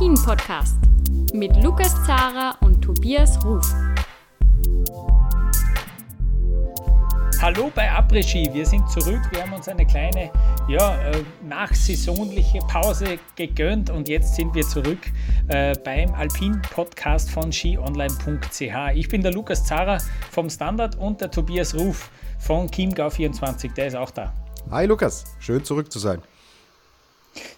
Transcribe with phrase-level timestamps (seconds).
[0.00, 0.76] Après-Ski, der Alpin-Podcast
[1.34, 3.66] mit Lukas Zara und Tobias Ruf.
[7.40, 9.20] Hallo bei Après-Ski, wir sind zurück.
[9.30, 10.30] Wir haben uns eine kleine
[10.68, 15.00] ja, äh, nachsaisonliche Pause gegönnt und jetzt sind wir zurück
[15.48, 18.94] äh, beim Alpin-Podcast von skionline.ch.
[18.94, 19.98] Ich bin der Lukas Zara
[20.30, 24.32] vom Standard und der Tobias Ruf von Chiemgau24, der ist auch da.
[24.70, 26.22] Hi Lukas, schön zurück zu sein.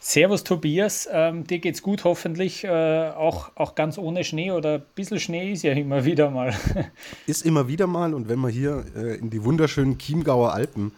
[0.01, 4.83] Servus Tobias, ähm, dir geht's gut hoffentlich, äh, auch, auch ganz ohne Schnee oder ein
[4.95, 6.55] bisschen Schnee ist ja immer wieder mal.
[7.27, 10.93] ist immer wieder mal und wenn man hier äh, in die wunderschönen Chiemgauer Alpen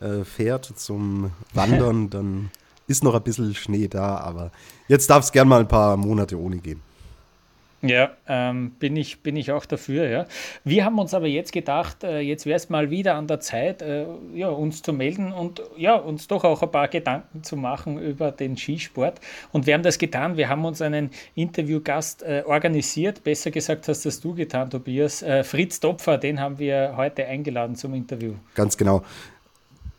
[0.00, 2.50] äh, fährt zum Wandern, dann
[2.86, 4.52] ist noch ein bisschen Schnee da, aber
[4.88, 6.85] jetzt darf es gern mal ein paar Monate ohne gehen.
[7.82, 10.26] Ja, ähm, bin, ich, bin ich auch dafür, ja.
[10.64, 13.82] Wir haben uns aber jetzt gedacht, äh, jetzt wäre es mal wieder an der Zeit,
[13.82, 17.98] äh, ja, uns zu melden und ja, uns doch auch ein paar Gedanken zu machen
[17.98, 19.20] über den Skisport.
[19.52, 20.38] Und wir haben das getan.
[20.38, 23.22] Wir haben uns einen Interviewgast äh, organisiert.
[23.24, 25.22] Besser gesagt hast das du getan, Tobias.
[25.22, 28.34] Äh, Fritz Topfer, den haben wir heute eingeladen zum Interview.
[28.54, 29.02] Ganz genau.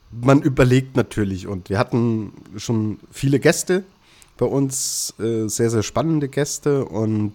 [0.10, 3.84] Man überlegt natürlich und wir hatten schon viele Gäste
[4.38, 6.86] bei uns äh, sehr, sehr spannende Gäste.
[6.86, 7.34] Und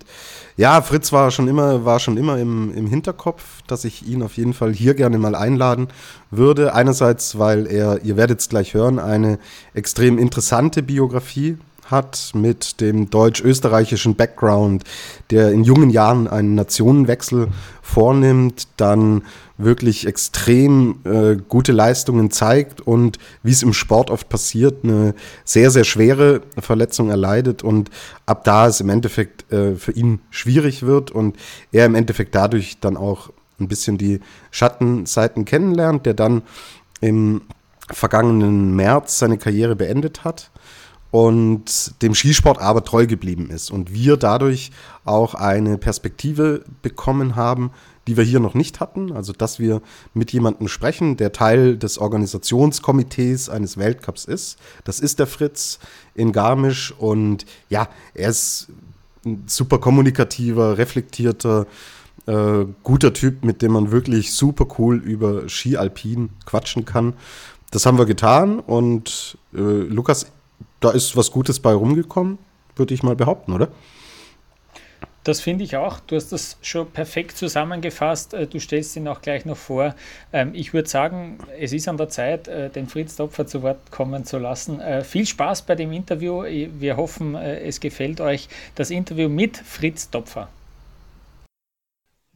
[0.56, 4.36] ja, Fritz war schon immer, war schon immer im, im Hinterkopf, dass ich ihn auf
[4.36, 5.88] jeden Fall hier gerne mal einladen
[6.30, 6.74] würde.
[6.74, 9.38] Einerseits, weil er, ihr werdet es gleich hören, eine
[9.74, 11.58] extrem interessante Biografie
[11.92, 14.84] hat mit dem deutsch-österreichischen Background,
[15.30, 17.48] der in jungen Jahren einen Nationenwechsel
[17.82, 19.22] vornimmt, dann
[19.64, 25.70] wirklich extrem äh, gute Leistungen zeigt und wie es im Sport oft passiert, eine sehr,
[25.70, 27.90] sehr schwere Verletzung erleidet und
[28.26, 31.36] ab da es im Endeffekt äh, für ihn schwierig wird und
[31.72, 33.30] er im Endeffekt dadurch dann auch
[33.60, 36.42] ein bisschen die Schattenseiten kennenlernt, der dann
[37.00, 37.42] im
[37.90, 40.50] vergangenen März seine Karriere beendet hat
[41.10, 44.72] und dem Skisport aber treu geblieben ist und wir dadurch
[45.04, 47.70] auch eine Perspektive bekommen haben,
[48.06, 49.12] die wir hier noch nicht hatten.
[49.12, 49.80] Also, dass wir
[50.14, 54.58] mit jemandem sprechen, der Teil des Organisationskomitees eines Weltcups ist.
[54.84, 55.78] Das ist der Fritz
[56.14, 56.92] in Garmisch.
[56.98, 58.68] Und ja, er ist
[59.24, 61.66] ein super kommunikativer, reflektierter,
[62.26, 67.14] äh, guter Typ, mit dem man wirklich super cool über Ski Alpin quatschen kann.
[67.70, 70.26] Das haben wir getan und äh, Lukas,
[70.80, 72.38] da ist was Gutes bei rumgekommen,
[72.76, 73.68] würde ich mal behaupten, oder?
[75.24, 76.00] Das finde ich auch.
[76.00, 78.34] Du hast das schon perfekt zusammengefasst.
[78.34, 79.94] Äh, du stellst ihn auch gleich noch vor.
[80.32, 83.92] Ähm, ich würde sagen, es ist an der Zeit, äh, den Fritz Topfer zu Wort
[83.92, 84.80] kommen zu lassen.
[84.80, 86.42] Äh, viel Spaß bei dem Interview.
[86.42, 90.48] Wir hoffen, es gefällt euch das Interview mit Fritz Topfer.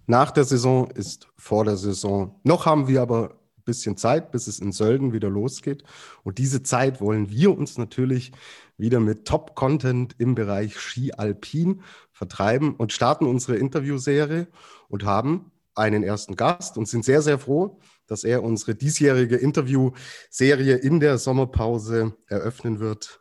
[0.07, 2.39] Nach der Saison ist vor der Saison.
[2.45, 5.83] Noch haben wir aber ein bisschen Zeit, bis es in Sölden wieder losgeht.
[6.23, 8.31] Und diese Zeit wollen wir uns natürlich
[8.79, 11.83] wieder mit Top-Content im Bereich Ski Alpin
[12.17, 14.49] vertreiben und starten unsere Interviewserie
[14.89, 20.77] und haben einen ersten Gast und sind sehr, sehr froh, dass er unsere diesjährige Interviewserie
[20.77, 23.21] in der Sommerpause eröffnen wird.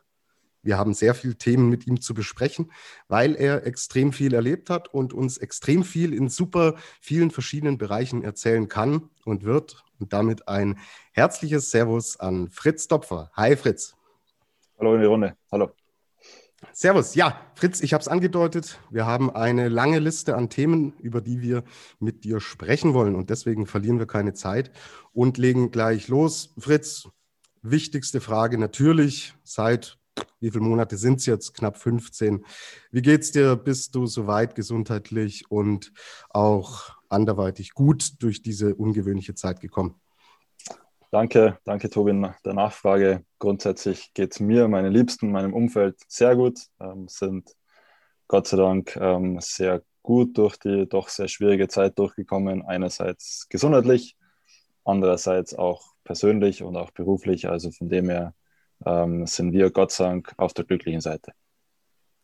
[0.62, 2.72] Wir haben sehr viele Themen mit ihm zu besprechen,
[3.06, 8.24] weil er extrem viel erlebt hat und uns extrem viel in super vielen verschiedenen Bereichen
[8.24, 9.84] erzählen kann und wird.
[10.00, 10.78] Und damit ein
[11.12, 13.30] herzliches Servus an Fritz Dopfer.
[13.34, 13.94] Hi Fritz.
[14.78, 15.36] Hallo in die Runde.
[15.52, 15.70] Hallo.
[16.72, 17.14] Servus.
[17.14, 18.78] Ja, Fritz, ich habe es angedeutet.
[18.90, 21.64] Wir haben eine lange Liste an Themen, über die wir
[22.00, 23.14] mit dir sprechen wollen.
[23.14, 24.70] Und deswegen verlieren wir keine Zeit
[25.12, 26.54] und legen gleich los.
[26.58, 27.08] Fritz,
[27.62, 29.98] wichtigste Frage natürlich seit
[30.40, 31.54] wie viele Monate sind es jetzt?
[31.54, 32.44] Knapp 15.
[32.90, 33.56] Wie geht's dir?
[33.56, 35.92] Bist du soweit gesundheitlich und
[36.30, 40.00] auch anderweitig gut durch diese ungewöhnliche Zeit gekommen?
[41.16, 43.24] Danke, danke Tobi nach der Nachfrage.
[43.38, 47.56] Grundsätzlich geht es mir, meinen Liebsten, meinem Umfeld sehr gut, ähm, sind
[48.28, 52.66] Gott sei Dank ähm, sehr gut durch die doch sehr schwierige Zeit durchgekommen.
[52.66, 54.18] Einerseits gesundheitlich,
[54.84, 57.48] andererseits auch persönlich und auch beruflich.
[57.48, 58.34] Also von dem her
[58.84, 61.32] ähm, sind wir Gott sei Dank auf der glücklichen Seite.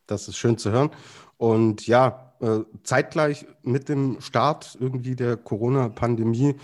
[0.07, 0.91] Das ist schön zu hören.
[1.39, 6.57] Und ja, äh, zeitgleich mit dem Start irgendwie der Corona-Pandemie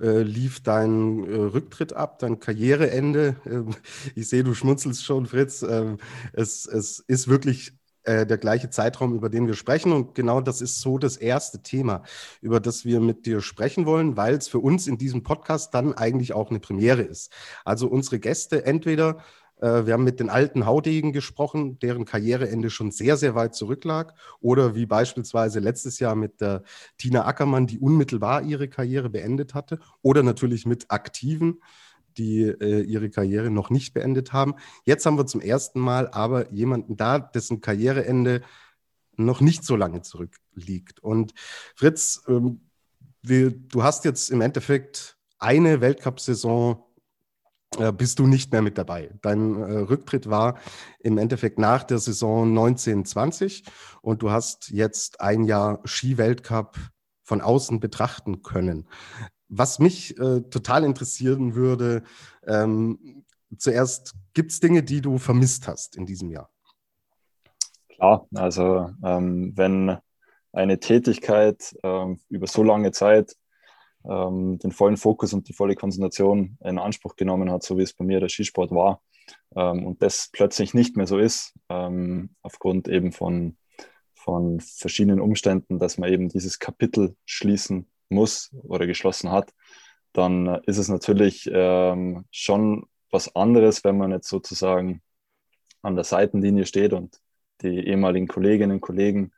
[0.00, 3.36] äh, lief dein äh, Rücktritt ab, dein Karriereende.
[3.46, 3.70] Ähm,
[4.14, 5.62] ich sehe, du schmunzelst schon, Fritz.
[5.62, 5.98] Ähm,
[6.32, 7.72] es, es ist wirklich
[8.08, 9.92] äh, der gleiche Zeitraum, über den wir sprechen.
[9.92, 12.02] Und genau das ist so das erste Thema,
[12.40, 15.92] über das wir mit dir sprechen wollen, weil es für uns in diesem Podcast dann
[15.92, 17.30] eigentlich auch eine Premiere ist.
[17.64, 19.18] Also unsere Gäste entweder
[19.60, 24.14] wir haben mit den alten Haudegen gesprochen, deren Karriereende schon sehr, sehr weit zurücklag.
[24.40, 26.62] Oder wie beispielsweise letztes Jahr mit der
[26.96, 29.80] Tina Ackermann, die unmittelbar ihre Karriere beendet hatte.
[30.02, 31.60] Oder natürlich mit Aktiven,
[32.16, 34.54] die äh, ihre Karriere noch nicht beendet haben.
[34.84, 38.42] Jetzt haben wir zum ersten Mal aber jemanden da, dessen Karriereende
[39.16, 41.00] noch nicht so lange zurückliegt.
[41.00, 41.34] Und
[41.74, 42.60] Fritz, ähm,
[43.22, 46.87] wir, du hast jetzt im Endeffekt eine Weltcup-Saison äh,
[47.96, 49.10] bist du nicht mehr mit dabei.
[49.20, 50.58] Dein äh, Rücktritt war
[51.00, 53.64] im Endeffekt nach der Saison 1920
[54.00, 56.76] und du hast jetzt ein Jahr Ski-Weltcup
[57.22, 58.88] von außen betrachten können.
[59.48, 62.02] Was mich äh, total interessieren würde,
[62.46, 63.24] ähm,
[63.56, 66.50] zuerst, gibt es Dinge, die du vermisst hast in diesem Jahr?
[67.88, 69.98] Klar, also ähm, wenn
[70.52, 73.34] eine Tätigkeit ähm, über so lange Zeit
[74.08, 77.92] ähm, den vollen Fokus und die volle Konzentration in Anspruch genommen hat, so wie es
[77.92, 79.02] bei mir der Skisport war,
[79.54, 83.56] ähm, und das plötzlich nicht mehr so ist, ähm, aufgrund eben von,
[84.14, 89.52] von verschiedenen Umständen, dass man eben dieses Kapitel schließen muss oder geschlossen hat,
[90.12, 95.02] dann ist es natürlich ähm, schon was anderes, wenn man jetzt sozusagen
[95.82, 97.20] an der Seitenlinie steht und
[97.62, 99.32] die ehemaligen Kolleginnen und Kollegen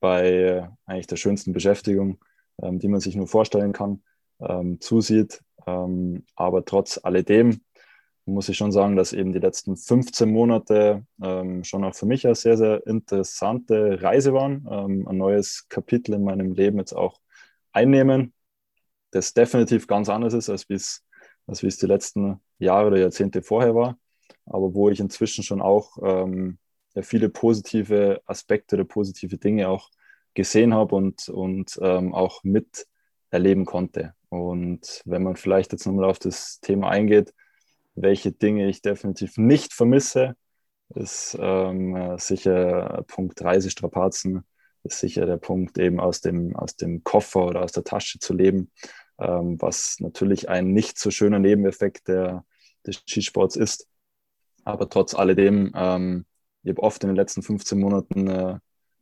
[0.00, 2.18] bei äh, eigentlich der schönsten Beschäftigung,
[2.62, 4.02] ähm, die man sich nur vorstellen kann,
[4.40, 5.42] ähm, zusieht.
[5.66, 7.60] Ähm, aber trotz alledem
[8.28, 12.26] muss ich schon sagen, dass eben die letzten 15 Monate ähm, schon auch für mich
[12.26, 14.66] eine sehr, sehr interessante Reise waren.
[14.70, 17.20] Ähm, ein neues Kapitel in meinem Leben jetzt auch
[17.72, 18.34] einnehmen,
[19.10, 21.04] das definitiv ganz anders ist, als wie es,
[21.46, 23.98] als es die letzten Jahre oder Jahrzehnte vorher war.
[24.44, 26.58] Aber wo ich inzwischen schon auch ähm,
[26.94, 29.90] ja, viele positive Aspekte oder positive Dinge auch
[30.34, 32.44] gesehen habe und, und ähm, auch
[33.28, 34.14] miterleben konnte.
[34.30, 37.34] Und wenn man vielleicht jetzt nochmal auf das Thema eingeht,
[37.94, 40.34] welche Dinge ich definitiv nicht vermisse,
[40.94, 44.44] ist ähm, sicher Punkt Reisestrapazen,
[44.84, 48.32] ist sicher der Punkt eben aus dem, aus dem Koffer oder aus der Tasche zu
[48.32, 48.70] leben,
[49.18, 52.44] ähm, was natürlich ein nicht so schöner Nebeneffekt der,
[52.86, 53.86] des Skisports ist.
[54.64, 56.24] Aber trotz alledem, ähm,
[56.62, 58.58] ich habe oft in den letzten 15 Monaten äh,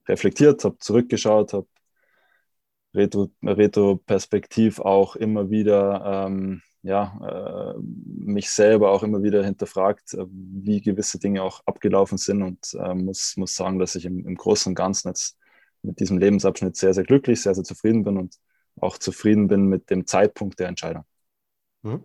[0.08, 1.66] reflektiert, habe zurückgeschaut, habe
[2.96, 10.24] retro, retroperspektiv auch immer wieder ähm, ja, äh, mich selber auch immer wieder hinterfragt, äh,
[10.30, 14.36] wie gewisse Dinge auch abgelaufen sind und äh, muss, muss sagen, dass ich im, im
[14.36, 15.36] Großen und Ganzen jetzt
[15.82, 18.36] mit diesem Lebensabschnitt sehr, sehr glücklich, sehr, sehr zufrieden bin und
[18.80, 21.04] auch zufrieden bin mit dem Zeitpunkt der Entscheidung.
[21.82, 22.02] Mhm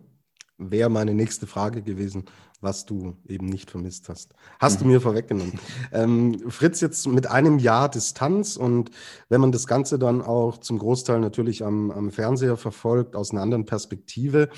[0.70, 2.24] wäre meine nächste Frage gewesen,
[2.62, 4.34] was du eben nicht vermisst hast.
[4.58, 4.84] Hast mhm.
[4.84, 5.58] du mir vorweggenommen.
[5.92, 8.90] Ähm, Fritz, jetzt mit einem Jahr Distanz und
[9.28, 13.42] wenn man das Ganze dann auch zum Großteil natürlich am, am Fernseher verfolgt, aus einer
[13.42, 14.48] anderen Perspektive,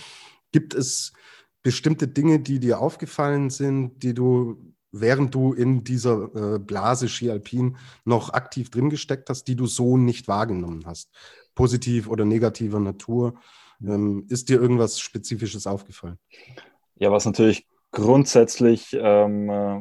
[0.52, 1.12] gibt es
[1.62, 7.30] bestimmte Dinge, die dir aufgefallen sind, die du, während du in dieser äh, Blase Ski
[7.30, 11.10] Alpin noch aktiv drin gesteckt hast, die du so nicht wahrgenommen hast?
[11.54, 13.34] Positiv oder negativer Natur?
[13.82, 16.18] Ähm, ist dir irgendwas Spezifisches aufgefallen?
[16.96, 19.80] Ja, was natürlich grundsätzlich ähm, äh,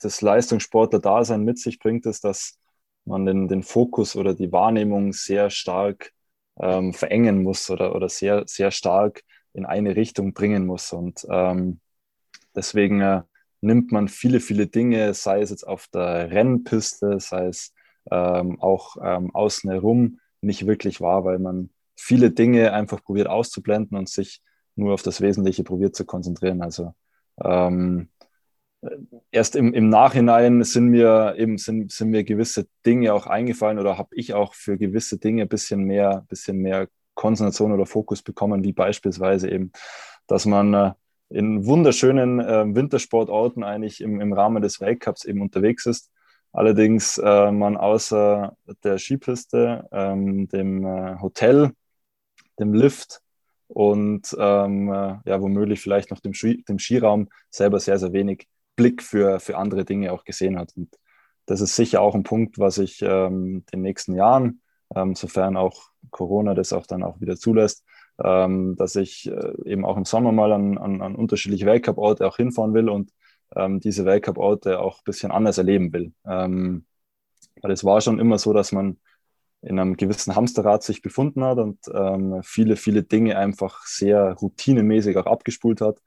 [0.00, 2.58] das Leistungssportler-Dasein mit sich bringt, ist, dass
[3.04, 6.12] man den, den Fokus oder die Wahrnehmung sehr stark
[6.60, 9.22] ähm, verengen muss oder, oder sehr, sehr stark
[9.54, 10.92] in eine Richtung bringen muss.
[10.92, 11.80] Und ähm,
[12.54, 13.22] deswegen äh,
[13.60, 17.72] nimmt man viele, viele Dinge, sei es jetzt auf der Rennpiste, sei es
[18.10, 23.96] ähm, auch ähm, außen herum, nicht wirklich wahr, weil man viele Dinge einfach probiert auszublenden
[23.96, 24.42] und sich
[24.74, 26.62] nur auf das Wesentliche probiert zu konzentrieren.
[26.62, 26.94] Also
[27.44, 28.08] ähm,
[29.30, 33.98] erst im, im Nachhinein sind mir eben sind, sind mir gewisse Dinge auch eingefallen oder
[33.98, 38.64] habe ich auch für gewisse Dinge ein bisschen mehr, bisschen mehr Konzentration oder Fokus bekommen,
[38.64, 39.72] wie beispielsweise eben,
[40.26, 40.92] dass man äh,
[41.28, 46.10] in wunderschönen äh, Wintersportorten eigentlich im, im Rahmen des Weltcups eben unterwegs ist.
[46.52, 51.72] Allerdings äh, man außer der Skipiste, ähm, dem äh, Hotel
[52.60, 53.20] dem Lift
[53.72, 58.48] und ähm, äh, ja, womöglich vielleicht noch dem, Ski, dem Skiraum selber sehr, sehr wenig
[58.74, 60.72] Blick für, für andere Dinge auch gesehen hat.
[60.76, 60.96] Und
[61.46, 64.60] das ist sicher auch ein Punkt, was ich ähm, den nächsten Jahren,
[64.94, 67.84] ähm, sofern auch Corona das auch dann auch wieder zulässt,
[68.22, 72.36] ähm, dass ich äh, eben auch im Sommer mal an, an, an unterschiedliche Weltcup-Orte auch
[72.36, 73.12] hinfahren will und
[73.54, 76.12] ähm, diese Weltcup-Orte auch ein bisschen anders erleben will.
[76.26, 76.86] Ähm,
[77.62, 78.98] weil es war schon immer so, dass man
[79.62, 85.16] in einem gewissen Hamsterrad sich befunden hat und ähm, viele, viele Dinge einfach sehr routinemäßig
[85.18, 86.00] auch abgespult hat.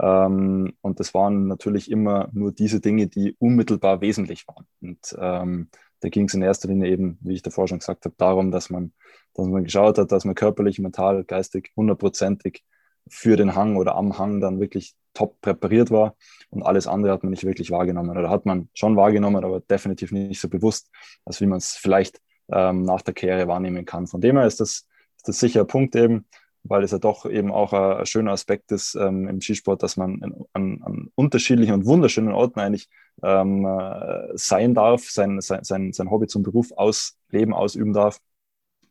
[0.00, 4.66] Ähm, und das waren natürlich immer nur diese Dinge, die unmittelbar wesentlich waren.
[4.80, 5.68] Und ähm,
[6.00, 8.70] da ging es in erster Linie eben, wie ich davor schon gesagt habe, darum, dass
[8.70, 8.92] man,
[9.34, 12.64] dass man geschaut hat, dass man körperlich, mental, geistig hundertprozentig
[13.08, 16.16] für den Hang oder am Hang dann wirklich top präpariert war
[16.50, 20.10] und alles andere hat man nicht wirklich wahrgenommen oder hat man schon wahrgenommen, aber definitiv
[20.10, 20.90] nicht so bewusst,
[21.24, 22.20] als wie man es vielleicht
[22.50, 24.06] ähm, nach der Karriere wahrnehmen kann.
[24.06, 24.86] Von dem her ist das,
[25.16, 26.26] ist das sicher ein Punkt eben.
[26.64, 29.96] weil es ja doch eben auch ein, ein schöner Aspekt ist ähm, im Skisport, dass
[29.96, 32.88] man in, an, an, unterschiedlichen und wunderschönen Orten eigentlich
[33.22, 38.18] ähm, äh, sein darf, sein, sein, sein, sein Hobby zum Beruf ausleben, ausüben darf.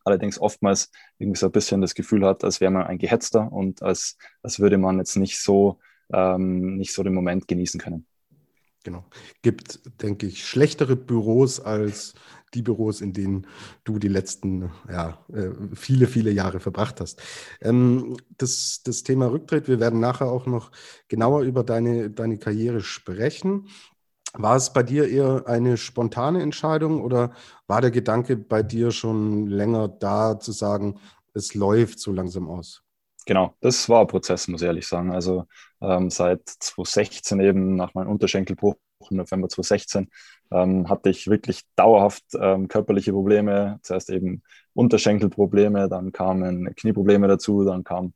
[0.05, 3.81] Allerdings oftmals irgendwie so ein bisschen das Gefühl hat, als wäre man ein Gehetzter und
[3.81, 5.79] als, als würde man jetzt nicht so,
[6.13, 8.05] ähm, nicht so den Moment genießen können.
[8.83, 9.05] Genau.
[9.41, 12.13] Gibt, denke ich, schlechtere Büros als
[12.53, 13.47] die Büros, in denen
[13.83, 17.21] du die letzten ja, äh, viele, viele Jahre verbracht hast.
[17.61, 20.71] Ähm, das, das Thema Rücktritt, wir werden nachher auch noch
[21.07, 23.69] genauer über deine, deine Karriere sprechen.
[24.33, 27.33] War es bei dir eher eine spontane Entscheidung oder
[27.67, 30.99] war der Gedanke bei dir schon länger da zu sagen,
[31.33, 32.83] es läuft so langsam aus?
[33.25, 35.11] Genau, das war ein Prozess, muss ich ehrlich sagen.
[35.11, 35.47] Also
[35.83, 38.75] ähm, seit 2016 eben nach meinem Unterschenkelbruch
[39.11, 40.09] im November 2016
[40.51, 43.79] ähm, hatte ich wirklich dauerhaft ähm, körperliche Probleme.
[43.81, 48.13] Zuerst eben Unterschenkelprobleme, dann kamen Knieprobleme dazu, dann kam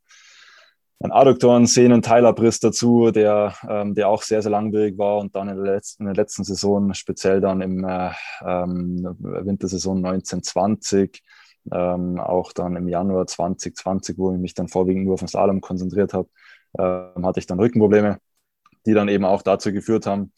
[1.00, 5.48] ein Adduktoren, Sehnen, Teilabriss dazu, der, ähm, der auch sehr, sehr langwierig war und dann
[5.48, 8.10] in der letzten, in der letzten Saison, speziell dann im äh,
[8.44, 11.22] ähm, Wintersaison 1920,
[11.70, 15.60] ähm, auch dann im Januar 2020, wo ich mich dann vorwiegend nur auf den Slalom
[15.60, 16.28] konzentriert habe,
[16.74, 18.18] äh, hatte ich dann Rückenprobleme,
[18.86, 20.32] die dann eben auch dazu geführt haben,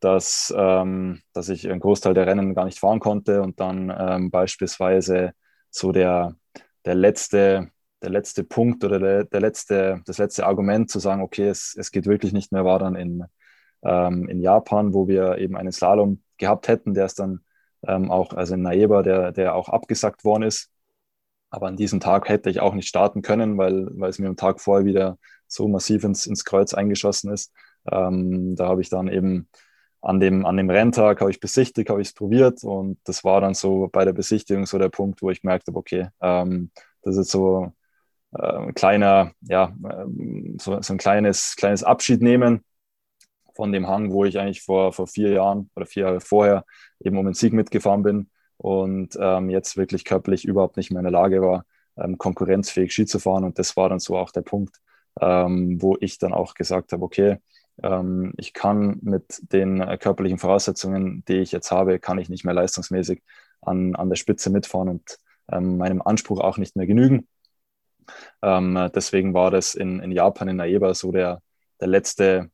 [0.00, 4.30] dass, ähm, dass ich einen Großteil der Rennen gar nicht fahren konnte und dann ähm,
[4.30, 5.32] beispielsweise
[5.70, 6.36] so der,
[6.84, 7.70] der letzte
[8.04, 11.90] der letzte Punkt oder der, der letzte, das letzte Argument zu sagen, okay, es, es
[11.90, 13.24] geht wirklich nicht mehr, war dann in,
[13.82, 17.40] ähm, in Japan, wo wir eben einen Slalom gehabt hätten, der ist dann
[17.86, 20.70] ähm, auch, also in Naeba, der, der auch abgesagt worden ist.
[21.50, 24.36] Aber an diesem Tag hätte ich auch nicht starten können, weil, weil es mir am
[24.36, 25.18] Tag vorher wieder
[25.54, 27.52] so massiv ins, ins Kreuz eingeschossen ist.
[27.90, 29.48] Ähm, da habe ich dann eben
[30.00, 33.40] an dem, an dem Renntag habe ich besichtigt, habe ich es probiert und das war
[33.40, 36.70] dann so bei der Besichtigung so der Punkt, wo ich gemerkt habe, okay, ähm,
[37.02, 37.72] das ist so
[38.34, 42.64] äh, kleiner, ja, ähm, so, so, ein kleines, kleines Abschied nehmen
[43.54, 46.64] von dem Hang, wo ich eigentlich vor, vor vier Jahren oder vier Jahre vorher
[47.00, 51.04] eben um den Sieg mitgefahren bin und ähm, jetzt wirklich körperlich überhaupt nicht mehr in
[51.04, 51.64] der Lage war,
[51.96, 53.44] ähm, konkurrenzfähig Ski zu fahren.
[53.44, 54.76] Und das war dann so auch der Punkt,
[55.20, 57.38] ähm, wo ich dann auch gesagt habe, okay,
[57.82, 62.44] ähm, ich kann mit den äh, körperlichen Voraussetzungen, die ich jetzt habe, kann ich nicht
[62.44, 63.22] mehr leistungsmäßig
[63.62, 65.18] an, an der Spitze mitfahren und
[65.50, 67.26] ähm, meinem Anspruch auch nicht mehr genügen.
[68.42, 71.40] Ähm, deswegen war das in, in Japan, in Naeba, so der,
[71.80, 72.50] der, letzte,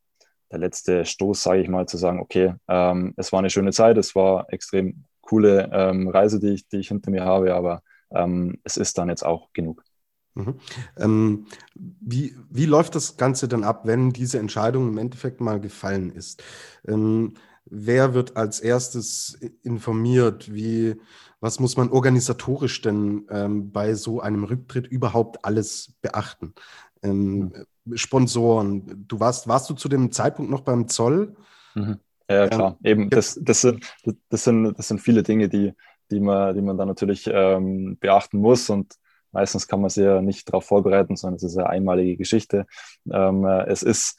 [0.50, 3.98] der letzte Stoß, sage ich mal, zu sagen, okay, ähm, es war eine schöne Zeit,
[3.98, 8.58] es war extrem coole ähm, Reise, die ich, die ich hinter mir habe, aber ähm,
[8.64, 9.84] es ist dann jetzt auch genug.
[10.34, 10.54] Mhm.
[10.96, 16.10] Ähm, wie, wie läuft das Ganze dann ab, wenn diese Entscheidung im Endeffekt mal gefallen
[16.10, 16.42] ist?
[16.86, 17.34] Ähm,
[17.64, 20.52] wer wird als erstes informiert?
[20.52, 20.96] Wie,
[21.40, 26.54] was muss man organisatorisch denn ähm, bei so einem Rücktritt überhaupt alles beachten?
[27.02, 27.52] Ähm,
[27.84, 27.96] mhm.
[27.96, 31.34] Sponsoren, du warst, warst du zu dem Zeitpunkt noch beim Zoll?
[31.74, 31.98] Mhm.
[32.28, 32.78] Ja, klar.
[32.84, 33.84] Eben, das, das, sind,
[34.28, 35.72] das, sind, das sind viele Dinge, die,
[36.12, 38.94] die, man, die man dann natürlich ähm, beachten muss und
[39.32, 42.66] Meistens kann man sich ja nicht darauf vorbereiten, sondern es ist eine einmalige Geschichte.
[43.12, 44.18] Ähm, äh, es ist,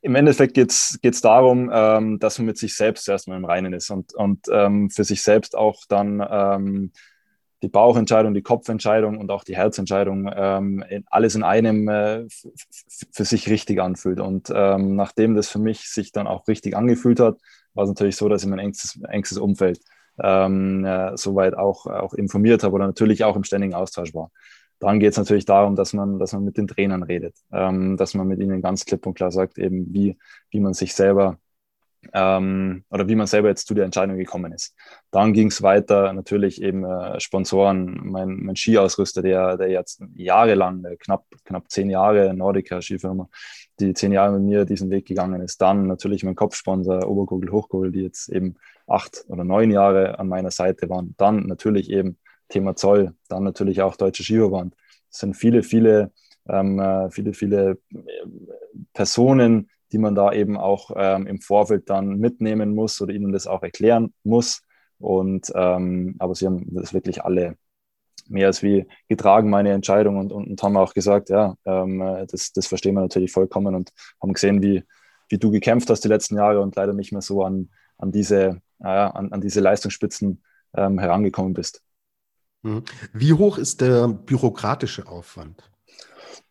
[0.00, 3.90] im Endeffekt geht es darum, ähm, dass man mit sich selbst erstmal im Reinen ist
[3.90, 6.92] und, und ähm, für sich selbst auch dann ähm,
[7.62, 12.26] die Bauchentscheidung, die Kopfentscheidung und auch die Herzentscheidung ähm, alles in einem äh,
[13.12, 14.20] für sich richtig anfühlt.
[14.20, 17.38] Und ähm, nachdem das für mich sich dann auch richtig angefühlt hat,
[17.74, 19.80] war es natürlich so, dass ich mein engstes, engstes Umfeld
[20.22, 24.30] ähm, äh, soweit auch, auch informiert habe oder natürlich auch im ständigen Austausch war.
[24.78, 28.14] Dann geht es natürlich darum, dass man, dass man mit den Trainern redet, ähm, dass
[28.14, 30.18] man mit ihnen ganz klipp und klar sagt, eben wie,
[30.50, 31.38] wie man sich selber
[32.12, 34.74] ähm, oder wie man selber jetzt zu der Entscheidung gekommen ist.
[35.10, 40.84] Dann ging es weiter, natürlich eben äh, Sponsoren, mein, mein Skiausrüster, der, der jetzt jahrelang,
[40.84, 43.28] äh, knapp, knapp zehn Jahre, Nordica Skifirma,
[43.80, 45.60] die zehn Jahre mit mir diesen Weg gegangen ist.
[45.60, 50.50] Dann natürlich mein Kopfsponsor, Oberkugel, Hochkugel, die jetzt eben acht oder neun Jahre an meiner
[50.50, 51.14] Seite waren.
[51.16, 54.74] Dann natürlich eben Thema Zoll, dann natürlich auch Deutsche Skiverband.
[55.10, 56.12] Es sind viele, viele,
[56.48, 58.04] ähm, äh, viele, viele äh,
[58.92, 63.46] Personen, die man da eben auch ähm, im Vorfeld dann mitnehmen muss oder ihnen das
[63.46, 64.60] auch erklären muss.
[64.98, 67.56] Und ähm, aber sie haben das wirklich alle
[68.28, 72.26] mehr als wie getragen, meine Entscheidung, und, und, und haben auch gesagt, ja, ähm, äh,
[72.26, 74.84] das, das verstehen wir natürlich vollkommen und haben gesehen, wie,
[75.30, 78.60] wie du gekämpft hast die letzten Jahre und leider nicht mehr so an, an, diese,
[78.80, 80.42] äh, an, an diese Leistungsspitzen
[80.76, 81.82] ähm, herangekommen bist.
[82.62, 82.84] Mhm.
[83.14, 85.70] Wie hoch ist der bürokratische Aufwand?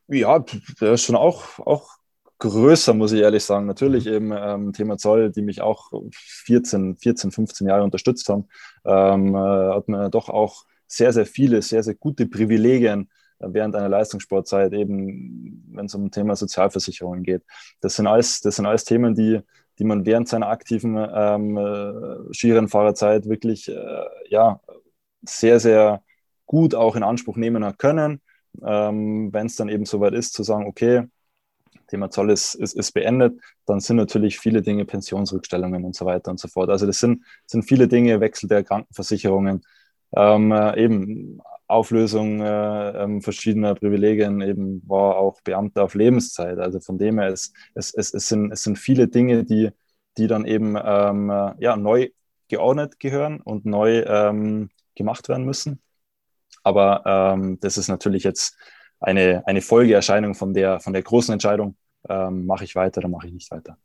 [0.07, 0.43] Ja,
[0.81, 1.95] der ist schon auch, auch
[2.39, 3.65] größer, muss ich ehrlich sagen.
[3.65, 4.13] Natürlich mhm.
[4.13, 8.47] eben ähm, Thema Zoll, die mich auch 14, 14, 15 Jahre unterstützt haben,
[8.85, 13.89] ähm, äh, hat man doch auch sehr, sehr viele, sehr, sehr gute Privilegien während einer
[13.89, 17.43] Leistungssportzeit, eben wenn es um Thema Sozialversicherungen geht.
[17.81, 19.41] Das sind alles, das sind alles Themen, die,
[19.77, 24.61] die man während seiner aktiven ähm, äh, Skirennfahrerzeit wirklich äh, ja,
[25.23, 26.01] sehr, sehr
[26.45, 28.21] gut auch in Anspruch nehmen können.
[28.63, 31.03] Ähm, wenn es dann eben soweit ist, zu sagen, okay,
[31.87, 36.31] Thema Zoll ist, ist, ist beendet, dann sind natürlich viele Dinge Pensionsrückstellungen und so weiter
[36.31, 36.69] und so fort.
[36.69, 39.63] Also das sind, sind viele Dinge, Wechsel der Krankenversicherungen,
[40.15, 46.59] ähm, äh, eben Auflösung äh, ähm, verschiedener Privilegien, eben war auch Beamter auf Lebenszeit.
[46.59, 49.71] Also von dem her, es, es, es, es, sind, es sind viele Dinge, die,
[50.17, 52.09] die dann eben ähm, äh, ja, neu
[52.47, 55.81] geordnet gehören und neu ähm, gemacht werden müssen.
[56.63, 58.57] Aber ähm, das ist natürlich jetzt
[59.05, 61.75] eine, eine Folgeerscheinung von der, von der großen Entscheidung,
[62.09, 63.77] ähm, mache ich weiter oder mache ich nicht weiter.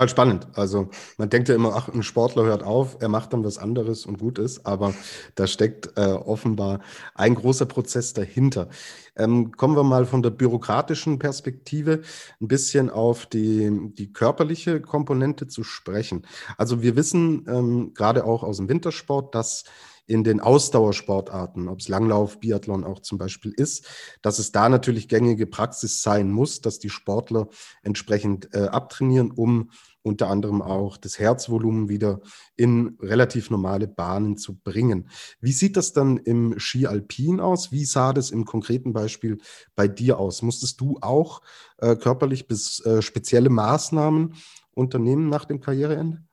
[0.00, 0.48] Total spannend.
[0.54, 4.06] Also man denkt ja immer, ach, ein Sportler hört auf, er macht dann was anderes
[4.06, 4.94] und gut ist, aber
[5.34, 6.80] da steckt äh, offenbar
[7.14, 8.70] ein großer Prozess dahinter.
[9.14, 12.00] Ähm, kommen wir mal von der bürokratischen Perspektive
[12.40, 16.26] ein bisschen auf die, die körperliche Komponente zu sprechen.
[16.56, 19.64] Also wir wissen ähm, gerade auch aus dem Wintersport, dass
[20.10, 23.86] in den Ausdauersportarten, ob es Langlauf, Biathlon auch zum Beispiel ist,
[24.22, 27.48] dass es da natürlich gängige Praxis sein muss, dass die Sportler
[27.82, 29.70] entsprechend äh, abtrainieren, um
[30.02, 32.20] unter anderem auch das Herzvolumen wieder
[32.56, 35.08] in relativ normale Bahnen zu bringen.
[35.40, 37.70] Wie sieht das dann im Ski Alpin aus?
[37.70, 39.38] Wie sah das im konkreten Beispiel
[39.76, 40.42] bei dir aus?
[40.42, 41.40] Musstest du auch
[41.78, 44.34] äh, körperlich bis äh, spezielle Maßnahmen
[44.72, 46.24] unternehmen nach dem Karriereende?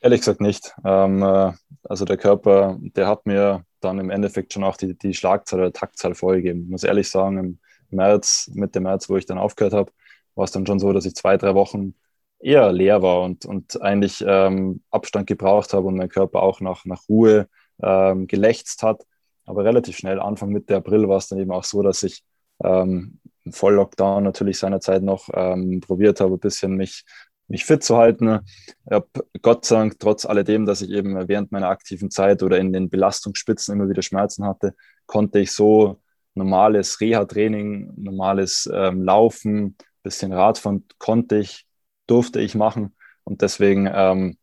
[0.00, 0.74] Ehrlich gesagt nicht.
[0.84, 1.52] Ähm, äh,
[1.84, 5.72] also der Körper, der hat mir dann im Endeffekt schon auch die, die Schlagzahl oder
[5.72, 6.64] Taktzahl vorgegeben.
[6.64, 7.58] Ich muss ehrlich sagen, im
[7.90, 9.92] März, Mitte März, wo ich dann aufgehört habe,
[10.34, 11.94] war es dann schon so, dass ich zwei, drei Wochen
[12.38, 16.84] eher leer war und, und eigentlich ähm, Abstand gebraucht habe und mein Körper auch nach,
[16.86, 17.48] nach Ruhe
[17.82, 19.04] ähm, gelächzt hat.
[19.44, 22.22] Aber relativ schnell, Anfang Mitte April, war es dann eben auch so, dass ich
[22.64, 27.04] ähm, voll Lockdown natürlich seinerzeit noch ähm, probiert habe, ein bisschen mich
[27.50, 28.40] mich fit zu halten.
[28.86, 29.08] Ich habe
[29.42, 32.88] Gott sei Dank trotz alledem, dass ich eben während meiner aktiven Zeit oder in den
[32.88, 34.74] Belastungsspitzen immer wieder Schmerzen hatte,
[35.06, 36.00] konnte ich so
[36.34, 41.66] normales Reha-Training, normales ähm, Laufen, bisschen Radfahren konnte ich,
[42.06, 42.94] durfte ich machen.
[43.24, 44.38] Und deswegen ähm,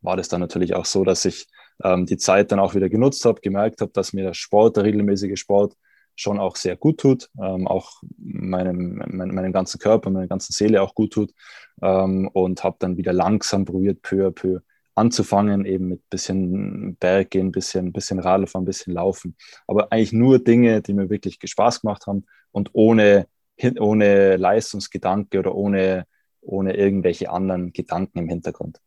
[0.00, 1.48] war das dann natürlich auch so, dass ich
[1.82, 4.84] ähm, die Zeit dann auch wieder genutzt habe, gemerkt habe, dass mir der Sport, der
[4.84, 5.74] regelmäßige Sport,
[6.16, 10.82] schon auch sehr gut tut, ähm, auch meinem, mein, meinem ganzen Körper, meiner ganzen Seele
[10.82, 11.32] auch gut tut
[11.82, 14.60] ähm, und habe dann wieder langsam probiert, peu à peu
[14.96, 19.36] anzufangen, eben mit bisschen Berggehen, bisschen, bisschen Radfahren, bisschen Laufen.
[19.66, 23.28] Aber eigentlich nur Dinge, die mir wirklich Spaß gemacht haben und ohne,
[23.78, 26.06] ohne Leistungsgedanke oder ohne,
[26.40, 28.80] ohne irgendwelche anderen Gedanken im Hintergrund.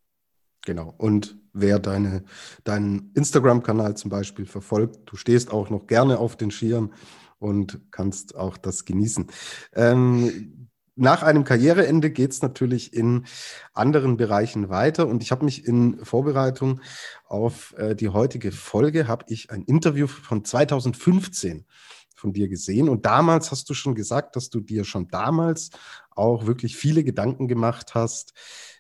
[0.66, 0.94] Genau.
[0.98, 2.24] Und wer deine,
[2.64, 6.94] deinen Instagram-Kanal zum Beispiel verfolgt, du stehst auch noch gerne auf den Skiern
[7.40, 9.28] und kannst auch das genießen.
[9.74, 13.26] Ähm, nach einem Karriereende geht es natürlich in
[13.74, 15.08] anderen Bereichen weiter.
[15.08, 16.82] Und ich habe mich in Vorbereitung
[17.26, 21.66] auf äh, die heutige Folge, habe ich ein Interview von 2015
[22.16, 22.90] von dir gesehen.
[22.90, 25.70] Und damals hast du schon gesagt, dass du dir schon damals
[26.12, 28.34] auch wirklich viele Gedanken gemacht hast,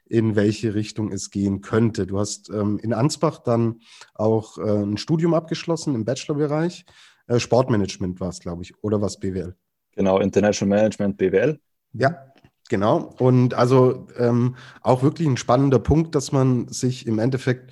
[0.10, 2.08] in welche Richtung es gehen könnte.
[2.08, 3.80] Du hast ähm, in Ansbach dann
[4.16, 6.86] auch äh, ein Studium abgeschlossen im Bachelorbereich.
[7.28, 9.56] Äh, Sportmanagement war es, glaube ich, oder was BWL?
[9.96, 11.60] Genau, International Management BWL.
[11.94, 12.34] Ja,
[12.70, 13.14] genau.
[13.20, 17.72] Und also ähm, auch wirklich ein spannender Punkt, dass man sich im Endeffekt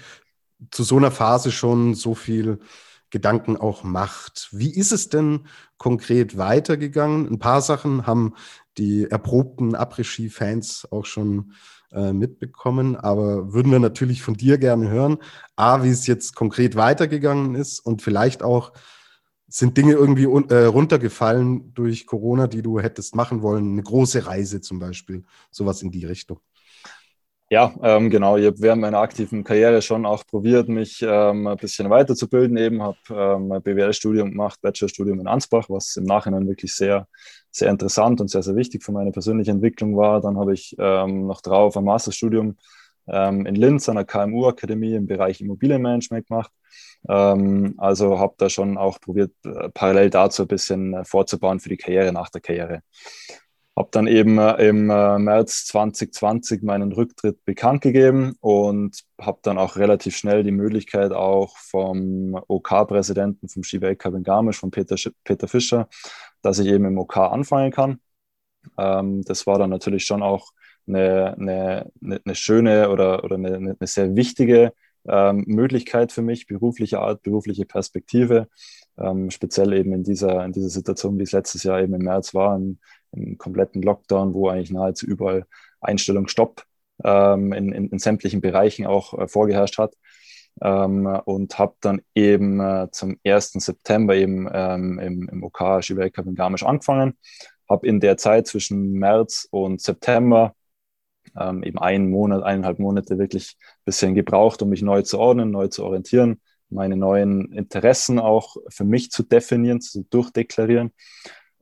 [0.71, 2.59] zu so einer Phase schon so viel
[3.09, 4.49] Gedanken auch macht.
[4.51, 5.47] Wie ist es denn
[5.77, 7.27] konkret weitergegangen?
[7.27, 8.35] Ein paar Sachen haben
[8.77, 11.53] die erprobten Après-Ski-Fans auch schon
[11.91, 15.17] äh, mitbekommen, aber würden wir natürlich von dir gerne hören.
[15.55, 18.73] A, wie es jetzt konkret weitergegangen ist und vielleicht auch,
[19.49, 23.71] sind Dinge irgendwie äh, runtergefallen durch Corona, die du hättest machen wollen?
[23.71, 26.39] Eine große Reise zum Beispiel, sowas in die Richtung.
[27.49, 28.35] Ja, ähm, genau.
[28.35, 32.57] Ich habe während meiner aktiven Karriere schon auch probiert, mich ähm, ein bisschen weiterzubilden.
[32.57, 37.07] Eben habe ähm, ein BWL-Studium gemacht, Bachelorstudium in Ansbach, was im Nachhinein wirklich sehr,
[37.49, 40.19] sehr interessant und sehr, sehr wichtig für meine persönliche Entwicklung war.
[40.19, 42.57] Dann habe ich ähm, noch drauf ein Masterstudium
[43.07, 46.51] ähm, in Linz an der KMU-Akademie im Bereich Immobilienmanagement gemacht.
[47.07, 51.69] Ähm, also habe da schon auch probiert, äh, parallel dazu ein bisschen äh, vorzubauen für
[51.69, 52.81] die Karriere nach der Karriere.
[53.77, 59.59] Habe dann eben äh, im äh, März 2020 meinen Rücktritt bekannt gegeben und habe dann
[59.59, 65.47] auch relativ schnell die Möglichkeit auch vom OK-Präsidenten vom Skiweltcup in Garmisch, von Peter, Peter
[65.47, 65.87] Fischer,
[66.41, 67.99] dass ich eben im OK anfangen kann.
[68.79, 70.51] Ähm, das war dann natürlich schon auch
[70.87, 74.73] eine, eine, eine schöne oder, oder eine, eine sehr wichtige
[75.07, 78.47] ähm, Möglichkeit für mich, berufliche Art, berufliche Perspektive.
[78.99, 82.33] ähm, speziell eben in dieser, in dieser Situation, wie es letztes Jahr eben im März
[82.33, 82.79] war, im,
[83.17, 85.45] im kompletten Lockdown, wo eigentlich nahezu überall
[85.81, 86.63] Einstellung Stopp
[87.03, 89.93] ähm, in, in, in, sämtlichen Bereichen auch äh, vorgeherrscht hat.
[90.59, 93.53] Ähm, und habe dann eben äh, zum 1.
[93.53, 97.17] September eben ähm, im, im OK Skiweltcup in Garmisch angefangen.
[97.69, 100.55] Habe in der Zeit zwischen März und September
[101.39, 105.51] ähm, eben einen Monat, eineinhalb Monate wirklich ein bisschen gebraucht, um mich neu zu ordnen,
[105.51, 110.91] neu zu orientieren, meine neuen Interessen auch für mich zu definieren, zu durchdeklarieren.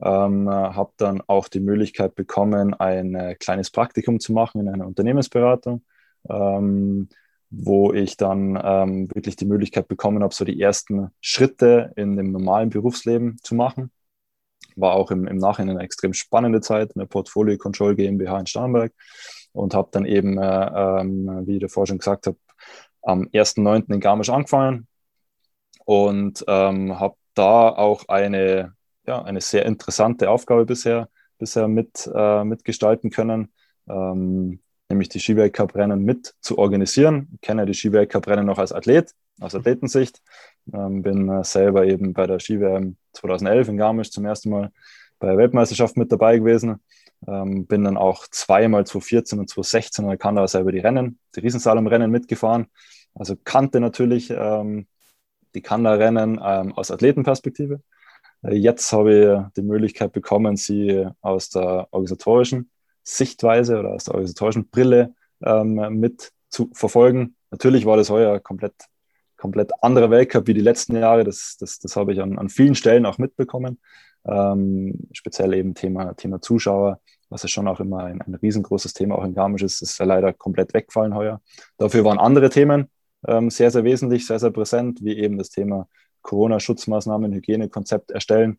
[0.02, 4.86] Ähm, habe dann auch die Möglichkeit bekommen, ein äh, kleines Praktikum zu machen in einer
[4.86, 5.84] Unternehmensberatung,
[6.28, 7.08] ähm,
[7.48, 12.30] wo ich dann ähm, wirklich die Möglichkeit bekommen habe, so die ersten Schritte in dem
[12.30, 13.90] normalen Berufsleben zu machen.
[14.74, 18.46] War auch im, im Nachhinein eine extrem spannende Zeit in der Portfolio Control GmbH in
[18.46, 18.92] Starnberg
[19.52, 22.36] und habe dann eben, äh, ähm, wie ich davor schon gesagt habe,
[23.02, 23.94] am 1.9.
[23.94, 24.86] in Garmisch angefangen
[25.86, 28.74] und ähm, habe da auch eine,
[29.06, 33.52] ja, eine sehr interessante Aufgabe bisher, bisher mit, äh, mitgestalten können,
[33.88, 37.28] ähm, nämlich die Skiweltcup-Rennen mit zu organisieren.
[37.34, 40.22] Ich kenne die Skiweltcup-Rennen noch als Athlet, aus Athletensicht.
[40.72, 44.70] Ähm, bin äh, selber eben bei der Ski-WM 2011 in Garmisch zum ersten Mal
[45.18, 46.80] bei der Weltmeisterschaft mit dabei gewesen
[47.26, 52.10] ähm, bin dann auch zweimal 2014 und 2016 in Kanada selber die Rennen, die Riesensalom-Rennen
[52.10, 52.66] mitgefahren.
[53.14, 54.86] Also kannte natürlich ähm,
[55.54, 57.80] die Kanada-Rennen ähm, aus Athletenperspektive.
[58.42, 62.70] Jetzt habe ich die Möglichkeit bekommen, sie aus der organisatorischen
[63.02, 67.36] Sichtweise oder aus der organisatorischen Brille ähm, mit zu verfolgen.
[67.50, 68.74] Natürlich war das heuer komplett,
[69.36, 71.24] komplett anderer Weltcup wie die letzten Jahre.
[71.24, 73.78] Das, das, das habe ich an, an vielen Stellen auch mitbekommen.
[74.24, 79.16] Ähm, speziell eben Thema, Thema Zuschauer, was ja schon auch immer ein, ein riesengroßes Thema
[79.16, 81.40] auch in Garmisch ist, ist ja leider komplett weggefallen heuer.
[81.78, 82.90] Dafür waren andere Themen
[83.26, 85.88] ähm, sehr, sehr wesentlich, sehr, sehr präsent, wie eben das Thema
[86.26, 88.58] Corona-Schutzmaßnahmen, Hygienekonzept erstellen.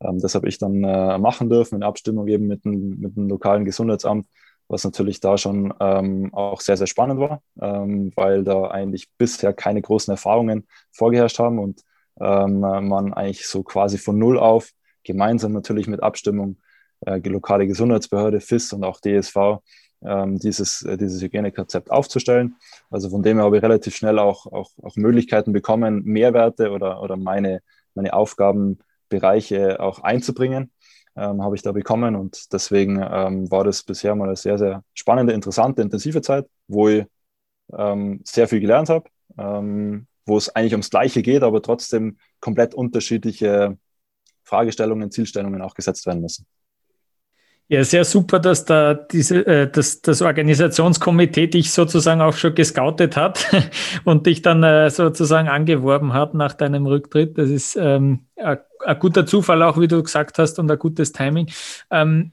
[0.00, 3.28] Ähm, das habe ich dann äh, machen dürfen in Abstimmung eben mit dem, mit dem
[3.28, 4.26] lokalen Gesundheitsamt,
[4.68, 9.52] was natürlich da schon ähm, auch sehr, sehr spannend war, ähm, weil da eigentlich bisher
[9.54, 11.80] keine großen Erfahrungen vorgeherrscht haben und
[12.20, 14.70] ähm, man eigentlich so quasi von Null auf,
[15.04, 16.58] gemeinsam natürlich mit Abstimmung,
[17.06, 19.62] äh, lokale Gesundheitsbehörde, FIS und auch DSV,
[20.38, 22.56] dieses, äh, dieses Hygienekonzept aufzustellen.
[22.90, 27.02] Also von dem her habe ich relativ schnell auch, auch, auch Möglichkeiten bekommen, Mehrwerte oder,
[27.02, 27.62] oder meine,
[27.94, 30.72] meine Aufgabenbereiche auch einzubringen.
[31.14, 34.82] Ähm, habe ich da bekommen und deswegen ähm, war das bisher mal eine sehr, sehr
[34.94, 37.04] spannende, interessante, intensive Zeit, wo ich
[37.76, 42.74] ähm, sehr viel gelernt habe, ähm, wo es eigentlich ums Gleiche geht, aber trotzdem komplett
[42.74, 43.76] unterschiedliche
[44.42, 46.46] Fragestellungen, Zielstellungen auch gesetzt werden müssen.
[47.68, 53.16] Ja, sehr super, dass da diese, äh, dass das Organisationskomitee dich sozusagen auch schon gescoutet
[53.16, 53.46] hat
[54.04, 57.38] und dich dann äh, sozusagen angeworben hat nach deinem Rücktritt.
[57.38, 58.58] Das ist ähm, ein,
[58.98, 61.50] guter Zufall auch, wie du gesagt hast, und ein gutes Timing.
[61.90, 62.32] Ähm,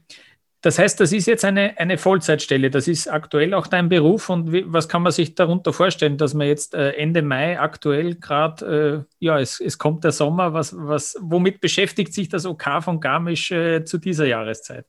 [0.62, 2.68] das heißt, das ist jetzt eine, eine Vollzeitstelle.
[2.68, 4.28] Das ist aktuell auch dein Beruf.
[4.28, 8.16] Und wie, was kann man sich darunter vorstellen, dass man jetzt äh, Ende Mai aktuell
[8.16, 10.52] gerade, äh, ja, es, es kommt der Sommer.
[10.52, 14.84] Was, was, womit beschäftigt sich das OK von Garmisch äh, zu dieser Jahreszeit?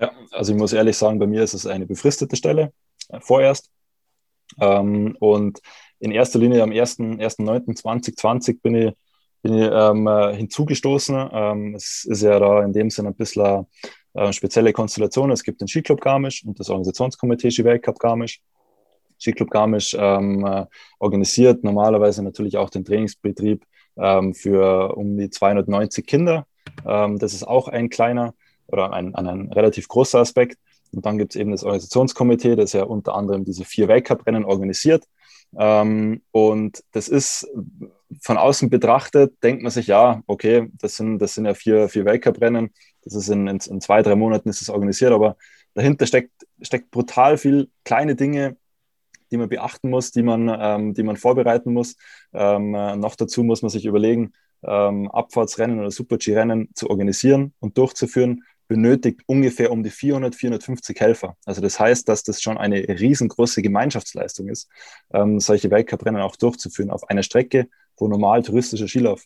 [0.00, 2.72] Ja, also ich muss ehrlich sagen, bei mir ist es eine befristete Stelle,
[3.08, 3.70] äh, vorerst.
[4.60, 5.60] Ähm, und
[5.98, 8.92] in erster Linie am 1.9.2020 bin ich,
[9.42, 11.30] bin ich ähm, äh, hinzugestoßen.
[11.32, 13.66] Ähm, es ist ja da in dem Sinne ein bisschen
[14.14, 15.30] äh, spezielle Konstellation.
[15.30, 18.40] Es gibt den Skiclub Garmisch und das Organisationskomitee Ski-Weltcup Garmisch.
[19.20, 20.64] Skiclub Garmisch ähm, äh,
[21.00, 23.64] organisiert normalerweise natürlich auch den Trainingsbetrieb
[23.96, 26.46] ähm, für um die 290 Kinder.
[26.86, 28.34] Ähm, das ist auch ein kleiner
[28.68, 30.58] oder ein, ein relativ großer Aspekt.
[30.92, 35.04] Und dann gibt es eben das Organisationskomitee, das ja unter anderem diese vier Weltcuprennen organisiert.
[35.56, 37.46] Ähm, und das ist
[38.20, 42.04] von außen betrachtet, denkt man sich, ja, okay, das sind, das sind ja vier, vier
[42.04, 42.70] Weltcuprennen,
[43.02, 45.36] das ist in, in, in, zwei, drei Monaten ist es organisiert, aber
[45.74, 48.56] dahinter steckt, steckt brutal viel kleine Dinge,
[49.30, 51.96] die man beachten muss, die man, ähm, die man vorbereiten muss.
[52.32, 57.76] Ähm, äh, noch dazu muss man sich überlegen, ähm, Abfahrtsrennen oder Super-G-Rennen zu organisieren und
[57.78, 61.36] durchzuführen, benötigt ungefähr um die 400, 450 Helfer.
[61.46, 64.68] Also das heißt, dass das schon eine riesengroße Gemeinschaftsleistung ist,
[65.12, 69.24] ähm, solche Weltcuprennen auch durchzuführen auf einer Strecke, wo normal touristischer Skilauf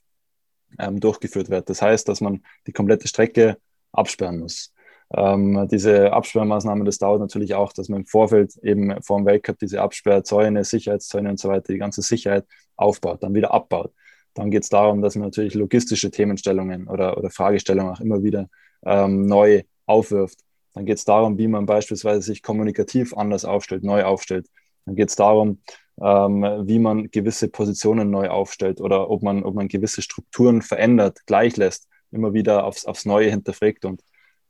[0.78, 1.68] ähm, durchgeführt wird.
[1.68, 3.58] Das heißt, dass man die komplette Strecke
[3.92, 4.72] absperren muss.
[5.14, 9.58] Ähm, diese Absperrmaßnahmen, das dauert natürlich auch, dass man im Vorfeld eben vor dem Weltcup
[9.58, 13.92] diese Absperrzäune, Sicherheitszäune und so weiter, die ganze Sicherheit aufbaut, dann wieder abbaut.
[14.34, 18.48] Dann geht es darum, dass man natürlich logistische Themenstellungen oder, oder Fragestellungen auch immer wieder
[18.84, 20.38] ähm, neu aufwirft.
[20.74, 24.48] Dann geht es darum, wie man beispielsweise sich kommunikativ anders aufstellt, neu aufstellt.
[24.86, 25.60] Dann geht es darum,
[26.00, 31.20] ähm, wie man gewisse Positionen neu aufstellt oder ob man, ob man gewisse Strukturen verändert,
[31.26, 33.84] gleich lässt, immer wieder aufs, aufs Neue hinterfragt.
[33.84, 34.02] Und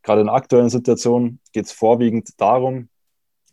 [0.02, 2.88] gerade in der aktuellen Situation geht es vorwiegend darum,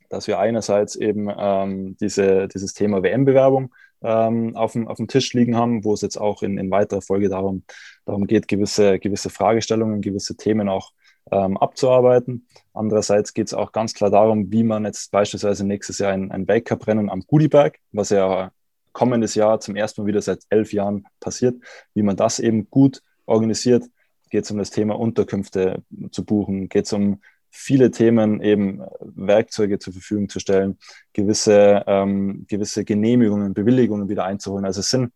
[0.10, 5.34] dass wir einerseits eben ähm, diese, dieses Thema WM-Bewerbung ähm, auf, dem, auf dem Tisch
[5.34, 7.64] liegen haben, wo es jetzt auch in, in weiterer Folge darum,
[8.06, 10.92] darum geht, gewisse, gewisse Fragestellungen, gewisse Themen auch
[11.32, 12.48] ähm, abzuarbeiten.
[12.74, 16.48] Andererseits geht es auch ganz klar darum, wie man jetzt beispielsweise nächstes Jahr ein, ein
[16.48, 18.52] Weltcup-Rennen am Goodieberg, was ja
[18.94, 21.56] kommendes Jahr zum ersten Mal wieder seit elf Jahren passiert,
[21.94, 23.86] wie man das eben gut organisiert.
[24.30, 27.20] Geht es um das Thema Unterkünfte zu buchen, geht es um
[27.52, 30.78] viele Themen eben Werkzeuge zur Verfügung zu stellen,
[31.14, 34.66] gewisse, ähm, gewisse Genehmigungen, Bewilligungen wieder einzuholen.
[34.66, 35.12] Also es sind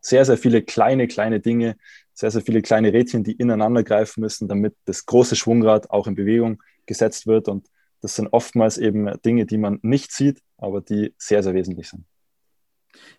[0.00, 1.76] sehr, sehr viele kleine, kleine Dinge,
[2.14, 6.14] sehr, sehr viele kleine Rädchen, die ineinander greifen müssen, damit das große Schwungrad auch in
[6.14, 7.48] Bewegung gesetzt wird.
[7.48, 7.66] Und
[8.00, 12.04] das sind oftmals eben Dinge, die man nicht sieht, aber die sehr, sehr wesentlich sind.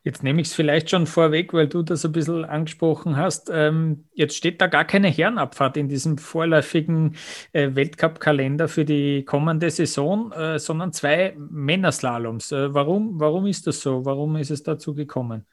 [0.03, 3.51] Jetzt nehme ich es vielleicht schon vorweg, weil du das ein bisschen angesprochen hast.
[3.53, 7.15] Ähm, jetzt steht da gar keine Herrenabfahrt in diesem vorläufigen
[7.53, 12.51] äh, Weltcup-Kalender für die kommende Saison, äh, sondern zwei Männerslaloms.
[12.51, 14.05] Äh, warum, warum ist das so?
[14.05, 15.45] Warum ist es dazu gekommen?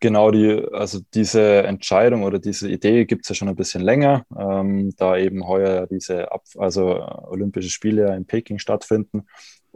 [0.00, 4.26] Genau, die, also diese Entscheidung oder diese Idee gibt es ja schon ein bisschen länger,
[4.38, 9.26] ähm, da eben heuer diese Ab also Olympische Spiele in Peking stattfinden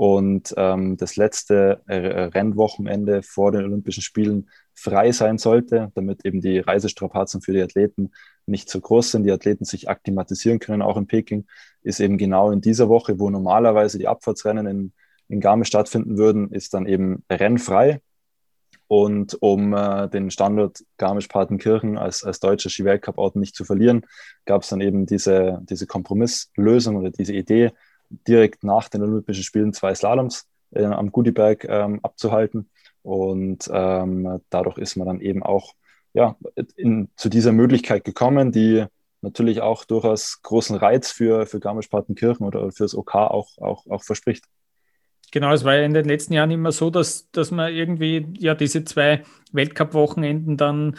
[0.00, 6.40] und ähm, das letzte äh, Rennwochenende vor den Olympischen Spielen frei sein sollte, damit eben
[6.40, 8.10] die Reisestrapazen für die Athleten
[8.46, 11.46] nicht so groß sind, die Athleten sich akklimatisieren können, auch in Peking,
[11.82, 14.92] ist eben genau in dieser Woche, wo normalerweise die Abfahrtsrennen in,
[15.28, 18.00] in Garmisch stattfinden würden, ist dann eben rennfrei.
[18.86, 24.06] Und um äh, den Standort Garmisch-Partenkirchen als, als deutscher Ski-Weltcup-Ort nicht zu verlieren,
[24.46, 27.72] gab es dann eben diese, diese Kompromisslösung oder diese Idee,
[28.10, 32.68] direkt nach den Olympischen Spielen zwei Slaloms äh, am Gudiberg ähm, abzuhalten.
[33.02, 35.74] Und ähm, dadurch ist man dann eben auch
[36.12, 36.36] ja,
[36.76, 38.84] in, zu dieser Möglichkeit gekommen, die
[39.22, 44.02] natürlich auch durchaus großen Reiz für, für Garmisch-Partenkirchen oder für das OK auch, auch, auch
[44.02, 44.44] verspricht.
[45.32, 48.54] Genau, es war ja in den letzten Jahren immer so, dass, dass man irgendwie ja
[48.54, 50.96] diese zwei Weltcup-Wochenenden dann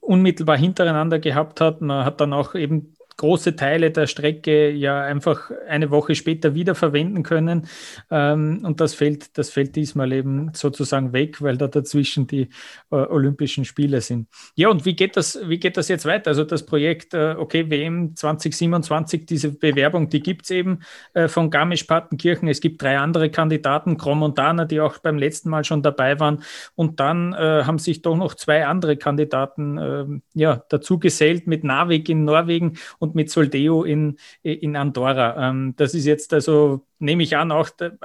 [0.00, 1.80] unmittelbar hintereinander gehabt hat.
[1.80, 6.74] Man hat dann auch eben große Teile der Strecke ja einfach eine Woche später wieder
[6.74, 7.66] verwenden können.
[8.10, 12.48] Ähm, und das fällt, das fällt diesmal eben sozusagen weg, weil da dazwischen die
[12.90, 14.28] äh, Olympischen Spiele sind.
[14.54, 16.30] Ja, und wie geht das, wie geht das jetzt weiter?
[16.30, 20.80] Also das Projekt, äh, okay, WM 2027, diese Bewerbung, die gibt es eben
[21.14, 22.48] äh, von Garmisch-Partenkirchen.
[22.48, 26.42] Es gibt drei andere Kandidaten, Kromontana, die auch beim letzten Mal schon dabei waren.
[26.74, 31.64] Und dann äh, haben sich doch noch zwei andere Kandidaten ähm, ja, dazu gesellt mit
[31.64, 35.48] Narvik in Norwegen und und mit Soldeo in, in Andorra.
[35.48, 37.96] Ähm, das ist jetzt also, nehme ich an, auch der,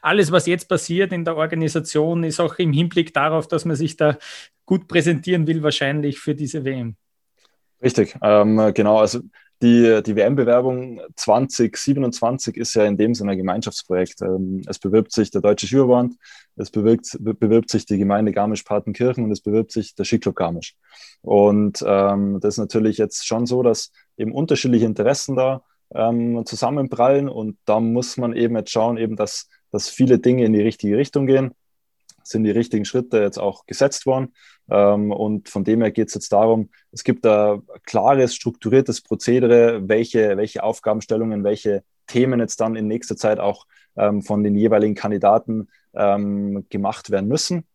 [0.00, 3.96] alles, was jetzt passiert in der Organisation, ist auch im Hinblick darauf, dass man sich
[3.96, 4.16] da
[4.64, 6.96] gut präsentieren will, wahrscheinlich für diese WM.
[7.82, 8.98] Richtig, ähm, genau.
[8.98, 9.20] Also
[9.62, 14.22] die, die WM-Bewerbung 2027 ist ja in dem Sinne ein Gemeinschaftsprojekt.
[14.22, 16.14] Ähm, es bewirbt sich der Deutsche Skiverband,
[16.56, 20.76] es bewirbt, bewirbt sich die Gemeinde Garmisch-Partenkirchen und es bewirbt sich der Skiclub Garmisch.
[21.22, 27.28] Und ähm, das ist natürlich jetzt schon so, dass eben unterschiedliche Interessen da ähm, zusammenprallen
[27.28, 30.96] und da muss man eben jetzt schauen, eben, dass, dass viele Dinge in die richtige
[30.96, 31.52] Richtung gehen
[32.28, 34.34] sind die richtigen Schritte jetzt auch gesetzt worden.
[34.70, 39.88] Ähm, und von dem her geht es jetzt darum, es gibt ein klares, strukturiertes Prozedere,
[39.88, 44.94] welche, welche Aufgabenstellungen, welche Themen jetzt dann in nächster Zeit auch ähm, von den jeweiligen
[44.94, 47.66] Kandidaten ähm, gemacht werden müssen.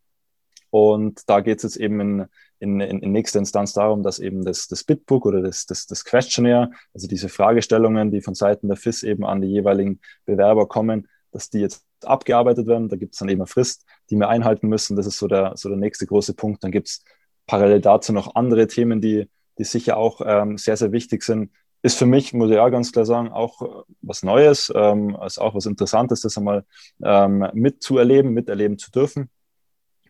[0.69, 2.27] Und da geht es jetzt eben in,
[2.59, 6.71] in, in, nächster Instanz darum, dass eben das, das Bitbook oder das, das, das Questionnaire,
[6.95, 11.49] also diese Fragestellungen, die von Seiten der FIS eben an die jeweiligen Bewerber kommen, dass
[11.49, 12.89] die jetzt abgearbeitet werden.
[12.89, 14.95] Da gibt es dann eben eine Frist, die wir einhalten müssen.
[14.95, 16.63] Das ist so der, so der nächste große Punkt.
[16.63, 17.03] Dann gibt es
[17.47, 21.51] parallel dazu noch andere Themen, die, die sicher auch ähm, sehr, sehr wichtig sind.
[21.81, 25.39] Ist für mich, muss ich auch ganz klar sagen, auch äh, was Neues, ähm, ist
[25.39, 26.65] auch was Interessantes, das einmal
[27.03, 29.29] ähm, mitzuerleben, miterleben zu dürfen.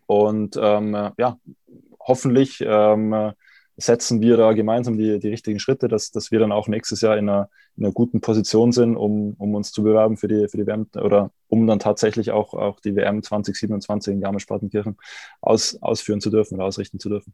[0.05, 1.39] Und ähm, ja,
[1.99, 3.33] hoffentlich ähm,
[3.77, 7.17] setzen wir da gemeinsam die, die richtigen Schritte, dass, dass wir dann auch nächstes Jahr
[7.17, 10.57] in einer, in einer guten Position sind, um, um uns zu bewerben für die, für
[10.57, 14.97] die WM oder um dann tatsächlich auch, auch die WM 2027 in Garmisch-Partenkirchen
[15.41, 17.33] aus, ausführen zu dürfen oder ausrichten zu dürfen.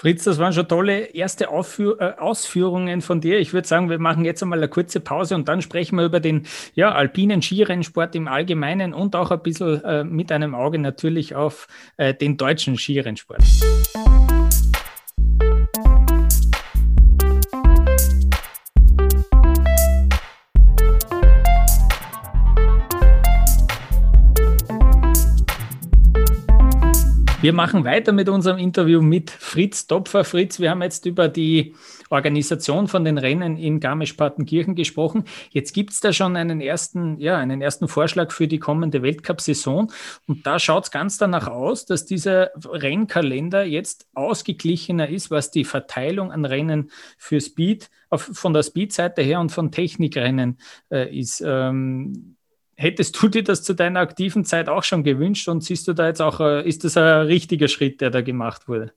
[0.00, 3.38] Fritz, das waren schon tolle erste Aufführ äh, Ausführungen von dir.
[3.38, 6.20] Ich würde sagen, wir machen jetzt einmal eine kurze Pause und dann sprechen wir über
[6.20, 11.34] den ja, alpinen Skirennsport im Allgemeinen und auch ein bisschen äh, mit einem Auge natürlich
[11.34, 13.42] auf äh, den deutschen Skirennsport.
[27.42, 30.24] Wir machen weiter mit unserem Interview mit Fritz Topfer.
[30.24, 31.74] Fritz, wir haben jetzt über die
[32.10, 35.24] Organisation von den Rennen in Garmisch-Partenkirchen gesprochen.
[35.48, 39.90] Jetzt gibt es da schon einen ersten, ja, einen ersten Vorschlag für die kommende Weltcup-Saison.
[40.26, 45.64] Und da schaut es ganz danach aus, dass dieser Rennkalender jetzt ausgeglichener ist, was die
[45.64, 50.58] Verteilung an Rennen für Speed auf, von der Speed-Seite her und von Technikrennen
[50.90, 51.42] äh, ist.
[51.42, 52.36] Ähm,
[52.80, 56.06] Hättest du dir das zu deiner aktiven Zeit auch schon gewünscht und siehst du da
[56.06, 58.92] jetzt auch, äh, ist das ein richtiger Schritt, der da gemacht wurde?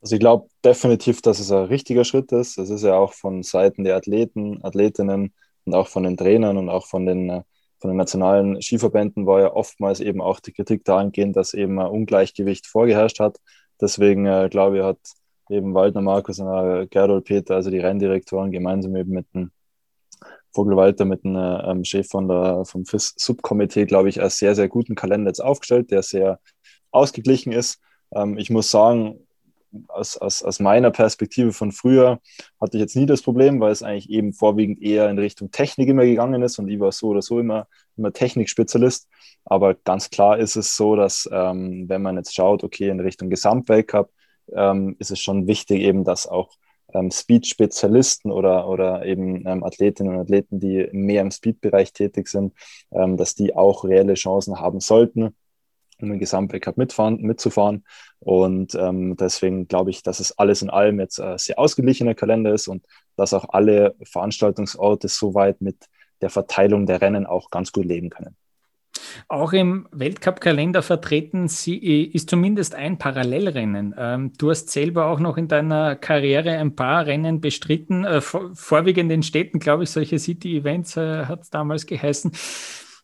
[0.00, 2.58] Also ich glaube definitiv, dass es ein richtiger Schritt ist.
[2.58, 6.68] Es ist ja auch von Seiten der Athleten, Athletinnen und auch von den Trainern und
[6.68, 7.42] auch von den, äh,
[7.80, 11.88] von den nationalen Skiverbänden war ja oftmals eben auch die Kritik dahingehend, dass eben ein
[11.88, 13.38] Ungleichgewicht vorgeherrscht hat.
[13.80, 15.00] Deswegen äh, glaube ich, hat
[15.50, 19.50] eben Waldner Markus und Gerdold Peter, also die Renndirektoren, gemeinsam eben mit dem
[20.58, 24.96] Vogelwalter mit einem ähm, Chef von der, vom FIS-Subkomitee, glaube ich, einen sehr, sehr guten
[24.96, 26.40] Kalender jetzt aufgestellt, der sehr
[26.90, 27.80] ausgeglichen ist.
[28.12, 29.20] Ähm, ich muss sagen,
[29.86, 32.18] aus, aus, aus meiner Perspektive von früher
[32.60, 35.88] hatte ich jetzt nie das Problem, weil es eigentlich eben vorwiegend eher in Richtung Technik
[35.88, 39.08] immer gegangen ist und ich war so oder so immer, immer Technikspezialist.
[39.44, 43.30] Aber ganz klar ist es so, dass ähm, wenn man jetzt schaut, okay, in Richtung
[43.30, 44.10] Gesamtweltcup,
[44.56, 46.50] ähm, ist es schon wichtig eben, dass auch
[46.94, 52.54] ähm, Speed-Spezialisten oder, oder eben ähm, Athletinnen und Athleten, die mehr im Speed-Bereich tätig sind,
[52.92, 55.34] ähm, dass die auch reelle Chancen haben sollten,
[56.00, 57.84] um den Gesamtweltcup mitfahren, mitzufahren.
[58.20, 62.52] Und ähm, deswegen glaube ich, dass es alles in allem jetzt ein sehr ausgeglichener Kalender
[62.52, 62.84] ist und
[63.16, 65.76] dass auch alle Veranstaltungsorte soweit mit
[66.20, 68.36] der Verteilung der Rennen auch ganz gut leben können.
[69.28, 73.94] Auch im Weltcup-Kalender vertreten äh, ist zumindest ein Parallelrennen.
[73.98, 79.12] Ähm, du hast selber auch noch in deiner Karriere ein paar Rennen bestritten, äh, vorwiegend
[79.12, 82.32] in Städten, glaube ich, solche City-Events äh, hat es damals geheißen.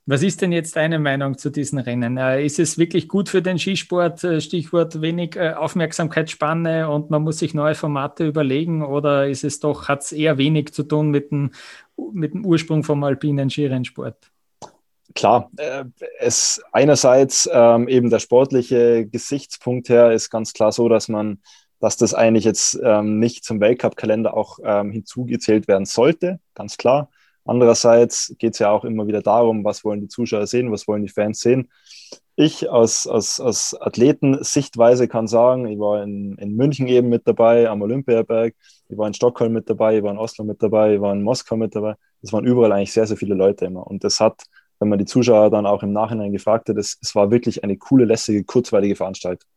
[0.07, 2.19] Was ist denn jetzt deine Meinung zu diesen Rennen?
[2.19, 4.21] Ist es wirklich gut für den Skisport?
[4.39, 10.03] Stichwort wenig Aufmerksamkeitsspanne und man muss sich neue Formate überlegen oder ist es doch, hat
[10.03, 11.53] es eher wenig zu tun mit dem,
[12.13, 14.31] mit dem Ursprung vom alpinen Skirennsport?
[15.15, 15.85] Klar, äh,
[16.19, 21.41] es einerseits ähm, eben der sportliche Gesichtspunkt her ist ganz klar so, dass man,
[21.81, 27.11] dass das eigentlich jetzt ähm, nicht zum Weltcup-Kalender auch ähm, hinzugezählt werden sollte, ganz klar.
[27.47, 31.03] Andererseits geht es ja auch immer wieder darum, was wollen die Zuschauer sehen, was wollen
[31.03, 31.71] die Fans sehen.
[32.37, 37.69] Ich aus, aus, aus Athletensichtweise kann sagen, ich war in, in München eben mit dabei,
[37.69, 38.55] am Olympiaberg,
[38.89, 41.23] ich war in Stockholm mit dabei, ich war in Oslo mit dabei, ich war in
[41.23, 41.95] Moskau mit dabei.
[42.23, 43.87] Es waren überall eigentlich sehr, sehr viele Leute immer.
[43.87, 44.43] Und das hat
[44.85, 47.79] wenn man die Zuschauer dann auch im Nachhinein gefragt hat, es, es war wirklich eine
[47.79, 49.49] coole, lässige, kurzweilige Veranstaltung.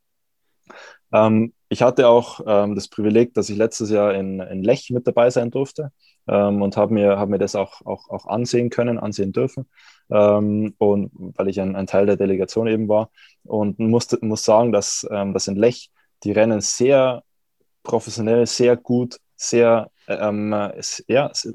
[1.12, 5.06] Ähm, ich hatte auch ähm, das Privileg, dass ich letztes Jahr in, in Lech mit
[5.06, 5.92] dabei sein durfte
[6.28, 9.70] ähm, und habe mir, hab mir das auch, auch, auch ansehen können, ansehen dürfen.
[10.10, 13.10] Ähm, und weil ich ein, ein, Teil der Delegation eben war
[13.44, 15.92] und musste, muss sagen, dass, ähm, dass in Lech
[16.24, 17.24] die Rennen sehr
[17.84, 21.54] professionell, sehr gut, sehr ähm, es, ja, es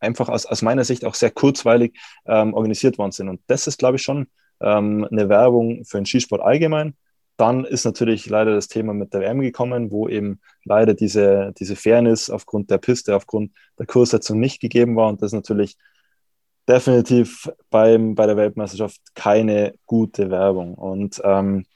[0.00, 3.28] einfach aus, aus meiner Sicht auch sehr kurzweilig ähm, organisiert worden sind.
[3.28, 4.28] Und das ist, glaube ich, schon
[4.60, 6.94] ähm, eine Werbung für den Skisport allgemein.
[7.36, 11.76] Dann ist natürlich leider das Thema mit der WM gekommen, wo eben leider diese, diese
[11.76, 15.08] Fairness aufgrund der Piste, aufgrund der Kurssetzung nicht gegeben war.
[15.08, 15.76] Und das ist natürlich
[16.66, 20.74] definitiv beim, bei der Weltmeisterschaft keine gute Werbung.
[20.74, 21.66] Und ähm,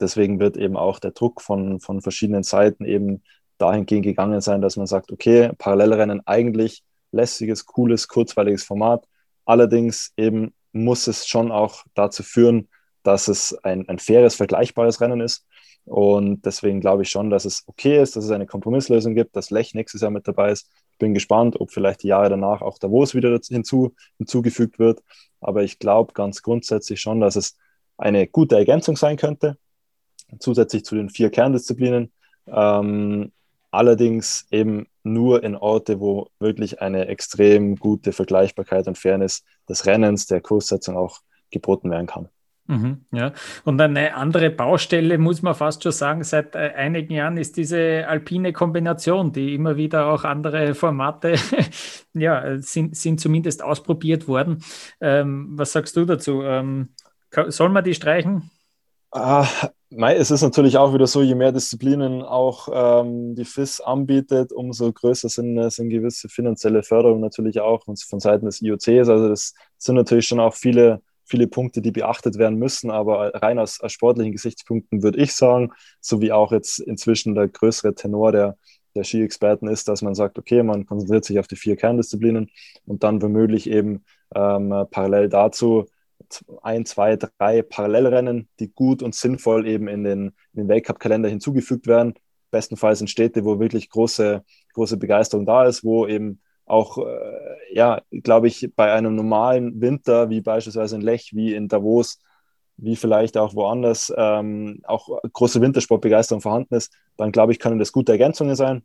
[0.00, 3.22] deswegen wird eben auch der Druck von, von verschiedenen Seiten eben
[3.58, 9.06] dahingehend gegangen sein, dass man sagt, okay, Parallelrennen eigentlich lässiges, cooles, kurzweiliges Format.
[9.44, 12.68] Allerdings eben muss es schon auch dazu führen,
[13.02, 15.46] dass es ein, ein faires, vergleichbares Rennen ist.
[15.84, 19.50] Und deswegen glaube ich schon, dass es okay ist, dass es eine Kompromisslösung gibt, dass
[19.50, 20.68] Lech nächstes Jahr mit dabei ist.
[20.90, 25.02] Ich bin gespannt, ob vielleicht die Jahre danach auch Davos wieder hinzu, hinzugefügt wird.
[25.40, 27.56] Aber ich glaube ganz grundsätzlich schon, dass es
[27.96, 29.56] eine gute Ergänzung sein könnte,
[30.40, 32.12] zusätzlich zu den vier Kerndisziplinen.
[32.48, 33.32] Ähm,
[33.76, 40.26] allerdings eben nur in Orte, wo wirklich eine extrem gute Vergleichbarkeit und Fairness des Rennens,
[40.26, 41.20] der Kurssetzung auch
[41.50, 42.28] geboten werden kann.
[42.68, 43.32] Mhm, ja,
[43.64, 48.06] und eine andere Baustelle, muss man fast schon sagen, seit äh, einigen Jahren ist diese
[48.08, 51.36] alpine Kombination, die immer wieder auch andere Formate
[52.12, 54.64] ja, sind, sind zumindest ausprobiert worden.
[55.00, 56.42] Ähm, was sagst du dazu?
[56.42, 56.88] Ähm,
[57.48, 58.50] soll man die streichen?
[59.12, 59.46] Ah,
[59.90, 64.92] es ist natürlich auch wieder so, je mehr Disziplinen auch ähm, die FIS anbietet, umso
[64.92, 69.08] größer sind, sind gewisse finanzielle Förderungen natürlich auch von Seiten des IOCs.
[69.08, 72.90] Also das sind natürlich schon auch viele, viele Punkte, die beachtet werden müssen.
[72.90, 77.46] Aber rein aus, aus sportlichen Gesichtspunkten würde ich sagen, so wie auch jetzt inzwischen der
[77.46, 78.58] größere Tenor der,
[78.96, 82.50] der Ski-Experten ist, dass man sagt, okay, man konzentriert sich auf die vier Kerndisziplinen
[82.86, 85.86] und dann womöglich eben ähm, parallel dazu
[86.62, 91.86] ein, zwei, drei Parallelrennen, die gut und sinnvoll eben in den, in den Weltcup-Kalender hinzugefügt
[91.86, 92.14] werden.
[92.50, 98.02] Bestenfalls in Städte, wo wirklich große, große Begeisterung da ist, wo eben auch, äh, ja,
[98.10, 102.18] glaube ich, bei einem normalen Winter, wie beispielsweise in Lech, wie in Davos,
[102.76, 107.92] wie vielleicht auch woanders, ähm, auch große Wintersportbegeisterung vorhanden ist, dann glaube ich, können das
[107.92, 108.82] gute Ergänzungen sein.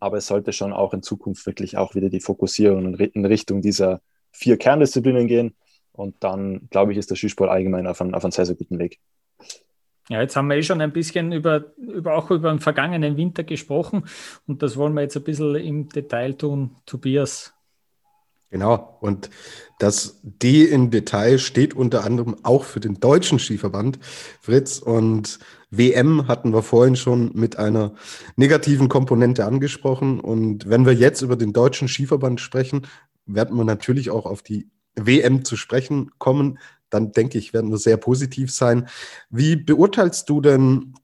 [0.00, 4.00] Aber es sollte schon auch in Zukunft wirklich auch wieder die Fokussierung in Richtung dieser
[4.30, 5.56] vier Kerndisziplinen gehen.
[5.98, 8.78] Und dann, glaube ich, ist der Skisport allgemein auf einem, auf einem sehr, sehr guten
[8.78, 8.98] Weg.
[10.08, 13.44] Ja, jetzt haben wir eh schon ein bisschen über, über auch über den vergangenen Winter
[13.44, 14.04] gesprochen
[14.46, 16.76] und das wollen wir jetzt ein bisschen im Detail tun.
[16.86, 17.52] Tobias.
[18.50, 19.28] Genau, und
[19.78, 23.98] das D in Detail steht unter anderem auch für den deutschen Skiverband,
[24.40, 24.78] Fritz.
[24.78, 25.38] Und
[25.70, 27.92] WM hatten wir vorhin schon mit einer
[28.36, 30.18] negativen Komponente angesprochen.
[30.18, 32.86] Und wenn wir jetzt über den deutschen Skiverband sprechen,
[33.26, 36.58] werden wir natürlich auch auf die WM zu sprechen kommen.
[36.90, 38.88] Dann denke ich, werden wir sehr positiv sein.
[39.30, 40.94] Wie beurteilst du denn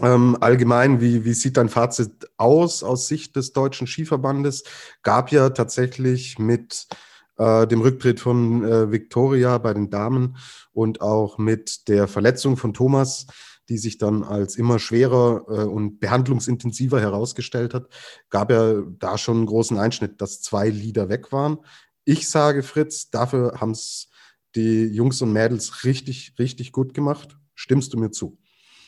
[0.00, 4.64] ähm, allgemein, wie, wie sieht dein Fazit aus aus Sicht des Deutschen Skiverbandes?
[5.02, 6.88] Gab ja tatsächlich mit
[7.36, 10.36] äh, dem Rücktritt von äh, Victoria bei den Damen
[10.72, 13.26] und auch mit der Verletzung von Thomas,
[13.68, 17.88] die sich dann als immer schwerer äh, und behandlungsintensiver herausgestellt hat,
[18.30, 21.58] gab ja da schon einen großen Einschnitt, dass zwei Lieder weg waren.
[22.04, 24.10] Ich sage, Fritz, dafür haben es
[24.54, 27.36] die Jungs und Mädels richtig, richtig gut gemacht.
[27.54, 28.36] Stimmst du mir zu?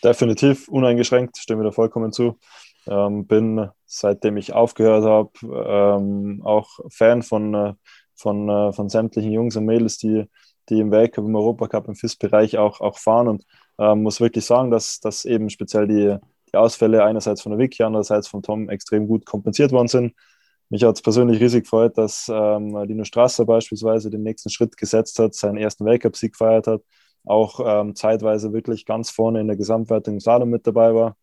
[0.05, 2.39] Definitiv, uneingeschränkt, stimme da vollkommen zu.
[2.87, 7.75] Ähm, bin, seitdem ich aufgehört habe, ähm, auch Fan von, äh,
[8.14, 10.25] von, äh, von sämtlichen Jungs und Mädels, die,
[10.69, 13.45] die im Weltcup, im Europacup, im FIS-Bereich auch, auch fahren und
[13.79, 16.17] ähm, muss wirklich sagen, dass, dass eben speziell die,
[16.53, 20.14] die Ausfälle einerseits von der Vicky, andererseits von Tom extrem gut kompensiert worden sind.
[20.69, 25.19] Mich hat es persönlich riesig gefreut, dass ähm, Lino Strasser beispielsweise den nächsten Schritt gesetzt
[25.19, 26.83] hat, seinen ersten Weltcup-Sieg gefeiert hat,
[27.25, 31.17] auch ähm, zeitweise wirklich ganz vorne in der Gesamtwertung im Slalom mit dabei war.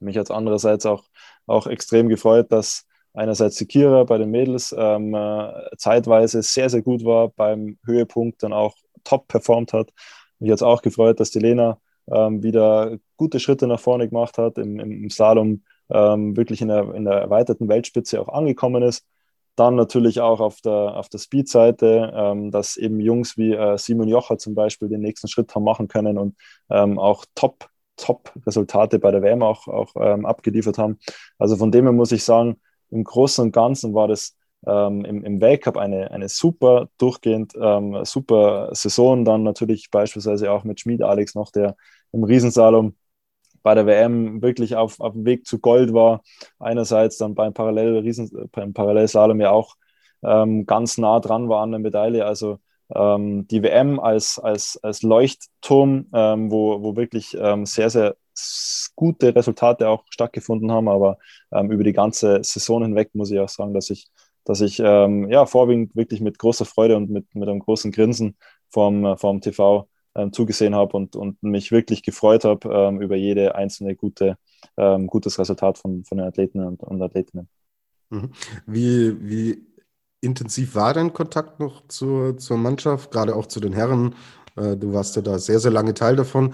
[0.00, 1.04] Mich hat es andererseits auch,
[1.46, 6.82] auch extrem gefreut, dass einerseits die Kira bei den Mädels ähm, äh, zeitweise sehr, sehr
[6.82, 9.90] gut war, beim Höhepunkt dann auch top performt hat.
[10.38, 14.38] Mich hat es auch gefreut, dass die Lena ähm, wieder gute Schritte nach vorne gemacht
[14.38, 19.06] hat, im, im Slalom ähm, wirklich in der, in der erweiterten Weltspitze auch angekommen ist.
[19.56, 24.08] Dann natürlich auch auf der, auf der Speed-Seite, ähm, dass eben Jungs wie äh, Simon
[24.08, 26.36] Jocher zum Beispiel den nächsten Schritt haben machen können und
[26.70, 30.98] ähm, auch top, top Resultate bei der WM auch, auch ähm, abgeliefert haben.
[31.38, 32.60] Also von dem her muss ich sagen,
[32.90, 34.36] im Großen und Ganzen war das
[34.66, 39.24] ähm, im, im Weltcup eine, eine super durchgehend ähm, super Saison.
[39.24, 41.76] Dann natürlich beispielsweise auch mit Schmied Alex noch, der
[42.12, 42.94] im Riesensalom
[43.68, 46.22] bei der WM wirklich auf, auf dem Weg zu Gold war.
[46.58, 49.76] Einerseits dann beim, Parallel Riesen, beim Parallelslalom ja auch
[50.22, 52.24] ähm, ganz nah dran war an der Medaille.
[52.24, 52.60] Also
[52.94, 58.16] ähm, die WM als, als, als Leuchtturm, ähm, wo, wo wirklich ähm, sehr, sehr
[58.96, 60.88] gute Resultate auch stattgefunden haben.
[60.88, 61.18] Aber
[61.52, 64.06] ähm, über die ganze Saison hinweg muss ich auch sagen, dass ich,
[64.46, 68.38] dass ich ähm, ja, vorwiegend wirklich mit großer Freude und mit, mit einem großen Grinsen
[68.70, 69.86] vom, vom TV
[70.18, 74.36] ähm, zugesehen habe und, und mich wirklich gefreut habe ähm, über jede einzelne gute,
[74.76, 77.48] ähm, gutes Resultat von, von den Athleten und, und Athletinnen.
[78.10, 78.30] Mhm.
[78.66, 79.66] Wie, wie
[80.20, 84.14] intensiv war dein Kontakt noch zur, zur Mannschaft, gerade auch zu den Herren?
[84.56, 86.52] Äh, du warst ja da sehr, sehr lange Teil davon.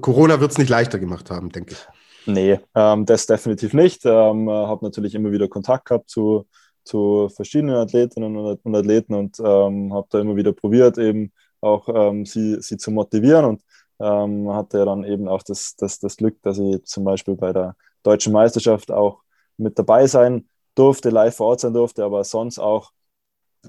[0.00, 1.86] Corona wird es nicht leichter gemacht haben, denke ich.
[2.26, 4.04] Nee, ähm, das definitiv nicht.
[4.04, 6.46] Ähm, habe natürlich immer wieder Kontakt gehabt zu,
[6.84, 12.26] zu verschiedenen Athletinnen und Athleten und ähm, habe da immer wieder probiert, eben auch ähm,
[12.26, 13.62] sie, sie zu motivieren und
[14.00, 17.76] ähm, hatte dann eben auch das, das, das Glück, dass ich zum Beispiel bei der
[18.02, 19.22] deutschen Meisterschaft auch
[19.56, 22.92] mit dabei sein durfte, live vor Ort sein durfte, aber sonst auch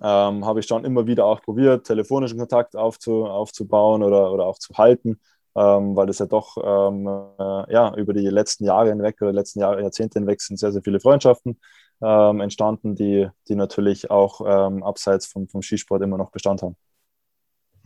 [0.01, 4.59] ähm, habe ich schon immer wieder auch probiert, telefonischen Kontakt aufzu, aufzubauen oder, oder auch
[4.59, 5.19] zu halten,
[5.55, 9.59] ähm, weil es ja doch ähm, äh, ja, über die letzten Jahre hinweg oder letzten
[9.59, 11.59] Jahre, Jahrzehnte hinweg sind sehr, sehr viele Freundschaften
[12.01, 16.75] ähm, entstanden, die, die natürlich auch ähm, abseits vom, vom Skisport immer noch Bestand haben.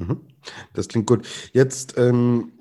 [0.08, 0.22] Mhm.
[0.74, 1.26] Das klingt gut.
[1.54, 2.54] Jetzt ähm,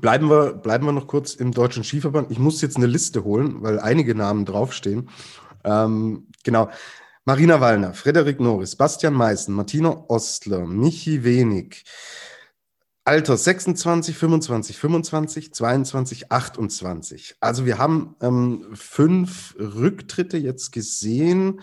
[0.00, 2.30] bleiben, wir, bleiben wir noch kurz im Deutschen Skiverband.
[2.30, 5.08] Ich muss jetzt eine Liste holen, weil einige Namen draufstehen.
[5.64, 6.70] Ähm, genau.
[7.24, 11.84] Marina Wallner, Frederik Norris, Bastian Meißen, Martina Ostler, Michi Wenig.
[13.04, 17.36] Alter 26, 25, 25, 22, 28.
[17.40, 21.60] Also wir haben ähm, fünf Rücktritte jetzt gesehen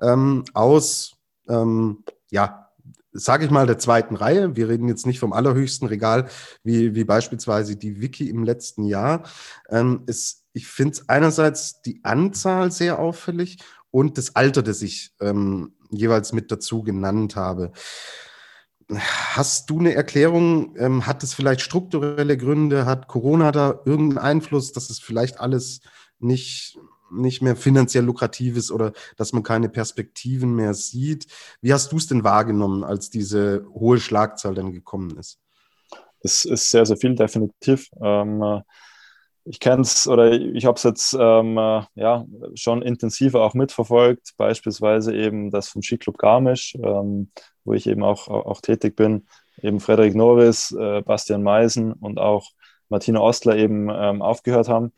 [0.00, 1.16] ähm, aus
[1.48, 2.65] ähm, ja,
[3.18, 4.56] sage ich mal, der zweiten Reihe.
[4.56, 6.28] Wir reden jetzt nicht vom allerhöchsten Regal,
[6.62, 9.24] wie, wie beispielsweise die Wiki im letzten Jahr.
[9.68, 13.58] Ähm, ist, ich finde einerseits die Anzahl sehr auffällig
[13.90, 17.72] und das Alter, das ich ähm, jeweils mit dazu genannt habe.
[18.94, 20.76] Hast du eine Erklärung?
[20.76, 22.86] Ähm, hat es vielleicht strukturelle Gründe?
[22.86, 25.80] Hat Corona da irgendeinen Einfluss, dass es vielleicht alles
[26.18, 26.78] nicht,
[27.10, 31.26] nicht mehr finanziell lukrativ ist oder dass man keine Perspektiven mehr sieht?
[31.60, 35.38] Wie hast du es denn wahrgenommen, als diese hohe Schlagzahl dann gekommen ist?
[36.20, 37.88] Es ist sehr, sehr viel, definitiv.
[38.02, 38.62] Ähm,
[39.48, 44.34] ich kenne es oder ich habe es jetzt ähm, äh, ja, schon intensiver auch mitverfolgt,
[44.36, 47.30] beispielsweise eben das vom Skiclub Garmisch, ähm,
[47.64, 49.26] wo ich eben auch, auch tätig bin,
[49.62, 52.50] eben Frederik Norris, äh, Bastian Meisen und auch
[52.88, 54.92] Martina Ostler eben ähm, aufgehört haben.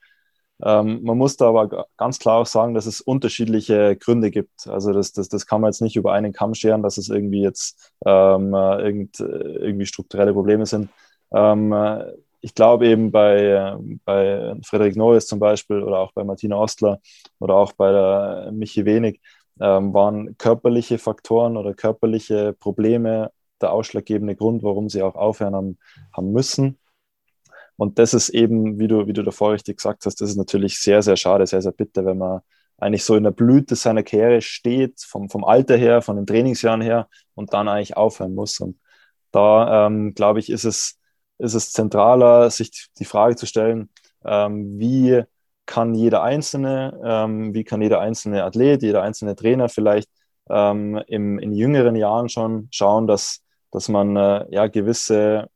[0.64, 4.66] Ähm, man muss da aber ganz klar auch sagen, dass es unterschiedliche Gründe gibt.
[4.66, 7.42] Also das, das, das kann man jetzt nicht über einen Kamm scheren, dass es irgendwie
[7.42, 10.90] jetzt ähm, äh, irgend, irgendwie strukturelle Probleme sind.
[11.32, 16.56] Ähm, äh, ich glaube eben bei, bei Frederik Norris zum Beispiel oder auch bei Martina
[16.56, 17.00] Ostler
[17.40, 19.20] oder auch bei der Michi Wenig
[19.60, 23.30] ähm, waren körperliche Faktoren oder körperliche Probleme
[23.60, 25.78] der ausschlaggebende Grund, warum sie auch aufhören haben,
[26.16, 26.78] haben müssen.
[27.78, 30.78] Und das ist eben, wie du, wie du davor richtig gesagt hast, das ist natürlich
[30.80, 32.40] sehr, sehr schade, sehr, sehr bitter, wenn man
[32.76, 36.82] eigentlich so in der Blüte seiner Karriere steht, vom, vom Alter her, von den Trainingsjahren
[36.82, 38.60] her und dann eigentlich aufhören muss.
[38.60, 38.78] Und
[39.32, 40.98] da, ähm, glaube ich, ist es
[41.38, 43.90] ist es zentraler, sich die Frage zu stellen,
[44.24, 45.22] ähm, wie
[45.66, 50.10] kann jeder Einzelne, ähm, wie kann jeder einzelne Athlet, jeder einzelne Trainer vielleicht
[50.50, 55.48] ähm, im, in jüngeren Jahren schon schauen, dass, dass man äh, ja gewisse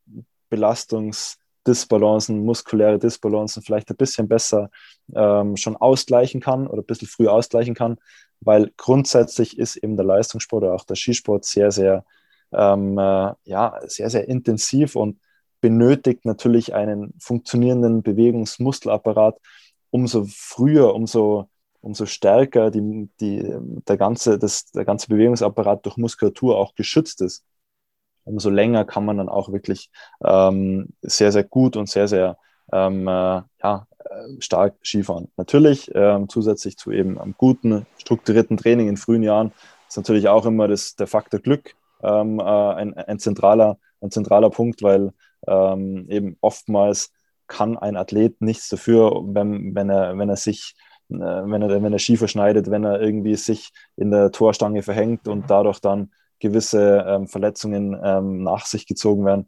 [1.64, 4.70] Belastungsdisbalancen, muskuläre Disbalancen vielleicht ein bisschen besser
[5.14, 7.98] ähm, schon ausgleichen kann oder ein bisschen früh ausgleichen kann,
[8.40, 12.04] weil grundsätzlich ist eben der Leistungssport oder auch der Skisport sehr, sehr,
[12.52, 15.20] ähm, äh, ja, sehr, sehr intensiv und
[15.60, 19.38] benötigt natürlich einen funktionierenden Bewegungsmuskelapparat.
[19.90, 21.48] Umso früher, umso,
[21.80, 23.54] umso stärker die, die,
[23.86, 27.44] der, ganze, das, der ganze Bewegungsapparat durch Muskulatur auch geschützt ist,
[28.24, 29.90] umso länger kann man dann auch wirklich
[30.24, 32.36] ähm, sehr, sehr gut und sehr, sehr
[32.72, 33.86] ähm, äh, ja,
[34.38, 35.28] stark Skifahren.
[35.36, 39.52] Natürlich ähm, zusätzlich zu eben einem guten, strukturierten Training in frühen Jahren
[39.88, 44.50] ist natürlich auch immer das, der Faktor Glück ähm, äh, ein, ein, zentraler, ein zentraler
[44.50, 45.12] Punkt, weil
[45.46, 47.12] ähm, eben oftmals
[47.46, 50.74] kann ein Athlet nichts dafür, wenn, wenn, er, wenn er sich
[51.10, 55.28] äh, wenn er, wenn er Ski verschneidet, wenn er irgendwie sich in der Torstange verhängt
[55.28, 56.10] und dadurch dann
[56.42, 59.46] gewisse ähm, Verletzungen ähm, nach sich gezogen werden.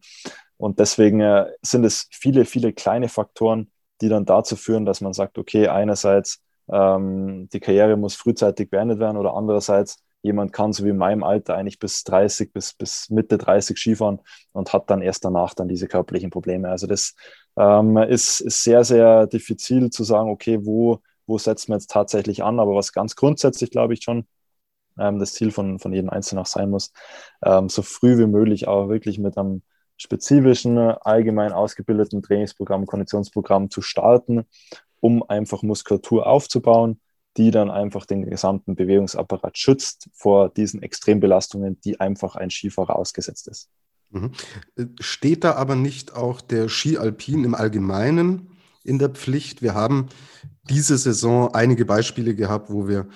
[0.56, 3.70] Und deswegen äh, sind es viele, viele kleine Faktoren,
[4.00, 6.42] die dann dazu führen, dass man sagt, okay, einerseits
[6.72, 11.22] ähm, die Karriere muss frühzeitig beendet werden oder andererseits jemand kann, so wie in meinem
[11.22, 14.20] Alter, eigentlich bis 30, bis, bis Mitte 30 Skifahren
[14.52, 16.70] und hat dann erst danach dann diese körperlichen Probleme.
[16.70, 17.14] Also das
[17.58, 22.42] ähm, ist, ist sehr, sehr diffizil zu sagen, okay, wo, wo setzt man jetzt tatsächlich
[22.42, 24.26] an, aber was ganz grundsätzlich, glaube ich, schon
[24.98, 26.92] ähm, das Ziel von, von jedem Einzelnen auch sein muss,
[27.42, 29.62] ähm, so früh wie möglich auch wirklich mit einem
[29.96, 34.44] spezifischen, allgemein ausgebildeten Trainingsprogramm, Konditionsprogramm zu starten,
[35.00, 37.00] um einfach Muskulatur aufzubauen,
[37.36, 43.48] die dann einfach den gesamten Bewegungsapparat schützt vor diesen Extrembelastungen, die einfach ein Skifahrer ausgesetzt
[43.48, 43.68] ist.
[44.10, 44.30] Mhm.
[45.00, 49.62] Steht da aber nicht auch der Ski Alpin im Allgemeinen in der Pflicht?
[49.62, 50.08] Wir haben
[50.70, 53.08] diese Saison einige Beispiele gehabt, wo wir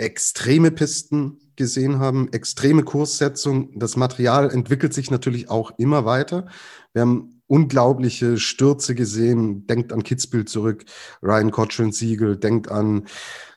[0.00, 3.78] extreme Pisten gesehen haben, extreme Kurssetzung.
[3.78, 6.46] Das Material entwickelt sich natürlich auch immer weiter.
[6.92, 9.66] Wir haben unglaubliche Stürze gesehen.
[9.66, 10.84] Denkt an Kitzbühel zurück,
[11.22, 13.06] Ryan Cochrane Siegel, denkt an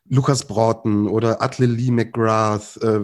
[0.09, 2.77] Lukas Broughton oder Atle Lee McGrath.
[2.81, 2.99] Äh,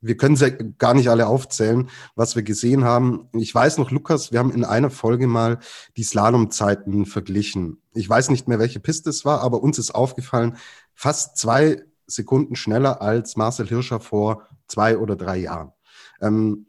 [0.00, 3.28] wir können sie gar nicht alle aufzählen, was wir gesehen haben.
[3.34, 5.58] Ich weiß noch, Lukas, wir haben in einer Folge mal
[5.96, 7.82] die Slalomzeiten verglichen.
[7.92, 10.56] Ich weiß nicht mehr, welche Piste es war, aber uns ist aufgefallen,
[10.94, 11.82] fast zwei
[12.14, 15.72] Sekunden schneller als Marcel Hirscher vor zwei oder drei Jahren.
[16.20, 16.66] Ähm,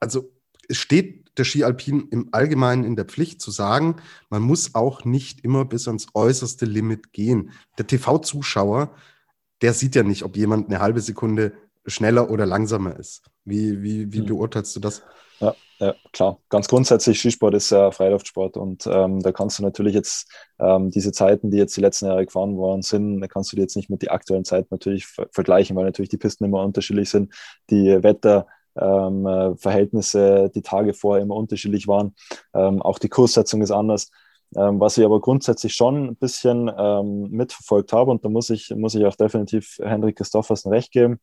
[0.00, 0.32] also
[0.68, 3.96] es steht der Ski Alpin im Allgemeinen in der Pflicht zu sagen,
[4.28, 7.52] man muss auch nicht immer bis ans äußerste Limit gehen.
[7.78, 8.94] Der TV-Zuschauer,
[9.62, 11.52] der sieht ja nicht, ob jemand eine halbe Sekunde
[11.86, 13.22] schneller oder langsamer ist.
[13.44, 14.26] Wie, wie, wie mhm.
[14.26, 15.02] beurteilst du das?
[15.42, 16.38] Ja, ja, klar.
[16.50, 20.30] Ganz grundsätzlich, Skisport ist ja Freiluftsport und ähm, da kannst du natürlich jetzt
[20.60, 23.62] ähm, diese Zeiten, die jetzt die letzten Jahre gefahren worden sind, da kannst du die
[23.62, 27.34] jetzt nicht mit den aktuellen Zeiten natürlich vergleichen, weil natürlich die Pisten immer unterschiedlich sind.
[27.70, 32.14] Die Wetter, ähm, äh, Verhältnisse die Tage vorher immer unterschiedlich waren.
[32.54, 34.10] Ähm, auch die Kurssetzung ist anders.
[34.54, 38.70] Ähm, was ich aber grundsätzlich schon ein bisschen ähm, mitverfolgt habe, und da muss ich,
[38.76, 41.18] muss ich auch definitiv Henrik Christoffersen recht geben,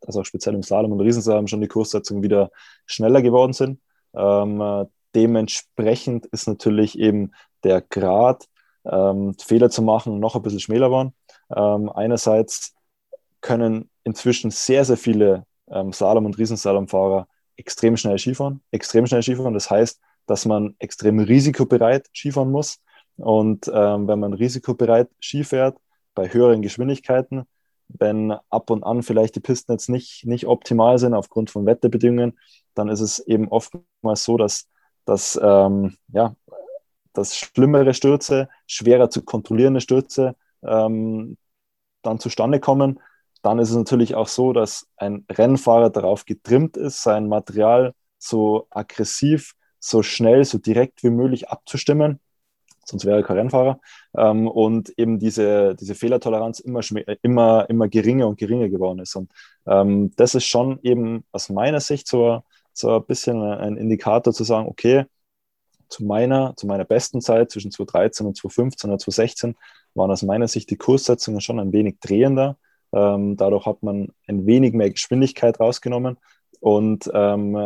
[0.00, 2.50] dass auch speziell im Slalom und Riesenslalom schon die Kurssetzungen wieder
[2.86, 3.80] schneller geworden sind.
[4.14, 7.32] Ähm, äh, dementsprechend ist natürlich eben
[7.64, 8.46] der Grad,
[8.84, 11.12] ähm, Fehler zu machen, noch ein bisschen schmäler waren.
[11.50, 12.74] einerseits
[13.40, 17.26] können inzwischen sehr, sehr viele ähm, Slalom- und Riesenslalomfahrer
[17.56, 18.62] extrem schnell Skifahren.
[18.70, 22.80] Extrem schnell Skifahren, das heißt, dass man extrem risikobereit Skifahren muss.
[23.16, 25.76] Und ähm, wenn man risikobereit Ski fährt,
[26.14, 27.44] bei höheren Geschwindigkeiten,
[27.88, 32.38] wenn ab und an vielleicht die Pisten jetzt nicht, nicht optimal sind aufgrund von Wetterbedingungen,
[32.74, 34.68] dann ist es eben oftmals so, dass,
[35.04, 36.36] dass, ähm, ja,
[37.12, 41.36] dass schlimmere Stürze, schwerer zu kontrollierende Stürze ähm,
[42.02, 43.00] dann zustande kommen.
[43.42, 48.66] Dann ist es natürlich auch so, dass ein Rennfahrer darauf getrimmt ist, sein Material so
[48.70, 52.20] aggressiv, so schnell, so direkt wie möglich abzustimmen
[52.88, 53.80] sonst wäre er kein Rennfahrer.
[54.16, 56.80] Ähm, und eben diese, diese Fehlertoleranz immer,
[57.22, 59.14] immer, immer geringer und geringer geworden ist.
[59.16, 59.30] Und
[59.66, 64.44] ähm, das ist schon eben aus meiner Sicht so, so ein bisschen ein Indikator zu
[64.44, 65.04] sagen, okay,
[65.88, 69.56] zu meiner, zu meiner besten Zeit zwischen 2013 und 2015 oder 2016
[69.94, 72.56] waren aus meiner Sicht die Kurssetzungen schon ein wenig drehender.
[72.92, 76.18] Ähm, dadurch hat man ein wenig mehr Geschwindigkeit rausgenommen
[76.60, 77.56] und ähm,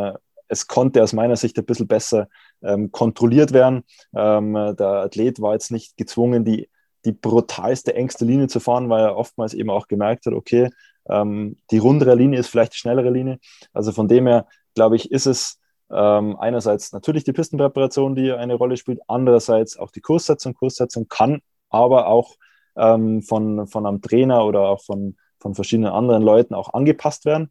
[0.52, 2.28] es konnte aus meiner Sicht ein bisschen besser
[2.62, 3.84] ähm, kontrolliert werden.
[4.14, 6.68] Ähm, der Athlet war jetzt nicht gezwungen, die,
[7.06, 10.68] die brutalste, engste Linie zu fahren, weil er oftmals eben auch gemerkt hat, okay,
[11.08, 13.38] ähm, die rundere Linie ist vielleicht die schnellere Linie.
[13.72, 15.58] Also von dem her, glaube ich, ist es
[15.90, 20.52] ähm, einerseits natürlich die Pistenpräparation, die eine Rolle spielt, andererseits auch die Kurssetzung.
[20.52, 21.40] Kurssetzung kann
[21.70, 22.36] aber auch
[22.76, 27.50] ähm, von, von einem Trainer oder auch von, von verschiedenen anderen Leuten auch angepasst werden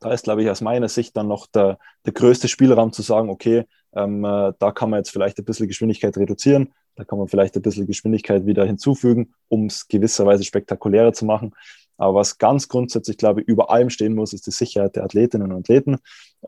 [0.00, 3.30] da ist, glaube ich, aus meiner Sicht dann noch der, der größte Spielraum zu sagen,
[3.30, 7.28] okay, ähm, äh, da kann man jetzt vielleicht ein bisschen Geschwindigkeit reduzieren, da kann man
[7.28, 11.54] vielleicht ein bisschen Geschwindigkeit wieder hinzufügen, um es gewisserweise spektakulärer zu machen.
[11.96, 15.52] Aber was ganz grundsätzlich, glaube ich, über allem stehen muss, ist die Sicherheit der Athletinnen
[15.52, 15.98] und Athleten.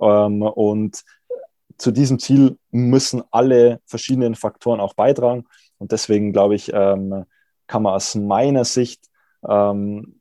[0.00, 1.02] Ähm, und
[1.76, 5.44] zu diesem Ziel müssen alle verschiedenen Faktoren auch beitragen.
[5.78, 7.24] Und deswegen, glaube ich, ähm,
[7.66, 9.10] kann man aus meiner Sicht
[9.46, 10.20] ähm,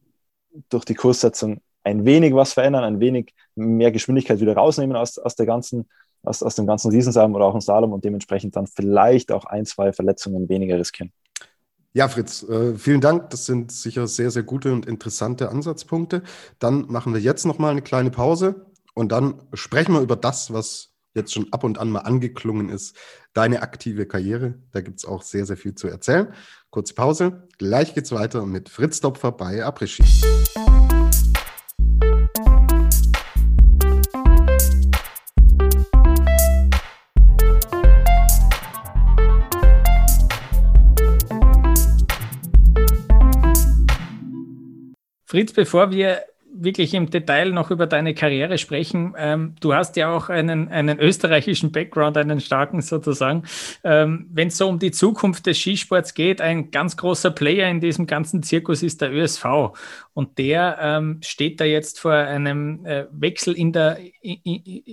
[0.70, 5.36] durch die Kurssetzung ein wenig was verändern, ein wenig mehr Geschwindigkeit wieder rausnehmen aus, aus,
[5.36, 5.90] der ganzen,
[6.24, 9.66] aus, aus dem ganzen Riesensalm oder auch im Slalom und dementsprechend dann vielleicht auch ein,
[9.66, 11.12] zwei Verletzungen weniger riskieren.
[11.94, 13.32] Ja, Fritz, äh, vielen Dank.
[13.32, 16.24] Das sind sicher sehr, sehr gute und interessante Ansatzpunkte.
[16.60, 20.92] Dann machen wir jetzt nochmal eine kleine Pause und dann sprechen wir über das, was
[21.14, 22.96] jetzt schon ab und an mal angeklungen ist,
[23.34, 24.56] deine aktive Karriere.
[24.72, 26.34] Da gibt es auch sehr, sehr viel zu erzählen.
[26.70, 30.04] Kurze Pause, gleich geht's weiter mit Fritz Dopfer bei Après-Ski.
[45.32, 46.24] Fritz, bevor wir
[46.54, 49.14] wirklich im Detail noch über deine Karriere sprechen.
[49.18, 53.44] Ähm, du hast ja auch einen, einen österreichischen Background, einen starken sozusagen.
[53.86, 57.80] Ähm, Wenn es so um die Zukunft des Skisports geht, ein ganz großer Player in
[57.80, 59.46] diesem ganzen Zirkus ist der ÖSV.
[60.14, 64.42] Und der ähm, steht da jetzt vor einem äh, Wechsel in der, in,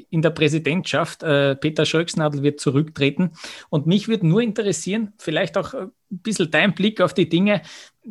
[0.09, 1.25] in der Präsidentschaft.
[1.25, 3.33] Äh, Peter Schröcksnadel wird zurücktreten.
[3.71, 5.75] Und mich würde nur interessieren, vielleicht auch
[6.11, 7.63] ein bisschen dein Blick auf die Dinge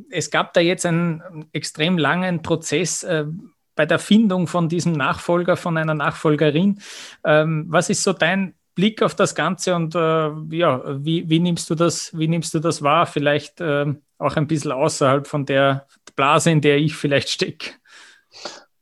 [0.10, 3.26] es gab da jetzt einen extrem langen Prozess äh,
[3.76, 6.80] bei der Findung von diesem Nachfolger, von einer Nachfolgerin.
[7.24, 11.70] Ähm, was ist so dein Blick auf das Ganze und äh, ja, wie, wie, nimmst
[11.70, 13.06] du das, wie nimmst du das wahr?
[13.06, 13.86] Vielleicht äh,
[14.20, 17.72] auch ein bisschen außerhalb von der Blase, in der ich vielleicht stecke.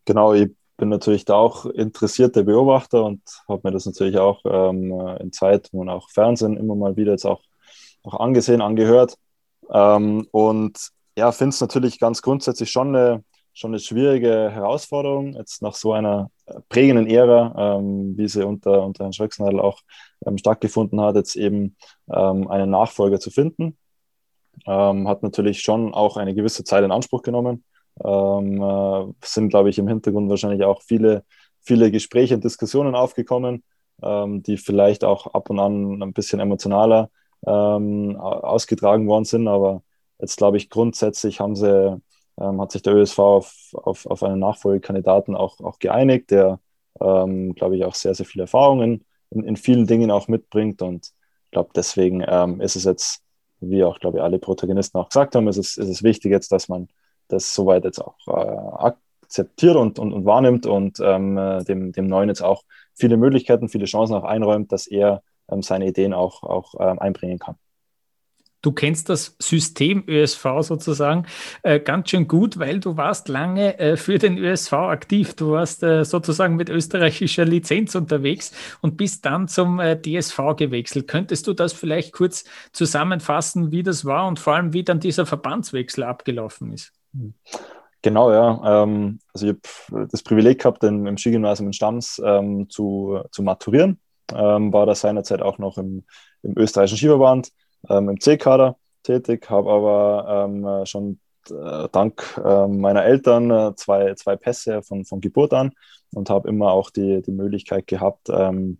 [0.05, 4.91] Genau, ich bin natürlich da auch interessierter Beobachter und habe mir das natürlich auch ähm,
[5.19, 7.41] in Zeit und auch Fernsehen immer mal wieder jetzt auch,
[8.05, 9.15] auch angesehen, angehört.
[9.69, 15.61] Ähm, und ja, finde es natürlich ganz grundsätzlich schon eine, schon eine schwierige Herausforderung, jetzt
[15.61, 16.29] nach so einer
[16.69, 19.81] prägenden Ära, ähm, wie sie unter, unter Herrn Schröcksnadel auch
[20.25, 21.75] ähm, stattgefunden hat, jetzt eben
[22.13, 23.77] ähm, einen Nachfolger zu finden.
[24.65, 27.63] Ähm, hat natürlich schon auch eine gewisse Zeit in Anspruch genommen.
[28.03, 31.23] Ähm, äh, sind, glaube ich, im Hintergrund wahrscheinlich auch viele,
[31.61, 33.63] viele Gespräche und Diskussionen aufgekommen,
[34.03, 37.09] ähm, die vielleicht auch ab und an ein bisschen emotionaler
[37.45, 39.83] ausgetragen worden sind, aber
[40.19, 42.01] Jetzt glaube ich, grundsätzlich haben sie,
[42.39, 46.59] ähm, hat sich der ÖSV auf, auf, auf einen Nachfolgekandidaten auch, auch geeinigt, der,
[47.01, 50.81] ähm, glaube ich, auch sehr, sehr viele Erfahrungen in, in vielen Dingen auch mitbringt.
[50.81, 51.07] Und
[51.45, 53.21] ich glaube, deswegen ähm, ist es jetzt,
[53.59, 56.51] wie auch, glaube ich, alle Protagonisten auch gesagt haben, ist es, ist es wichtig jetzt,
[56.51, 56.87] dass man
[57.27, 61.35] das soweit jetzt auch äh, akzeptiert und, und, und wahrnimmt und ähm,
[61.67, 65.23] dem, dem Neuen jetzt auch viele Möglichkeiten, viele Chancen auch einräumt, dass er ähm,
[65.61, 67.57] seine Ideen auch, auch ähm, einbringen kann
[68.65, 71.25] du kennst das System ÖSV sozusagen
[71.61, 75.35] äh, ganz schön gut, weil du warst lange äh, für den ÖSV aktiv.
[75.35, 81.07] Du warst äh, sozusagen mit österreichischer Lizenz unterwegs und bist dann zum äh, DSV gewechselt.
[81.07, 85.25] Könntest du das vielleicht kurz zusammenfassen, wie das war und vor allem, wie dann dieser
[85.25, 86.91] Verbandswechsel abgelaufen ist?
[88.01, 88.83] Genau, ja.
[88.83, 89.55] Ähm, also ich
[89.91, 93.99] habe das Privileg gehabt, im, im Skigymnasium in Stams ähm, zu, zu maturieren.
[94.33, 96.05] Ähm, war da seinerzeit auch noch im,
[96.41, 97.51] im österreichischen Skiverband,
[97.89, 101.19] ähm, im C-Kader tätig, habe aber ähm, schon
[101.49, 105.71] äh, dank äh, meiner Eltern äh, zwei, zwei Pässe von, von Geburt an
[106.13, 108.79] und habe immer auch die, die Möglichkeit gehabt, ähm,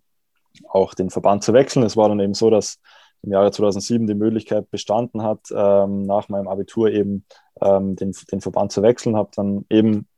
[0.68, 1.84] auch den Verband zu wechseln.
[1.84, 2.80] Es war dann eben so, dass
[3.22, 7.24] im Jahre 2007 die Möglichkeit bestanden hat, ähm, nach meinem Abitur eben
[7.60, 10.08] ähm, den, den Verband zu wechseln, habe dann eben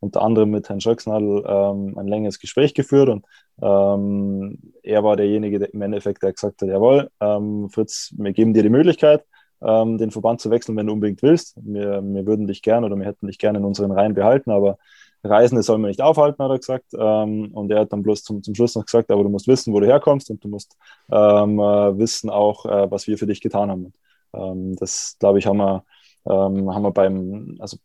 [0.00, 3.24] unter anderem mit Herrn Schröcksnadel ähm, ein längeres Gespräch geführt und
[3.62, 8.54] ähm, er war derjenige, der im Endeffekt der gesagt hat, jawohl, ähm, Fritz, wir geben
[8.54, 9.24] dir die Möglichkeit,
[9.62, 11.56] ähm, den Verband zu wechseln, wenn du unbedingt willst.
[11.62, 14.78] Wir, wir würden dich gerne oder wir hätten dich gerne in unseren Reihen behalten, aber
[15.24, 16.86] Reisende sollen wir nicht aufhalten, hat er gesagt.
[16.96, 19.72] Ähm, und er hat dann bloß zum, zum Schluss noch gesagt, aber du musst wissen,
[19.72, 20.76] wo du herkommst und du musst
[21.10, 23.92] ähm, äh, wissen auch, äh, was wir für dich getan haben.
[24.34, 25.84] Ähm, das, glaube ich, haben wir,
[26.28, 27.76] haben wir beim, also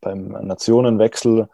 [0.00, 1.48] beim Nationenwechsel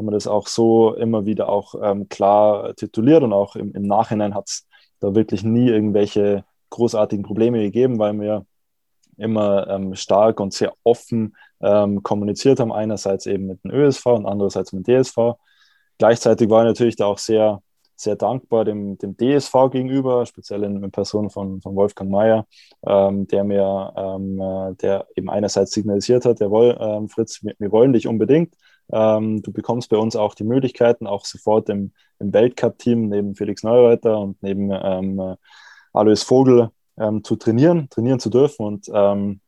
[0.00, 3.82] haben wir das auch so immer wieder auch ähm, klar tituliert und auch im, im
[3.82, 4.66] Nachhinein hat es
[4.98, 8.46] da wirklich nie irgendwelche großartigen Probleme gegeben, weil wir
[9.18, 12.72] immer ähm, stark und sehr offen ähm, kommuniziert haben.
[12.72, 15.34] Einerseits eben mit dem ÖSV und andererseits mit dem DSV.
[15.98, 17.60] Gleichzeitig war ich natürlich da auch sehr,
[17.94, 22.46] sehr dankbar dem, dem DSV gegenüber, speziell in, in Person von, von Wolfgang Mayer,
[22.86, 27.70] ähm, der mir, ähm, äh, der eben einerseits signalisiert hat, jawohl, ähm, Fritz, wir, wir,
[27.70, 28.54] wollen dich unbedingt.
[28.92, 33.62] Ähm, du bekommst bei uns auch die Möglichkeiten, auch sofort im, im Weltcup-Team neben Felix
[33.62, 35.36] Neureuther und neben ähm, äh,
[35.92, 39.40] Alois Vogel ähm, zu trainieren, trainieren zu dürfen und ähm,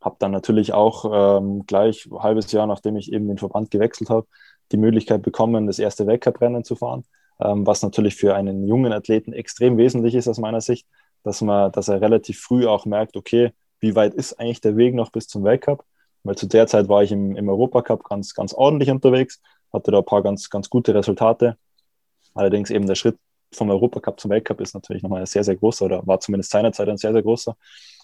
[0.00, 4.10] habe dann natürlich auch ähm, gleich ein halbes Jahr, nachdem ich eben den Verband gewechselt
[4.10, 4.26] habe,
[4.72, 7.04] die Möglichkeit bekommen, das erste Weltcuprennen zu fahren,
[7.40, 10.86] ähm, was natürlich für einen jungen Athleten extrem wesentlich ist aus meiner Sicht,
[11.22, 14.94] dass man, dass er relativ früh auch merkt, okay, wie weit ist eigentlich der Weg
[14.94, 15.84] noch bis zum Weltcup?
[16.24, 19.40] Weil zu der Zeit war ich im, im Europacup ganz, ganz ordentlich unterwegs,
[19.72, 21.56] hatte da ein paar ganz, ganz gute Resultate.
[22.34, 23.16] Allerdings eben der Schritt
[23.52, 26.88] vom Europacup zum Weltcup ist natürlich nochmal ein sehr, sehr großer oder war zumindest seinerzeit
[26.88, 27.56] ein sehr, sehr großer.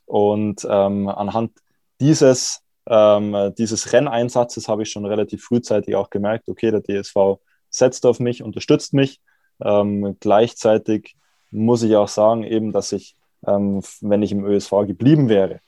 [0.06, 1.52] Und ähm, anhand
[2.00, 7.38] dieses, ähm, dieses Renneinsatzes habe ich schon relativ frühzeitig auch gemerkt, okay, der DSV
[7.70, 9.20] setzt auf mich, unterstützt mich.
[9.62, 11.16] Ähm, gleichzeitig
[11.50, 13.16] muss ich auch sagen, eben, dass ich,
[13.46, 15.60] ähm, wenn ich im ÖSV geblieben wäre,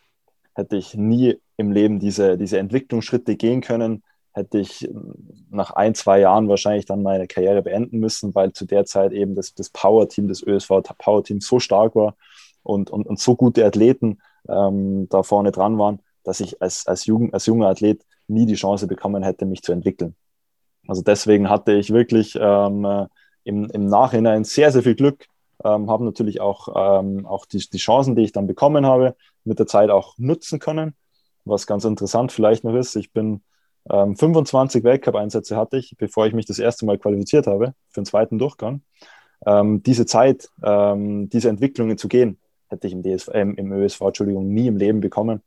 [0.55, 4.03] hätte ich nie im Leben diese, diese Entwicklungsschritte gehen können,
[4.33, 4.89] hätte ich
[5.51, 9.35] nach ein, zwei Jahren wahrscheinlich dann meine Karriere beenden müssen, weil zu der Zeit eben
[9.35, 12.17] das, das Power-Team, das ÖSV-Power-Team so stark war
[12.63, 17.07] und, und, und so gute Athleten ähm, da vorne dran waren, dass ich als, als,
[17.07, 20.15] Jugend, als junger Athlet nie die Chance bekommen hätte, mich zu entwickeln.
[20.87, 23.07] Also deswegen hatte ich wirklich ähm, äh,
[23.45, 25.27] im, im Nachhinein sehr, sehr viel Glück,
[25.65, 29.59] ähm, habe natürlich auch, ähm, auch die, die Chancen, die ich dann bekommen habe, mit
[29.59, 30.95] der Zeit auch nutzen können.
[31.51, 33.43] Was ganz interessant vielleicht noch ist, ich bin
[33.91, 38.07] ähm, 25 Weltcup-Einsätze hatte ich, bevor ich mich das erste Mal qualifiziert habe für den
[38.07, 38.83] zweiten Durchgang.
[39.47, 42.39] Ähm, diese Zeit, ähm, diese Entwicklungen zu gehen,
[42.69, 45.43] hätte ich im, DSV, äh, im ÖSV Entschuldigung, nie im Leben bekommen.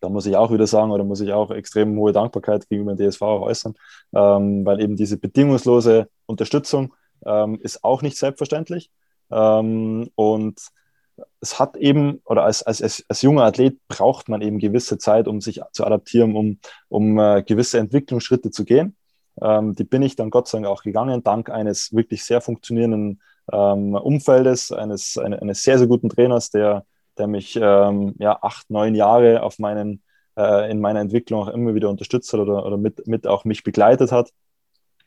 [0.00, 3.10] Da muss ich auch wieder sagen, oder muss ich auch extrem hohe Dankbarkeit gegenüber dem
[3.10, 3.74] DSV auch äußern,
[4.14, 6.92] ähm, weil eben diese bedingungslose Unterstützung
[7.24, 8.90] ähm, ist auch nicht selbstverständlich.
[9.30, 10.60] Ähm, und
[11.40, 15.40] es hat eben, oder als, als, als, junger Athlet braucht man eben gewisse Zeit, um
[15.40, 16.58] sich zu adaptieren, um,
[16.88, 18.96] um äh, gewisse Entwicklungsschritte zu gehen.
[19.40, 23.20] Ähm, die bin ich dann Gott sei Dank auch gegangen, dank eines wirklich sehr funktionierenden
[23.52, 26.84] ähm, Umfeldes, eines, eine, eines sehr, sehr guten Trainers, der,
[27.18, 30.02] der mich ähm, ja, acht, neun Jahre auf meinen,
[30.36, 33.62] äh, in meiner Entwicklung auch immer wieder unterstützt hat oder, oder mit, mit auch mich
[33.62, 34.30] begleitet hat.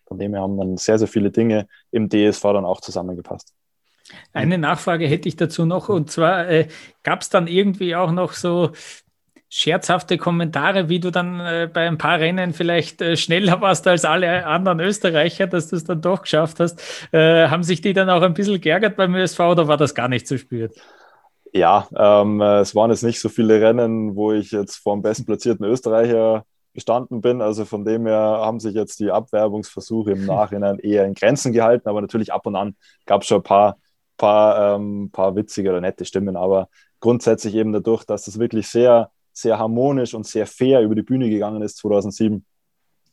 [0.06, 3.54] Von dem her haben dann sehr, sehr viele Dinge im DSV dann auch zusammengepasst.
[4.34, 6.68] Eine Nachfrage hätte ich dazu noch, und zwar äh,
[7.04, 8.72] gab es dann irgendwie auch noch so
[9.50, 14.04] scherzhafte Kommentare, wie du dann äh, bei ein paar Rennen vielleicht äh, schneller warst als
[14.06, 17.08] alle anderen Österreicher, dass du es dann doch geschafft hast.
[17.12, 20.10] Äh, haben sich die dann auch ein bisschen geärgert beim ÖSV oder war das gar
[20.10, 20.72] nicht zu spüren?
[21.54, 25.66] Ja, ähm, es waren jetzt nicht so viele Rennen, wo ich jetzt vor dem bestplatzierten
[25.66, 26.44] Österreicher
[26.74, 27.42] gestanden bin.
[27.42, 31.88] Also von dem her haben sich jetzt die Abwerbungsversuche im Nachhinein eher in Grenzen gehalten,
[31.88, 33.78] aber natürlich ab und an gab es schon ein paar
[34.18, 39.12] paar, ähm, paar witzige oder nette Stimmen, aber grundsätzlich eben dadurch, dass es wirklich sehr,
[39.34, 42.46] sehr harmonisch und sehr fair über die Bühne gegangen ist 2007,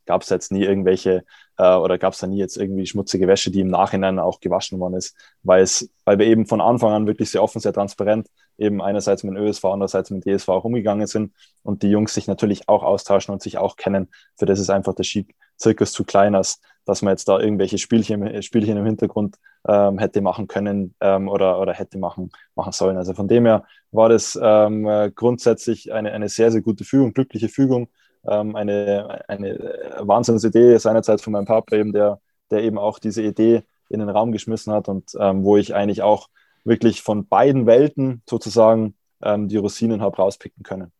[0.07, 1.25] gab es jetzt nie irgendwelche
[1.59, 4.79] äh, oder gab es da nie jetzt irgendwie schmutzige Wäsche, die im Nachhinein auch gewaschen
[4.81, 8.29] worden ist, weil wir eben von Anfang an wirklich sehr offen, sehr transparent
[8.59, 11.33] eben einerseits mit ÖSV, andererseits mit DSV auch umgegangen sind
[11.63, 14.09] und die Jungs sich natürlich auch austauschen und sich auch kennen.
[14.37, 18.43] Für das ist einfach der Ski-Zirkus zu klein, als dass man jetzt da irgendwelche Spielchen,
[18.43, 19.37] Spielchen im Hintergrund
[19.67, 22.97] ähm, hätte machen können ähm, oder, oder hätte machen, machen sollen.
[22.97, 27.49] Also von dem her war das ähm, grundsätzlich eine, eine sehr, sehr gute Fügung, glückliche
[27.49, 27.89] Fügung.
[28.27, 32.20] Ähm, eine, eine Wahnsinnsidee seinerzeit von meinem Papa eben, der,
[32.51, 36.03] der eben auch diese Idee in den Raum geschmissen hat und ähm, wo ich eigentlich
[36.03, 36.29] auch
[36.64, 40.93] wirklich von beiden Welten sozusagen ähm, die Rosinen habe rauspicken können.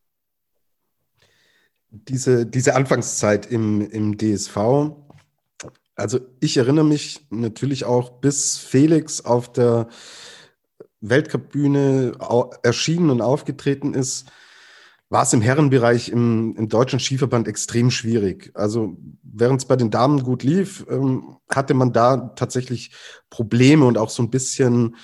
[1.89, 4.57] Diese, diese Anfangszeit im, im DSV,
[5.95, 9.87] also ich erinnere mich natürlich auch, bis Felix auf der
[11.01, 12.13] Weltcup-Bühne
[12.63, 14.29] erschienen und aufgetreten ist,
[15.09, 18.51] war es im Herrenbereich im, im deutschen Skiverband extrem schwierig.
[18.53, 22.91] Also während es bei den Damen gut lief, ähm, hatte man da tatsächlich
[23.29, 24.95] Probleme und auch so ein bisschen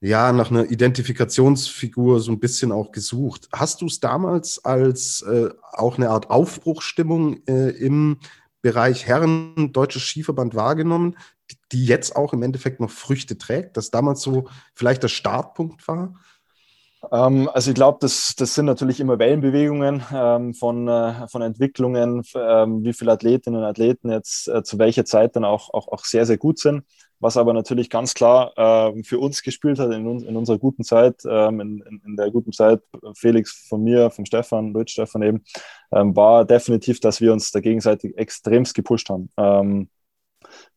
[0.00, 3.48] ja, nach einer Identifikationsfigur so ein bisschen auch gesucht.
[3.52, 8.18] Hast du es damals als äh, auch eine Art Aufbruchstimmung äh, im
[8.60, 11.16] Bereich Herren Deutsches Skiverband wahrgenommen,
[11.72, 16.14] die jetzt auch im Endeffekt noch Früchte trägt, dass damals so vielleicht der Startpunkt war?
[17.12, 22.22] Ähm, also ich glaube, das, das sind natürlich immer Wellenbewegungen ähm, von, äh, von Entwicklungen,
[22.34, 26.04] ähm, wie viele Athletinnen und Athleten jetzt äh, zu welcher Zeit dann auch, auch, auch
[26.04, 26.84] sehr, sehr gut sind
[27.24, 31.22] was aber natürlich ganz klar äh, für uns gespielt hat in, in unserer guten Zeit,
[31.26, 32.82] ähm, in, in, der guten Zeit
[33.14, 35.42] Felix von mir, vom Stefan, Lutz Stefan eben,
[35.90, 39.30] ähm, war definitiv, dass wir uns da gegenseitig extremst gepusht haben.
[39.38, 39.88] Ähm,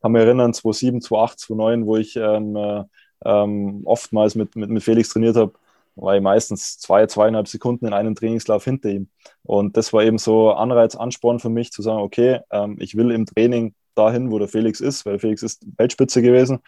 [0.02, 5.10] kann mich erinnern, 2007, 2008, 2009, wo ich ähm, äh, oftmals mit, mit, mit Felix
[5.10, 5.52] trainiert habe,
[5.98, 9.10] war ich meistens zwei, zweieinhalb Sekunden in einem Trainingslauf hinter ihm.
[9.44, 13.12] Und das war eben so Anreiz, Ansporn für mich zu sagen, okay, ähm, ich will
[13.12, 16.60] im Training dahin, wo der Felix ist, weil Felix ist Weltspitze gewesen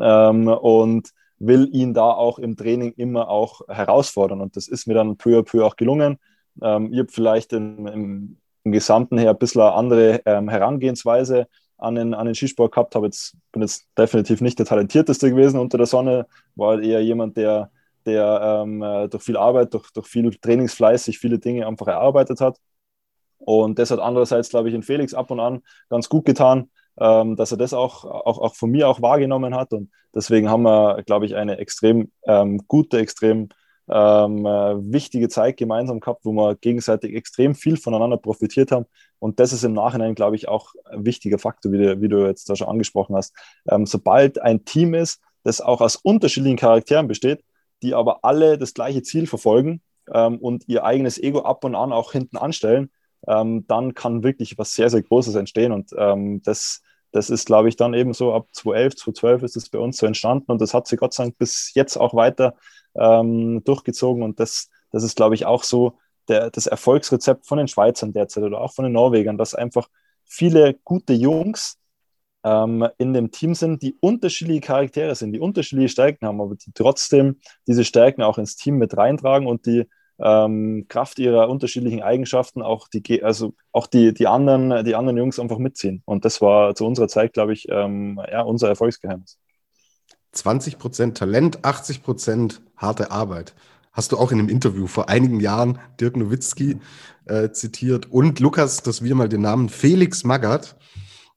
[0.00, 4.40] ähm, und will ihn da auch im Training immer auch herausfordern.
[4.40, 6.18] Und das ist mir dann peu à peu auch gelungen.
[6.62, 11.48] Ähm, ich habe vielleicht im, im, im, Gesamten her ein bisschen eine andere ähm, Herangehensweise
[11.78, 12.94] an den, an den Skisport gehabt.
[12.94, 17.36] Habe jetzt, bin jetzt definitiv nicht der talentierteste gewesen unter der Sonne, war eher jemand,
[17.36, 17.70] der,
[18.06, 22.40] der ähm, äh, durch viel Arbeit, durch, durch viel Trainingsfleiß sich viele Dinge einfach erarbeitet
[22.40, 22.58] hat.
[23.38, 27.36] Und das hat andererseits, glaube ich, in Felix ab und an ganz gut getan, ähm,
[27.36, 29.72] dass er das auch, auch, auch von mir auch wahrgenommen hat.
[29.72, 33.48] Und deswegen haben wir, glaube ich, eine extrem ähm, gute, extrem
[33.88, 38.86] ähm, äh, wichtige Zeit gemeinsam gehabt, wo wir gegenseitig extrem viel voneinander profitiert haben.
[39.18, 42.26] Und das ist im Nachhinein, glaube ich, auch ein wichtiger Faktor, wie du, wie du
[42.26, 43.34] jetzt da schon angesprochen hast.
[43.68, 47.44] Ähm, sobald ein Team ist, das auch aus unterschiedlichen Charakteren besteht,
[47.84, 49.82] die aber alle das gleiche Ziel verfolgen
[50.12, 52.90] ähm, und ihr eigenes Ego ab und an auch hinten anstellen,
[53.28, 55.70] ähm, dann kann wirklich was sehr, sehr Großes entstehen.
[55.70, 56.82] Und ähm, das,
[57.12, 60.06] das ist, glaube ich, dann eben so ab 2011, 2012 ist es bei uns so
[60.06, 62.54] entstanden und das hat sich Gott sei Dank bis jetzt auch weiter
[62.96, 64.22] ähm, durchgezogen.
[64.22, 68.44] Und das, das ist, glaube ich, auch so der, das Erfolgsrezept von den Schweizern derzeit
[68.44, 69.88] oder auch von den Norwegern, dass einfach
[70.24, 71.78] viele gute Jungs
[72.44, 76.72] ähm, in dem Team sind, die unterschiedliche Charaktere sind, die unterschiedliche Stärken haben, aber die
[76.74, 79.88] trotzdem diese Stärken auch ins Team mit reintragen und die
[80.18, 85.40] ähm, Kraft ihrer unterschiedlichen Eigenschaften auch die, also auch die, die, anderen, die anderen Jungs
[85.40, 86.02] einfach mitziehen.
[86.04, 89.38] Und das war zu unserer Zeit, glaube ich, ähm, ja, unser Erfolgsgeheimnis.
[90.32, 93.54] 20 Prozent Talent, 80 Prozent harte Arbeit.
[93.92, 96.78] Hast du auch in einem Interview vor einigen Jahren Dirk Nowitzki
[97.26, 100.76] äh, zitiert und Lukas, dass wir mal den Namen Felix Magath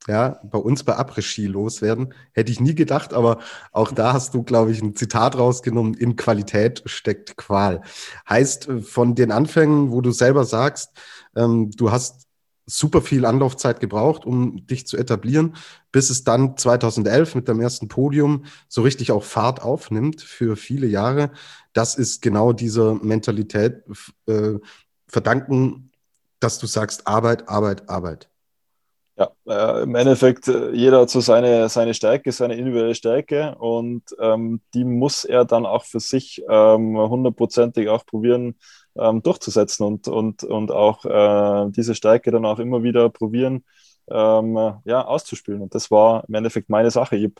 [0.07, 2.13] ja, bei uns bei Après-Ski loswerden.
[2.31, 3.39] Hätte ich nie gedacht, aber
[3.71, 7.81] auch da hast du, glaube ich, ein Zitat rausgenommen, in Qualität steckt Qual.
[8.29, 10.91] Heißt, äh, von den Anfängen, wo du selber sagst,
[11.35, 12.27] ähm, du hast
[12.67, 15.55] super viel Anlaufzeit gebraucht, um dich zu etablieren,
[15.91, 20.87] bis es dann 2011 mit dem ersten Podium so richtig auch Fahrt aufnimmt für viele
[20.87, 21.31] Jahre.
[21.73, 23.83] Das ist genau dieser Mentalität
[24.27, 24.55] äh,
[25.07, 25.91] verdanken,
[26.39, 28.29] dass du sagst, Arbeit, Arbeit, Arbeit.
[29.19, 34.03] Ja, äh, im Endeffekt, äh, jeder hat so seine, seine Stärke, seine individuelle Stärke und
[34.19, 38.59] ähm, die muss er dann auch für sich ähm, hundertprozentig auch probieren
[38.95, 43.65] ähm, durchzusetzen und, und, und auch äh, diese Stärke dann auch immer wieder probieren
[44.09, 44.55] ähm,
[44.85, 45.61] ja, auszuspielen.
[45.61, 47.15] Und das war im Endeffekt meine Sache.
[47.15, 47.35] Ich habe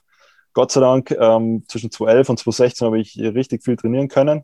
[0.53, 4.43] Gott sei Dank ähm, zwischen 2011 und 2016 habe ich richtig viel trainieren können.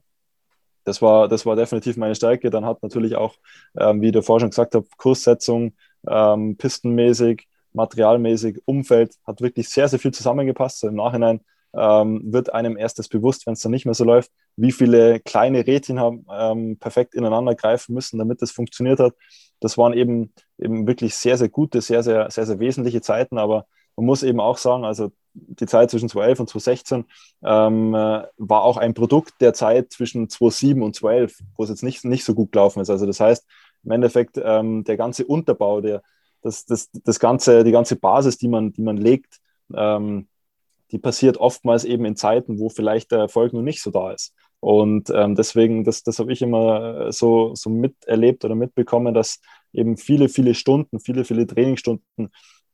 [0.83, 2.49] Das war, das war definitiv meine Stärke.
[2.49, 3.35] Dann hat natürlich auch,
[3.79, 5.73] ähm, wie ich davor schon gesagt habe, Kurssetzung,
[6.07, 10.79] ähm, pistenmäßig, materialmäßig, Umfeld, hat wirklich sehr, sehr viel zusammengepasst.
[10.79, 11.41] So Im Nachhinein
[11.75, 15.19] ähm, wird einem erst das bewusst, wenn es dann nicht mehr so läuft, wie viele
[15.19, 19.15] kleine Rädchen haben ähm, perfekt ineinander greifen müssen, damit das funktioniert hat.
[19.59, 23.65] Das waren eben, eben wirklich sehr, sehr gute, sehr, sehr, sehr, sehr wesentliche Zeiten, aber
[23.95, 27.05] man muss eben auch sagen, also die Zeit zwischen 2011 und 2016
[27.43, 31.83] ähm, äh, war auch ein Produkt der Zeit zwischen 2007 und 2012, wo es jetzt
[31.83, 32.89] nicht, nicht so gut gelaufen ist.
[32.89, 33.45] Also das heißt,
[33.83, 36.01] im Endeffekt ähm, der ganze Unterbau, der,
[36.41, 39.39] das, das, das ganze, die ganze Basis, die man, die man legt,
[39.73, 40.27] ähm,
[40.91, 44.33] die passiert oftmals eben in Zeiten, wo vielleicht der Erfolg noch nicht so da ist.
[44.59, 49.41] Und ähm, deswegen, das, das habe ich immer so, so miterlebt oder mitbekommen, dass
[49.73, 52.29] eben viele, viele Stunden, viele, viele Trainingsstunden,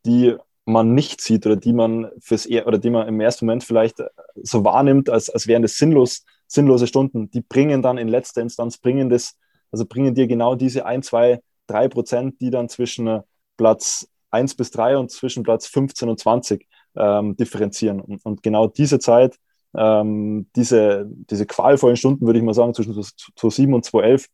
[0.05, 0.35] die
[0.65, 4.03] man nicht sieht oder die man fürs oder die man im ersten Moment vielleicht
[4.35, 8.77] so wahrnimmt, als, als wären das sinnlos, sinnlose Stunden, die bringen dann in letzter Instanz,
[8.77, 9.37] bringen das,
[9.71, 13.21] also bringen dir genau diese ein, zwei, drei Prozent, die dann zwischen
[13.57, 17.99] Platz 1 bis 3 und zwischen Platz 15 und 20 ähm, differenzieren.
[17.99, 19.37] Und, und, genau diese Zeit,
[19.75, 24.27] ähm, diese, diese qualvollen Stunden, würde ich mal sagen, zwischen 2007 und 2011,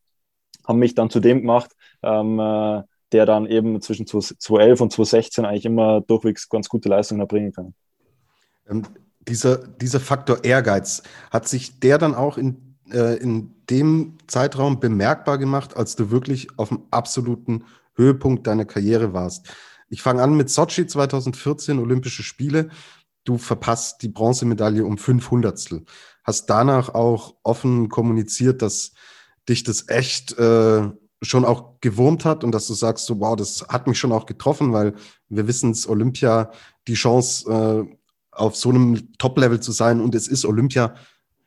[0.66, 1.70] haben mich dann zu dem gemacht,
[2.02, 2.82] ähm, äh,
[3.12, 7.74] der dann eben zwischen 2011 und 2016 eigentlich immer durchwegs ganz gute Leistungen erbringen kann.
[8.68, 8.82] Ähm,
[9.20, 15.38] dieser, dieser Faktor Ehrgeiz, hat sich der dann auch in, äh, in dem Zeitraum bemerkbar
[15.38, 17.64] gemacht, als du wirklich auf dem absoluten
[17.94, 19.48] Höhepunkt deiner Karriere warst?
[19.88, 22.70] Ich fange an mit Sochi 2014, Olympische Spiele.
[23.24, 25.84] Du verpasst die Bronzemedaille um fünf Hundertstel.
[26.24, 28.92] Hast danach auch offen kommuniziert, dass
[29.48, 30.90] dich das echt äh,
[31.22, 34.26] schon auch gewurmt hat und dass du sagst, so, wow, das hat mich schon auch
[34.26, 34.94] getroffen, weil
[35.28, 36.50] wir wissen es, Olympia,
[36.88, 37.96] die Chance äh,
[38.32, 40.94] auf so einem Top-Level zu sein und es ist Olympia,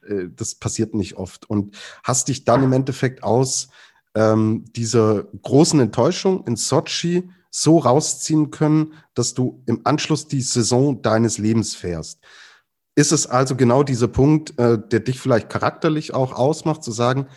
[0.10, 1.50] äh, das passiert nicht oft.
[1.50, 3.70] Und hast dich dann im Endeffekt aus
[4.16, 11.02] ähm, dieser großen Enttäuschung in Sochi so rausziehen können, dass du im Anschluss die Saison
[11.02, 12.20] deines Lebens fährst.
[12.96, 17.28] Ist es also genau dieser Punkt, äh, der dich vielleicht charakterlich auch ausmacht, zu sagen,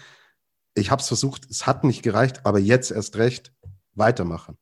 [0.75, 3.53] ich habe es versucht, es hat nicht gereicht, aber jetzt erst recht
[3.95, 4.57] weitermachen.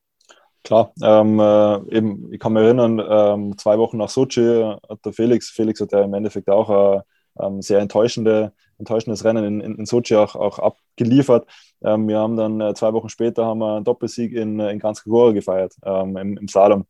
[0.63, 5.13] Klar, ähm, äh, eben, ich kann mich erinnern, ähm, zwei Wochen nach Sochi hat der
[5.13, 7.03] Felix, Felix hat ja im Endeffekt auch ein
[7.39, 11.47] ähm, sehr enttäuschende, enttäuschendes Rennen in, in, Sochi auch, auch abgeliefert.
[11.83, 15.33] Ähm, wir haben dann äh, zwei Wochen später haben wir einen Doppelsieg in, in Kranzkagora
[15.33, 16.87] gefeiert, ähm, im, im Slalom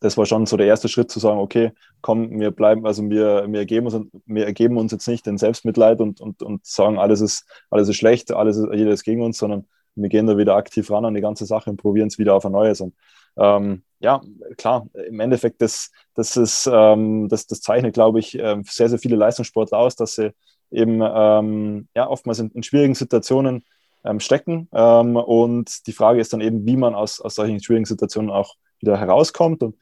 [0.00, 3.46] das war schon so der erste Schritt zu sagen, okay, komm, wir bleiben, also wir,
[3.48, 7.20] wir, ergeben, uns, wir ergeben uns jetzt nicht in Selbstmitleid und, und, und sagen, alles
[7.20, 10.56] ist, alles ist schlecht, alles ist, jeder ist gegen uns, sondern wir gehen da wieder
[10.56, 12.80] aktiv ran an die ganze Sache und probieren es wieder auf ein neues.
[12.80, 12.94] Und
[13.38, 14.20] ähm, ja,
[14.56, 18.98] klar, im Endeffekt, das, das, ist, ähm, das, das zeichnet, glaube ich, ähm, sehr, sehr
[18.98, 20.32] viele Leistungssportler aus, dass sie
[20.70, 23.64] eben ähm, ja, oftmals in, in schwierigen Situationen
[24.04, 24.68] ähm, stecken.
[24.72, 28.54] Ähm, und die Frage ist dann eben, wie man aus, aus solchen schwierigen Situationen auch
[28.80, 29.62] wieder herauskommt.
[29.62, 29.76] Und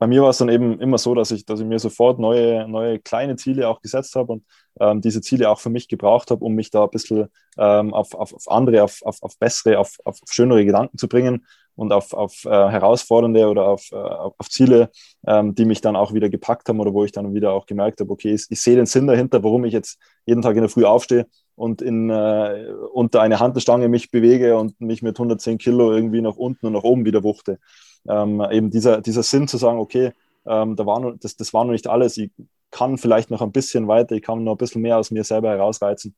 [0.00, 2.66] bei mir war es dann eben immer so, dass ich, dass ich mir sofort neue,
[2.66, 4.44] neue kleine Ziele auch gesetzt habe und
[4.80, 7.28] ähm, diese Ziele auch für mich gebraucht habe, um mich da ein bisschen
[7.58, 11.44] ähm, auf, auf, auf andere, auf, auf, auf bessere, auf, auf schönere Gedanken zu bringen
[11.80, 14.90] und auf, auf äh, herausfordernde oder auf, äh, auf Ziele,
[15.26, 18.00] ähm, die mich dann auch wieder gepackt haben oder wo ich dann wieder auch gemerkt
[18.00, 20.68] habe, okay, ich, ich sehe den Sinn dahinter, warum ich jetzt jeden Tag in der
[20.68, 25.90] Früh aufstehe und in, äh, unter eine Handelstange mich bewege und mich mit 110 Kilo
[25.90, 27.58] irgendwie nach unten und nach oben wieder wuchte.
[28.06, 30.12] Ähm, eben dieser, dieser Sinn zu sagen, okay,
[30.44, 32.30] ähm, da war nur, das, das war noch nicht alles, ich
[32.70, 35.48] kann vielleicht noch ein bisschen weiter, ich kann noch ein bisschen mehr aus mir selber
[35.48, 36.14] herausreizen,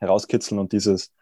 [0.00, 1.12] herauskitzeln und dieses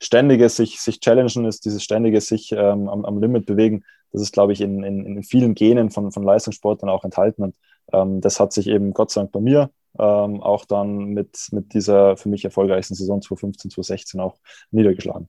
[0.00, 4.32] ständige sich, sich challengen ist, dieses ständige sich ähm, am, am Limit bewegen, das ist,
[4.32, 7.54] glaube ich, in, in, in vielen Genen von, von Leistungssportlern auch enthalten und
[7.92, 11.74] ähm, das hat sich eben Gott sei Dank bei mir ähm, auch dann mit, mit
[11.74, 14.38] dieser für mich erfolgreichsten Saison 2015, 2016 auch
[14.70, 15.28] niedergeschlagen.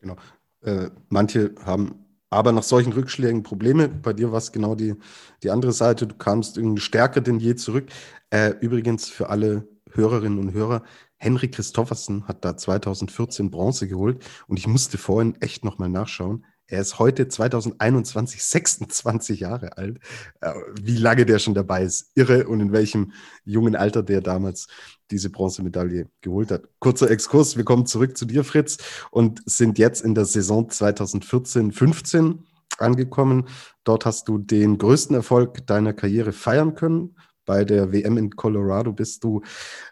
[0.00, 0.16] Genau.
[0.62, 3.88] Äh, manche haben aber nach solchen Rückschlägen Probleme.
[3.88, 4.94] Bei dir war es genau die,
[5.42, 6.06] die andere Seite.
[6.06, 7.90] Du kamst irgendwie stärker denn je zurück.
[8.30, 10.82] Äh, übrigens für alle Hörerinnen und Hörer,
[11.16, 16.44] Henry Christoffersen hat da 2014 Bronze geholt und ich musste vorhin echt nochmal nachschauen.
[16.66, 19.98] Er ist heute 2021 26 Jahre alt.
[20.40, 23.12] Äh, wie lange der schon dabei ist, irre und in welchem
[23.44, 24.68] jungen Alter der damals
[25.10, 26.68] diese Bronzemedaille geholt hat.
[26.78, 28.78] Kurzer Exkurs, wir kommen zurück zu dir, Fritz,
[29.10, 32.38] und sind jetzt in der Saison 2014-15
[32.78, 33.48] angekommen.
[33.84, 37.16] Dort hast du den größten Erfolg deiner Karriere feiern können.
[37.44, 39.42] Bei der WM in Colorado bist du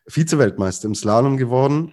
[0.06, 1.92] Vize-Weltmeister im Slalom geworden.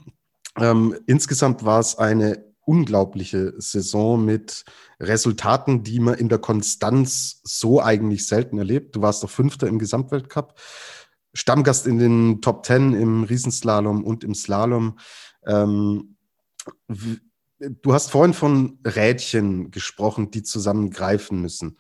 [0.57, 4.65] Ähm, insgesamt war es eine unglaubliche Saison mit
[4.99, 8.95] Resultaten, die man in der Konstanz so eigentlich selten erlebt.
[8.95, 10.59] Du warst doch Fünfter im Gesamtweltcup,
[11.33, 14.99] Stammgast in den Top Ten im Riesenslalom und im Slalom.
[15.45, 16.17] Ähm,
[17.59, 21.77] du hast vorhin von Rädchen gesprochen, die zusammengreifen müssen.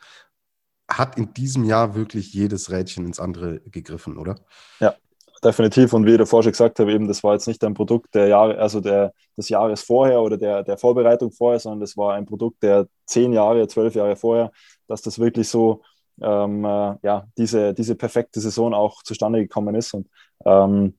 [0.89, 4.35] Hat in diesem Jahr wirklich jedes Rädchen ins andere gegriffen, oder?
[4.79, 4.95] Ja,
[5.43, 5.93] definitiv.
[5.93, 8.57] Und wie davor schon gesagt habe, eben, das war jetzt nicht ein Produkt der Jahre,
[8.57, 12.63] also der, des Jahres vorher oder der, der Vorbereitung vorher, sondern das war ein Produkt
[12.63, 14.51] der zehn Jahre, zwölf Jahre vorher,
[14.87, 15.81] dass das wirklich so
[16.21, 19.93] ähm, äh, ja, diese, diese perfekte Saison auch zustande gekommen ist.
[19.93, 20.07] Und
[20.45, 20.95] ähm,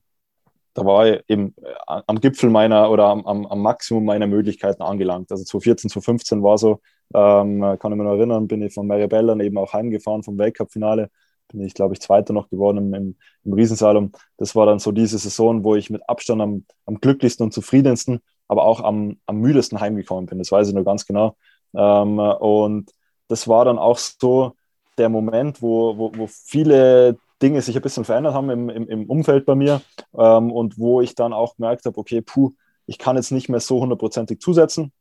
[0.73, 5.31] da war ich eben äh, am Gipfel meiner oder am, am, Maximum meiner Möglichkeiten angelangt.
[5.31, 6.81] Also 2014, 2015 war so,
[7.13, 10.37] ähm, kann ich mich noch erinnern, bin ich von Maribel dann eben auch heimgefahren vom
[10.37, 11.09] Weltcup-Finale
[11.49, 14.11] bin ich, glaube ich, Zweiter noch geworden im, im, im Riesensalom.
[14.37, 18.21] Das war dann so diese Saison, wo ich mit Abstand am, am glücklichsten und zufriedensten,
[18.47, 20.37] aber auch am, am müdesten heimgekommen bin.
[20.39, 21.35] Das weiß ich nur ganz genau.
[21.75, 22.91] Ähm, und
[23.27, 24.53] das war dann auch so
[24.97, 29.05] der Moment, wo, wo, wo viele Dinge sich ein bisschen verändert haben im, im, im
[29.09, 29.81] Umfeld bei mir
[30.17, 32.51] ähm, und wo ich dann auch gemerkt habe, okay, puh,
[32.85, 34.91] ich kann jetzt nicht mehr so hundertprozentig zusetzen.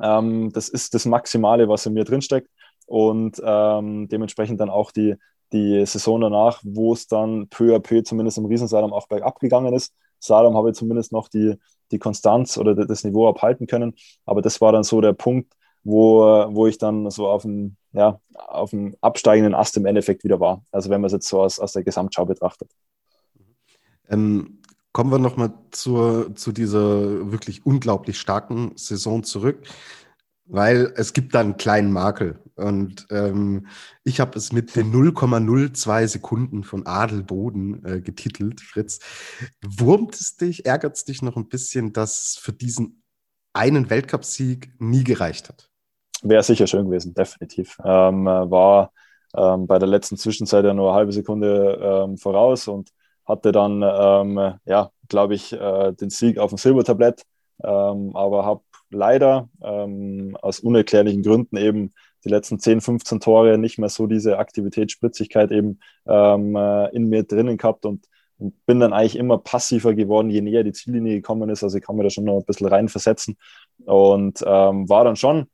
[0.00, 2.48] Ähm, das ist das Maximale, was in mir drinsteckt
[2.86, 5.16] und ähm, dementsprechend dann auch die,
[5.52, 9.72] die Saison danach, wo es dann peu à peu zumindest im Riesensalom auch bergab gegangen
[9.74, 9.94] ist.
[10.18, 11.54] Salom habe ich zumindest noch die,
[11.90, 13.94] die Konstanz oder das Niveau abhalten können,
[14.24, 15.52] aber das war dann so der Punkt,
[15.84, 16.20] wo,
[16.50, 20.62] wo ich dann so auf dem, ja, auf dem absteigenden Ast im Endeffekt wieder war.
[20.72, 22.70] Also wenn man es jetzt so aus, aus der Gesamtschau betrachtet.
[24.08, 24.60] Ähm,
[24.92, 29.66] kommen wir nochmal zu dieser wirklich unglaublich starken Saison zurück,
[30.46, 32.38] weil es gibt da einen kleinen Makel.
[32.54, 33.66] Und ähm,
[34.04, 39.00] ich habe es mit den 0,02 Sekunden von Adelboden äh, getitelt, Fritz.
[39.66, 43.02] Wurmt es dich, ärgert es dich noch ein bisschen, dass für diesen
[43.52, 45.73] einen Weltcupsieg nie gereicht hat?
[46.24, 47.78] Wäre sicher schön gewesen, definitiv.
[47.84, 48.92] Ähm, war
[49.36, 52.90] ähm, bei der letzten Zwischenzeit ja nur eine halbe Sekunde ähm, voraus und
[53.26, 57.22] hatte dann, ähm, ja, glaube ich, äh, den Sieg auf dem Silbertablett,
[57.62, 61.94] ähm, aber habe leider ähm, aus unerklärlichen Gründen eben
[62.24, 67.24] die letzten 10, 15 Tore nicht mehr so diese Aktivität, Spritzigkeit eben äh, in mir
[67.24, 68.06] drinnen gehabt und
[68.38, 71.62] und bin dann eigentlich immer passiver geworden, je näher die Ziellinie gekommen ist.
[71.62, 73.36] Also ich kann mir da schon noch ein bisschen reinversetzen
[73.84, 75.46] und ähm, war dann schon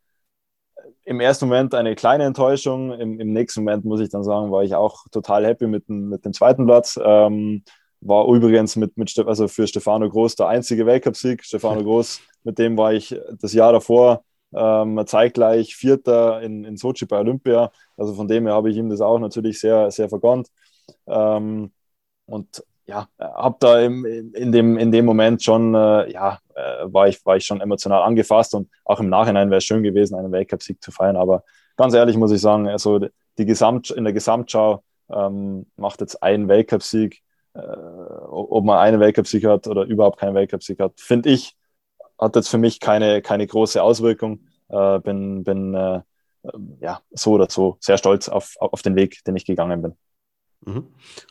[1.11, 2.93] im ersten Moment eine kleine Enttäuschung.
[2.93, 6.25] Im, Im, nächsten Moment, muss ich dann sagen, war ich auch total happy mit, mit
[6.25, 7.01] dem zweiten Platz.
[7.03, 7.65] Ähm,
[8.01, 11.45] war übrigens mit, mit also für Stefano Groß der einzige Weltcupsieg.
[11.45, 14.23] Stefano Groß, mit dem war ich das Jahr davor
[14.55, 17.73] ähm, zeitgleich Vierter in, in Sochi bei Olympia.
[17.97, 20.47] Also von dem her habe ich ihm das auch natürlich sehr, sehr vergönnt.
[21.09, 21.73] Ähm,
[22.27, 27.09] und ja, habe da im, in, dem, in dem Moment schon, äh, ja, äh, war,
[27.09, 30.33] ich, war ich schon emotional angefasst und auch im Nachhinein wäre es schön gewesen, einen
[30.33, 31.17] Weltcup-Sieg zu feiern.
[31.17, 31.45] Aber
[31.77, 32.99] ganz ehrlich muss ich sagen, also
[33.39, 37.23] die Gesamt, in der Gesamtschau ähm, macht jetzt ein Weltcup-Sieg,
[37.55, 41.57] äh, ob man einen Weltcup-Sieg hat oder überhaupt keinen Weltcup-Sieg hat, finde ich,
[42.19, 44.41] hat jetzt für mich keine, keine große Auswirkung.
[44.69, 46.01] Äh, bin bin äh,
[46.81, 49.97] ja, so oder so sehr stolz auf, auf den Weg, den ich gegangen bin.
[50.65, 50.87] Mhm.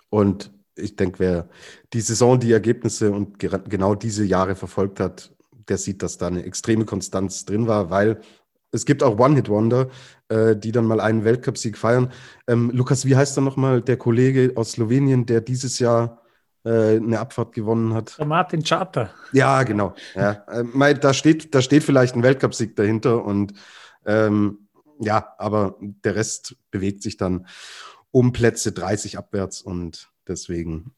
[0.10, 1.50] Und ich denke, wer
[1.94, 5.32] die Saison, die Ergebnisse und genau diese Jahre verfolgt hat,
[5.68, 8.22] der sieht, dass da eine extreme Konstanz drin war, weil
[8.72, 9.90] es gibt auch One-Hit-Wonder,
[10.30, 12.12] äh, die dann mal einen Weltcupsieg feiern.
[12.48, 16.22] Ähm, Lukas, wie heißt dann nochmal der Kollege aus Slowenien, der dieses Jahr
[16.64, 18.18] äh, eine Abfahrt gewonnen hat?
[18.20, 19.12] Der Martin Charter.
[19.32, 19.96] Ja, genau.
[20.16, 20.44] Ja.
[20.48, 23.54] Äh, da, steht, da steht vielleicht ein Weltcupsieg dahinter und
[24.06, 24.70] ähm,
[25.00, 27.48] ja, aber der Rest bewegt sich dann
[28.12, 30.94] um Plätze 30 abwärts und Deswegen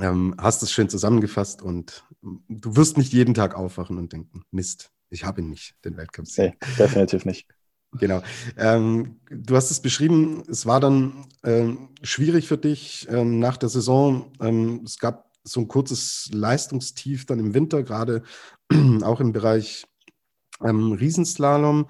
[0.00, 4.42] ähm, hast du es schön zusammengefasst und du wirst nicht jeden Tag aufwachen und denken,
[4.50, 6.26] Mist, ich habe ihn nicht, den Weltcup.
[6.36, 7.46] Nee, definitiv nicht.
[8.00, 8.22] Genau.
[8.56, 13.68] Ähm, du hast es beschrieben, es war dann ähm, schwierig für dich ähm, nach der
[13.68, 14.32] Saison.
[14.40, 18.22] Ähm, es gab so ein kurzes Leistungstief dann im Winter, gerade
[19.02, 19.84] auch im Bereich
[20.64, 21.86] ähm, Riesenslalom.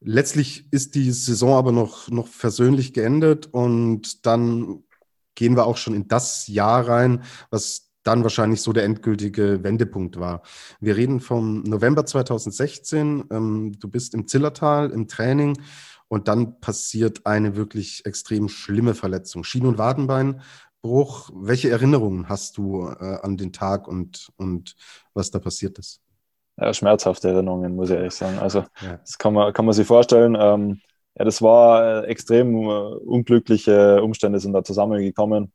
[0.00, 4.82] Letztlich ist die Saison aber noch, noch versöhnlich geendet und dann
[5.36, 10.18] gehen wir auch schon in das Jahr rein, was dann wahrscheinlich so der endgültige Wendepunkt
[10.18, 10.42] war.
[10.80, 13.24] Wir reden vom November 2016.
[13.30, 15.58] Ähm, du bist im Zillertal im Training
[16.08, 19.42] und dann passiert eine wirklich extrem schlimme Verletzung.
[19.42, 21.30] Schien- und Wadenbeinbruch.
[21.34, 24.76] Welche Erinnerungen hast du äh, an den Tag und, und
[25.14, 26.00] was da passiert ist?
[26.58, 28.38] Ja, schmerzhafte Erinnerungen, muss ich ehrlich sagen.
[28.38, 28.96] Also, ja.
[28.98, 30.36] das kann man, kann man sich vorstellen.
[30.38, 30.80] Ähm,
[31.18, 35.52] ja, das war äh, extrem äh, unglückliche Umstände sind da zusammengekommen.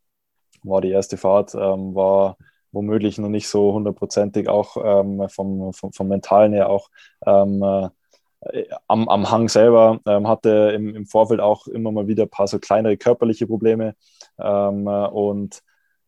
[0.64, 2.38] War die erste Fahrt, ähm, war
[2.72, 6.90] womöglich noch nicht so hundertprozentig auch ähm, vom, vom, vom Mentalen her auch
[7.26, 7.90] ähm, äh,
[8.88, 12.48] am, am Hang selber, ähm, hatte im, im Vorfeld auch immer mal wieder ein paar
[12.48, 13.96] so kleinere körperliche Probleme
[14.40, 15.62] ähm, und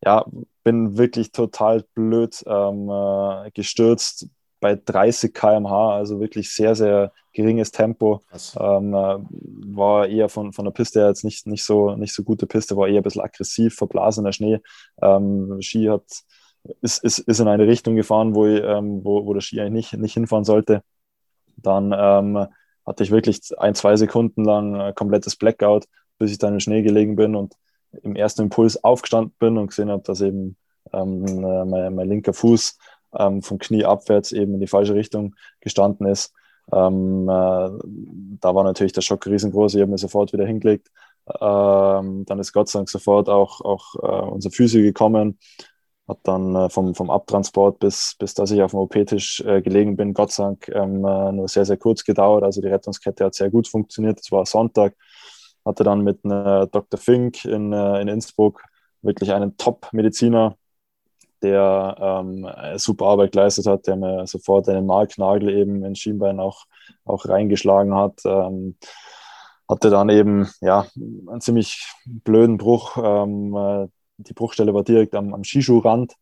[0.04, 0.24] ja,
[0.64, 4.28] bin wirklich total blöd ähm, äh, gestürzt,
[4.64, 8.22] bei 30 km/h, also wirklich sehr, sehr geringes Tempo.
[8.58, 9.18] Ähm, äh,
[9.76, 12.74] war eher von, von der Piste her jetzt nicht, nicht, so, nicht so gute Piste,
[12.74, 14.60] war eher ein bisschen aggressiv, verblasener Schnee.
[15.02, 16.04] Ähm, Ski hat,
[16.80, 19.92] ist, ist, ist in eine Richtung gefahren, wo, ich, ähm, wo, wo der Ski eigentlich
[19.92, 20.82] nicht, nicht hinfahren sollte.
[21.58, 22.46] Dann ähm,
[22.86, 25.84] hatte ich wirklich ein, zwei Sekunden lang äh, komplettes Blackout,
[26.18, 27.52] bis ich dann im Schnee gelegen bin und
[28.02, 30.56] im ersten Impuls aufgestanden bin und gesehen habe, dass eben
[30.94, 32.78] ähm, äh, mein, mein linker Fuß
[33.18, 36.32] ähm, vom Knie abwärts eben in die falsche Richtung gestanden ist.
[36.72, 37.70] Ähm, äh,
[38.40, 39.74] da war natürlich der Schock riesengroß.
[39.74, 40.90] Ich habe mir sofort wieder hingelegt,
[41.40, 45.38] Ähm, dann ist Gott sei Dank sofort auch, auch äh, unser Physio gekommen,
[46.08, 49.96] hat dann äh, vom, vom Abtransport bis, bis dass ich auf dem OP-Tisch äh, gelegen
[49.96, 52.44] bin, Gott sei Dank ähm, äh, nur sehr, sehr kurz gedauert.
[52.44, 54.20] Also die Rettungskette hat sehr gut funktioniert.
[54.20, 54.96] Es war Sonntag,
[55.64, 56.98] hatte dann mit äh, Dr.
[56.98, 58.62] Fink in, in Innsbruck
[59.02, 60.56] wirklich einen Top-Mediziner,
[61.44, 66.64] der ähm, super Arbeit geleistet hat, der mir sofort einen Marknagel eben ins Schienbein auch,
[67.04, 68.20] auch reingeschlagen hat.
[68.24, 68.76] Ähm,
[69.68, 72.96] hatte dann eben ja, einen ziemlich blöden Bruch.
[72.96, 73.88] Ähm, äh,
[74.18, 76.14] die Bruchstelle war direkt am, am Skischuhrand.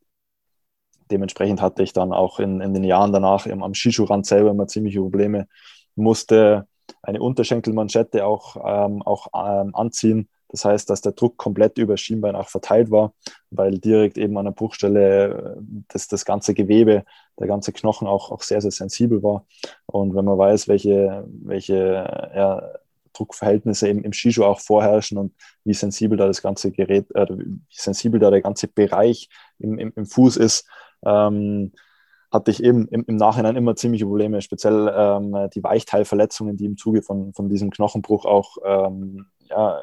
[1.10, 5.00] Dementsprechend hatte ich dann auch in, in den Jahren danach am Skischuhrand selber immer ziemliche
[5.00, 5.48] Probleme.
[5.94, 6.66] Musste
[7.02, 12.00] eine Unterschenkelmanschette auch, ähm, auch ähm, anziehen, das heißt, dass der Druck komplett über das
[12.02, 13.14] Schienbein auch verteilt war,
[13.50, 17.04] weil direkt eben an der Bruchstelle äh, das, das ganze Gewebe,
[17.40, 19.46] der ganze Knochen auch, auch sehr, sehr sensibel war.
[19.86, 22.70] Und wenn man weiß, welche, welche ja,
[23.14, 25.34] Druckverhältnisse im, im Skischuh auch vorherrschen und
[25.64, 29.92] wie sensibel da das ganze Gerät, äh, wie sensibel da der ganze Bereich im, im,
[29.96, 30.68] im Fuß ist,
[31.04, 31.72] ähm,
[32.30, 36.76] hatte ich eben im, im, Nachhinein immer ziemliche Probleme, speziell ähm, die Weichteilverletzungen, die im
[36.76, 39.82] Zuge von, von diesem Knochenbruch auch ähm, ja,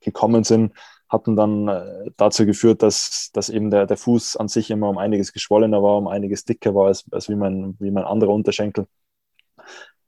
[0.00, 0.72] gekommen sind,
[1.08, 4.98] hatten dann äh, dazu geführt, dass, dass eben der, der Fuß an sich immer um
[4.98, 8.86] einiges geschwollener war, um einiges dicker war als, als wie, mein, wie mein anderer Unterschenkel.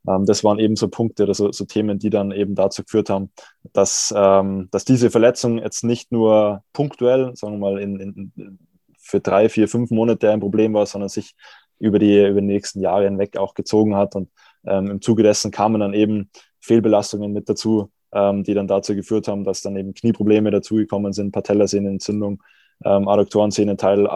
[0.09, 3.11] Ähm, das waren eben so Punkte oder so, so, Themen, die dann eben dazu geführt
[3.11, 3.33] haben,
[3.73, 8.59] dass, ähm, dass diese Verletzung jetzt nicht nur punktuell, sagen wir mal, in, in,
[8.99, 11.35] für drei, vier, fünf Monate ein Problem war, sondern sich
[11.79, 14.15] über die, über die nächsten Jahre hinweg auch gezogen hat.
[14.15, 14.31] Und
[14.65, 19.29] ähm, im Zuge dessen kamen dann eben Fehlbelastungen mit dazu, ähm, die dann dazu geführt
[19.29, 22.43] haben, dass dann eben Knieprobleme dazugekommen sind, Patellasehnenentzündung,
[22.85, 24.09] ähm, Adduktorensehnenteil,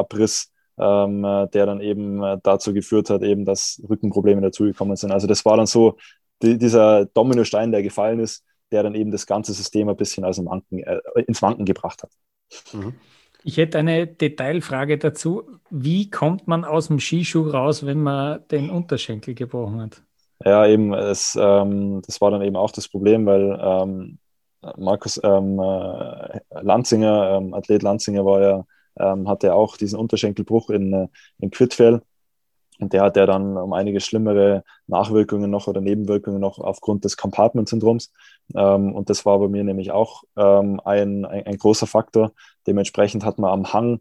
[0.78, 5.10] ähm, äh, der dann eben äh, dazu geführt hat, eben, dass Rückenprobleme dazugekommen sind.
[5.10, 5.97] Also das war dann so
[6.43, 10.36] die, dieser Dominostein, der gefallen ist, der dann eben das ganze System ein bisschen aus
[10.36, 12.10] dem Wanken, äh, ins Wanken gebracht hat.
[12.73, 12.94] Mhm.
[13.44, 15.44] Ich hätte eine Detailfrage dazu.
[15.70, 20.02] Wie kommt man aus dem Skischuh raus, wenn man den Unterschenkel gebrochen hat?
[20.44, 24.18] Ja, eben, es, ähm, das war dann eben auch das Problem, weil ähm,
[24.76, 28.64] Markus ähm, äh, Lanzinger, ähm, Athlet Lanzinger war ja,
[28.98, 31.08] ähm, hatte auch diesen Unterschenkelbruch in, äh,
[31.38, 32.02] in Quidfell.
[32.78, 37.16] Und der hat ja dann um einige schlimmere Nachwirkungen noch oder Nebenwirkungen noch aufgrund des
[37.16, 38.12] Compartment-Syndroms.
[38.54, 42.32] Ähm, und das war bei mir nämlich auch ähm, ein, ein, ein, großer Faktor.
[42.66, 44.00] Dementsprechend hat man am Hang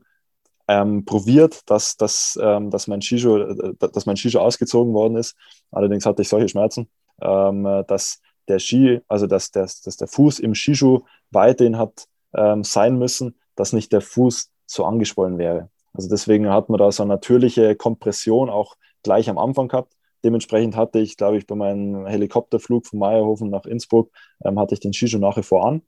[0.68, 5.36] ähm, probiert, dass, dass, ähm, dass, mein Shisho, äh, dass mein Shisho ausgezogen worden ist.
[5.72, 6.90] Allerdings hatte ich solche Schmerzen,
[7.22, 11.02] ähm, dass der Ski, also dass, dass, dass der Fuß im Shishu
[11.32, 15.70] weiterhin hat ähm, sein müssen, dass nicht der Fuß so angeschwollen wäre.
[15.94, 19.94] Also deswegen hat man da so eine natürliche Kompression auch gleich am Anfang gehabt.
[20.24, 24.12] Dementsprechend hatte ich, glaube ich, bei meinem Helikopterflug von Meierhofen nach Innsbruck,
[24.44, 25.82] ähm, hatte ich den Shishu nach wie vor an,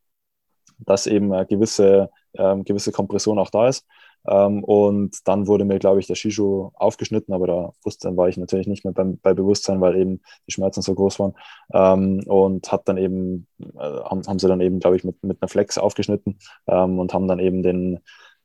[0.79, 3.85] dass eben eine gewisse, ähm, gewisse Kompression auch da ist.
[4.27, 8.37] Ähm, und dann wurde mir, glaube ich, der Shishu aufgeschnitten, aber da Bewusstsein war ich
[8.37, 11.33] natürlich nicht mehr beim, bei Bewusstsein, weil eben die Schmerzen so groß waren.
[11.73, 15.41] Ähm, und hat dann eben, äh, haben, haben sie dann eben, glaube ich, mit, mit
[15.41, 17.99] einer Flex aufgeschnitten ähm, und haben dann eben den,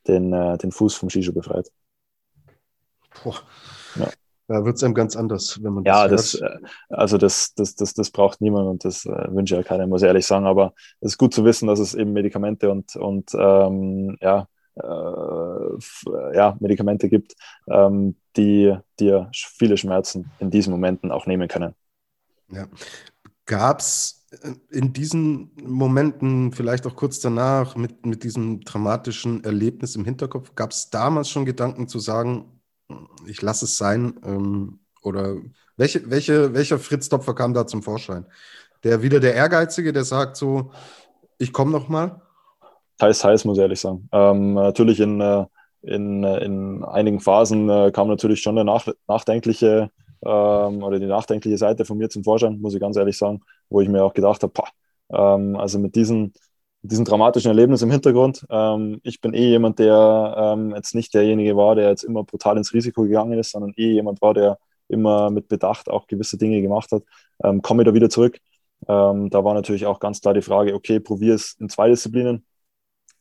[0.07, 1.71] den, äh, den Fuß vom Shishu befreit.
[3.23, 3.35] Boah.
[3.95, 4.07] Ja.
[4.47, 6.35] Da wird es einem ganz anders, wenn man das Ja, das.
[6.35, 9.87] Äh, also das, das, das, das braucht niemand und das äh, wünsche ich ja keiner,
[9.87, 10.45] muss ich ehrlich sagen.
[10.45, 16.57] Aber es ist gut zu wissen, dass es eben Medikamente und, und ähm, ja, ja,
[16.59, 17.35] Medikamente gibt,
[17.67, 21.75] ähm, die dir viele Schmerzen in diesen Momenten auch nehmen können.
[22.49, 22.67] Ja.
[23.45, 29.95] Gab es äh, in diesen Momenten, vielleicht auch kurz danach, mit, mit diesem dramatischen Erlebnis
[29.95, 32.59] im Hinterkopf, gab es damals schon Gedanken zu sagen,
[33.27, 34.19] ich lasse es sein?
[34.23, 35.37] Ähm, oder
[35.77, 38.25] welche, welche, welcher Fritz Topfer kam da zum Vorschein?
[38.83, 40.71] Der wieder der Ehrgeizige, der sagt so,
[41.37, 42.21] ich komme noch mal?
[42.97, 44.07] Teils, teils, muss ich ehrlich sagen.
[44.11, 45.45] Ähm, natürlich in, äh,
[45.81, 49.89] in, äh, in einigen Phasen äh, kam natürlich schon der nach, nachdenkliche
[50.25, 53.81] ähm, oder die nachdenkliche Seite von mir zum Vorschein, muss ich ganz ehrlich sagen, wo
[53.81, 54.53] ich mir auch gedacht habe,
[55.11, 56.33] ähm, also mit diesen,
[56.81, 58.45] diesen dramatischen Erlebnis im Hintergrund.
[58.49, 62.57] Ähm, ich bin eh jemand, der ähm, jetzt nicht derjenige war, der jetzt immer brutal
[62.57, 64.57] ins Risiko gegangen ist, sondern eh jemand war, der
[64.89, 67.03] immer mit Bedacht auch gewisse Dinge gemacht hat.
[67.43, 68.39] Ähm, komme ich da wieder zurück.
[68.87, 72.45] Ähm, da war natürlich auch ganz klar die Frage, okay, probiere es in zwei Disziplinen,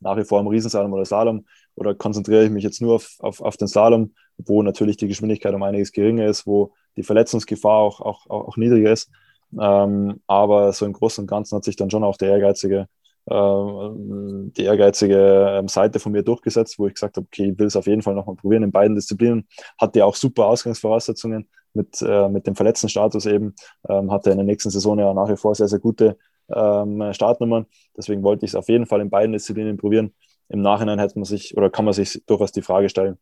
[0.02, 3.40] nach wie vor im Riesenslalom oder Slalom oder konzentriere ich mich jetzt nur auf, auf,
[3.40, 8.00] auf den Slalom, wo natürlich die Geschwindigkeit um einiges geringer ist, wo die Verletzungsgefahr auch,
[8.00, 9.10] auch, auch niedriger ist.
[9.58, 12.88] Ähm, aber so im Großen und Ganzen hat sich dann schon auch der ehrgeizige,
[13.26, 17.66] äh, die ehrgeizige ähm, Seite von mir durchgesetzt, wo ich gesagt habe, okay, ich will
[17.66, 19.46] es auf jeden Fall nochmal probieren in beiden Disziplinen.
[19.78, 23.54] Hatte ja auch super Ausgangsvoraussetzungen mit, äh, mit dem Verletztenstatus eben.
[23.88, 26.16] Ähm, hatte in der nächsten Saison ja nach wie vor sehr, sehr gute
[26.48, 27.66] ähm, Startnummern.
[27.96, 30.14] Deswegen wollte ich es auf jeden Fall in beiden Disziplinen probieren.
[30.48, 33.18] Im Nachhinein hätte man sich oder kann man sich durchaus die Frage stellen,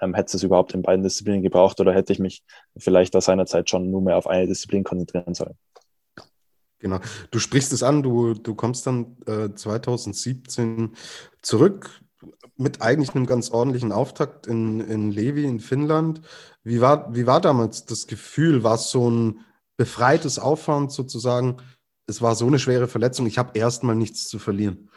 [0.00, 2.42] ähm, hätte es überhaupt in beiden Disziplinen gebraucht oder hätte ich mich
[2.76, 5.56] vielleicht aus seiner Zeit schon nur mehr auf eine Disziplin konzentrieren sollen?
[6.78, 7.00] Genau.
[7.30, 10.94] Du sprichst es an, du, du kommst dann äh, 2017
[11.40, 12.02] zurück
[12.56, 16.20] mit eigentlich einem ganz ordentlichen Auftakt in, in Levi in Finnland.
[16.62, 18.62] Wie war, wie war damals das Gefühl?
[18.62, 19.40] War es so ein
[19.76, 21.58] befreites Auffahren sozusagen?
[22.06, 24.90] Es war so eine schwere Verletzung, ich habe erstmal nichts zu verlieren.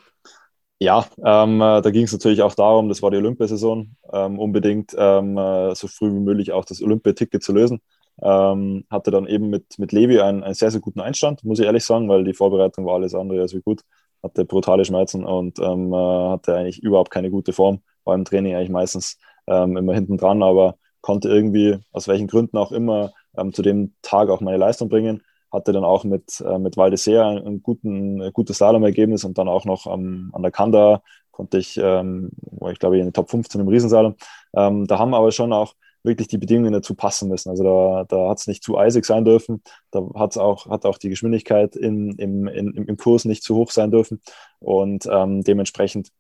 [0.81, 4.95] Ja, ähm, äh, da ging es natürlich auch darum, das war die Olympiasaison, ähm, unbedingt
[4.97, 7.81] ähm, äh, so früh wie möglich auch das Olympiaticket zu lösen.
[8.21, 11.65] Ähm, hatte dann eben mit, mit Levi einen, einen sehr, sehr guten Einstand, muss ich
[11.65, 13.81] ehrlich sagen, weil die Vorbereitung war alles andere als wie gut.
[14.23, 17.81] Hatte brutale Schmerzen und ähm, äh, hatte eigentlich überhaupt keine gute Form.
[18.05, 19.17] War im Training eigentlich meistens
[19.47, 23.13] ähm, immer hinten dran, aber konnte irgendwie, aus welchen Gründen auch immer,
[23.53, 25.21] zu dem Tag auch meine Leistung bringen
[25.51, 29.65] hatte dann auch mit, äh, mit Valdesea ein, guten, ein gutes Slalom-Ergebnis und dann auch
[29.65, 31.01] noch ähm, an der Kanda
[31.31, 34.15] konnte ich, ähm, war ich glaube in den Top 15 im Riesensalom.
[34.55, 35.73] Ähm, da haben aber schon auch
[36.03, 37.49] wirklich die Bedingungen dazu passen müssen.
[37.49, 39.61] Also da, da hat es nicht zu eisig sein dürfen,
[39.91, 43.71] da hat's auch, hat auch die Geschwindigkeit in, im, in, im Kurs nicht zu hoch
[43.71, 44.21] sein dürfen
[44.59, 46.11] und ähm, dementsprechend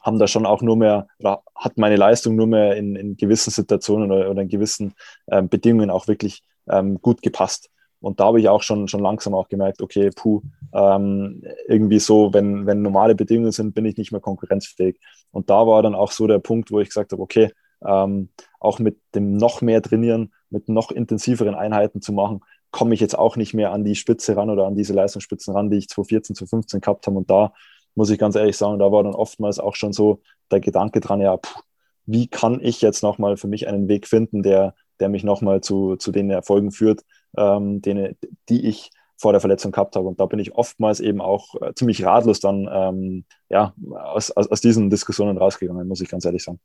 [0.00, 3.50] haben da schon auch nur mehr, oder hat meine Leistung nur mehr in, in gewissen
[3.50, 4.94] Situationen oder, oder in gewissen
[5.30, 7.70] ähm, Bedingungen auch wirklich ähm, gut gepasst.
[8.00, 10.42] Und da habe ich auch schon, schon langsam auch gemerkt, okay, puh,
[10.72, 15.00] ähm, irgendwie so, wenn, wenn normale Bedingungen sind, bin ich nicht mehr konkurrenzfähig.
[15.32, 17.50] Und da war dann auch so der Punkt, wo ich gesagt habe, okay,
[17.84, 18.28] ähm,
[18.60, 23.18] auch mit dem noch mehr Trainieren, mit noch intensiveren Einheiten zu machen, komme ich jetzt
[23.18, 26.36] auch nicht mehr an die Spitze ran oder an diese Leistungsspitzen ran, die ich 2014,
[26.36, 27.16] 2015 gehabt habe.
[27.16, 27.52] Und da
[27.94, 30.20] muss ich ganz ehrlich sagen, da war dann oftmals auch schon so
[30.50, 31.60] der Gedanke dran, ja, puh,
[32.06, 35.96] wie kann ich jetzt nochmal für mich einen Weg finden, der, der mich nochmal zu,
[35.96, 37.02] zu den Erfolgen führt,
[37.36, 38.16] ähm, den,
[38.48, 40.06] die ich vor der Verletzung gehabt habe.
[40.06, 44.46] Und da bin ich oftmals eben auch äh, ziemlich ratlos dann ähm, ja, aus, aus,
[44.46, 46.60] aus, diesen Diskussionen rausgegangen, muss ich ganz ehrlich sagen.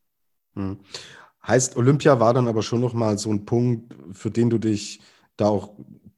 [0.56, 0.80] Hm.
[1.46, 5.02] Heißt, Olympia war dann aber schon nochmal so ein Punkt, für den du dich
[5.36, 5.72] da auch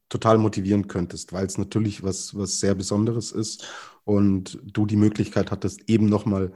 [0.10, 3.68] total motivieren könntest, weil es natürlich was, was sehr Besonderes ist
[4.04, 6.52] und du die Möglichkeit hattest, eben nochmal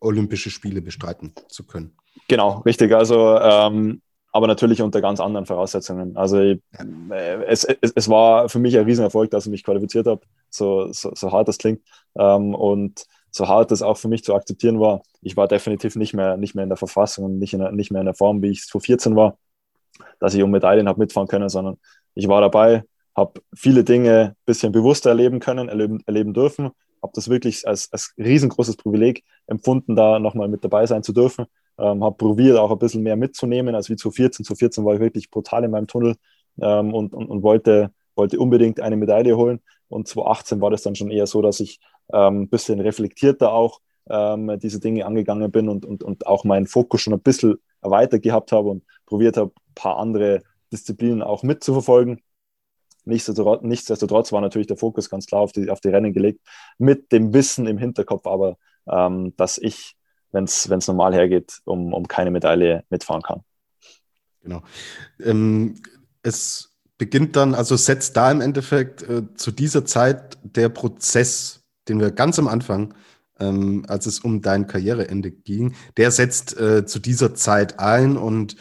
[0.00, 1.96] Olympische Spiele bestreiten zu können.
[2.28, 2.92] Genau, richtig.
[2.94, 4.00] Also ähm,
[4.34, 6.16] aber natürlich unter ganz anderen Voraussetzungen.
[6.16, 6.60] Also ich,
[7.08, 10.92] äh, es, es, es, war für mich ein Riesenerfolg, dass ich mich qualifiziert habe, so,
[10.92, 11.82] so, so hart das klingt.
[12.18, 16.14] Ähm, und so hart das auch für mich zu akzeptieren war, ich war definitiv nicht
[16.14, 18.50] mehr, nicht mehr in der Verfassung und nicht, in nicht mehr in der Form, wie
[18.50, 19.38] ich es vor 14 war,
[20.18, 21.76] dass ich um Medaillen habe mitfahren können, sondern
[22.16, 22.82] ich war dabei,
[23.14, 26.70] habe viele Dinge ein bisschen bewusster erleben können, erleben, erleben dürfen,
[27.00, 31.46] habe das wirklich als, als riesengroßes Privileg empfunden, da nochmal mit dabei sein zu dürfen
[31.78, 34.44] ähm, habe probiert, auch ein bisschen mehr mitzunehmen als wie zu 14.
[34.44, 36.16] Zu 14 war ich wirklich brutal in meinem Tunnel
[36.60, 39.60] ähm, und, und, und, wollte, wollte unbedingt eine Medaille holen.
[39.88, 41.80] Und 2018 war das dann schon eher so, dass ich
[42.12, 46.66] ähm, ein bisschen reflektierter auch ähm, diese Dinge angegangen bin und, und, und auch meinen
[46.66, 50.42] Fokus schon ein bisschen erweitert gehabt habe und probiert habe, ein paar andere
[50.72, 52.20] Disziplinen auch mitzuverfolgen.
[53.04, 56.40] Nichtsdestotrotz, nichtsdestotrotz war natürlich der Fokus ganz klar auf die, auf die Rennen gelegt,
[56.78, 58.56] mit dem Wissen im Hinterkopf aber,
[58.90, 59.96] ähm, dass ich
[60.34, 63.42] wenn es normal hergeht, um, um keine Medaille mitfahren kann.
[64.42, 64.62] Genau.
[65.20, 65.80] Ähm,
[66.22, 72.00] es beginnt dann, also setzt da im Endeffekt äh, zu dieser Zeit der Prozess, den
[72.00, 72.94] wir ganz am Anfang,
[73.40, 78.56] ähm, als es um dein Karriereende ging, der setzt äh, zu dieser Zeit ein und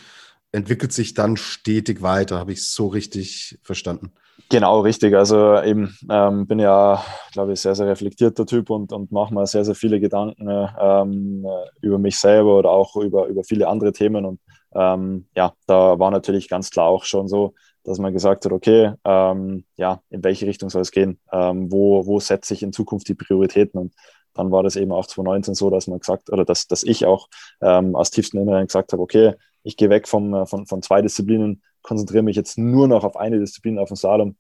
[0.52, 2.40] entwickelt sich dann stetig weiter.
[2.40, 4.14] Habe ich so richtig verstanden?
[4.54, 5.16] Genau, richtig.
[5.16, 9.48] Also eben ähm, bin ja, glaube ich, sehr, sehr reflektierter Typ und, und mache mir
[9.48, 10.48] sehr, sehr viele Gedanken
[10.80, 11.44] ähm,
[11.82, 14.26] über mich selber oder auch über, über viele andere Themen.
[14.26, 14.40] Und
[14.76, 18.92] ähm, ja, da war natürlich ganz klar auch schon so, dass man gesagt hat, okay,
[19.04, 21.20] ähm, ja, in welche Richtung soll es gehen?
[21.32, 23.80] Ähm, wo, wo setze ich in Zukunft die Prioritäten?
[23.80, 23.94] Und
[24.36, 27.28] dann war das eben auch 2019 so, dass man gesagt, oder dass, dass ich auch
[27.60, 31.02] ähm, aus tiefsten Inneren gesagt habe, okay, ich gehe weg vom, äh, von, von zwei
[31.02, 34.36] Disziplinen, konzentriere mich jetzt nur noch auf eine Disziplin, auf den Slalom,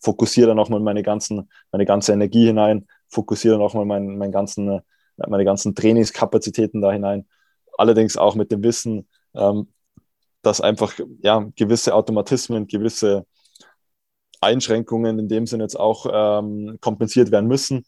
[0.00, 4.80] fokussiere dann nochmal meine, ganzen, meine ganze Energie hinein, fokussiere nochmal mein, mein ganzen,
[5.16, 7.26] meine ganzen Trainingskapazitäten da hinein.
[7.78, 9.68] Allerdings auch mit dem Wissen, ähm,
[10.42, 13.26] dass einfach ja, gewisse Automatismen, gewisse
[14.40, 17.84] Einschränkungen in dem Sinne jetzt auch ähm, kompensiert werden müssen,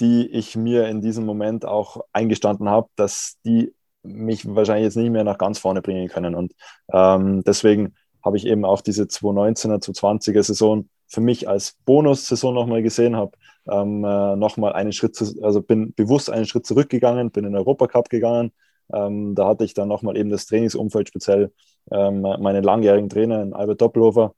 [0.00, 3.72] die ich mir in diesem Moment auch eingestanden habe, dass die
[4.02, 6.34] mich wahrscheinlich jetzt nicht mehr nach ganz vorne bringen können.
[6.34, 6.52] Und
[6.92, 12.82] ähm, deswegen habe ich eben auch diese 2019er, 2020er Saison für mich als Bonus-Saison nochmal
[12.82, 13.32] gesehen, habe
[13.70, 17.58] ähm, äh, nochmal einen Schritt, zu, also bin bewusst einen Schritt zurückgegangen, bin in den
[17.58, 18.52] Europacup gegangen.
[18.92, 21.52] Ähm, da hatte ich dann nochmal eben das Trainingsumfeld, speziell
[21.90, 24.34] ähm, meinen langjährigen Trainer, Albert Doppelhofer,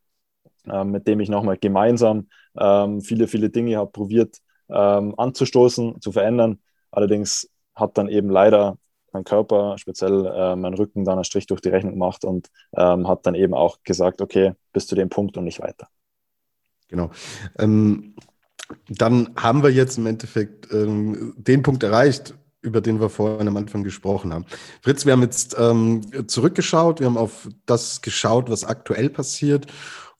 [0.68, 2.28] äh, mit dem ich nochmal gemeinsam
[2.58, 4.38] ähm, viele, viele Dinge habe probiert
[4.68, 6.60] ähm, anzustoßen, zu verändern.
[6.90, 8.78] Allerdings hat dann eben leider
[9.12, 13.08] mein Körper, speziell äh, mein Rücken, dann einen Strich durch die Rechnung gemacht und ähm,
[13.08, 15.88] hat dann eben auch gesagt, okay, bis zu dem Punkt und nicht weiter.
[16.88, 17.10] Genau.
[17.58, 18.14] Ähm,
[18.88, 23.56] dann haben wir jetzt im Endeffekt ähm, den Punkt erreicht, über den wir vorhin am
[23.56, 24.44] Anfang gesprochen haben.
[24.82, 29.66] Fritz, wir haben jetzt ähm, zurückgeschaut, wir haben auf das geschaut, was aktuell passiert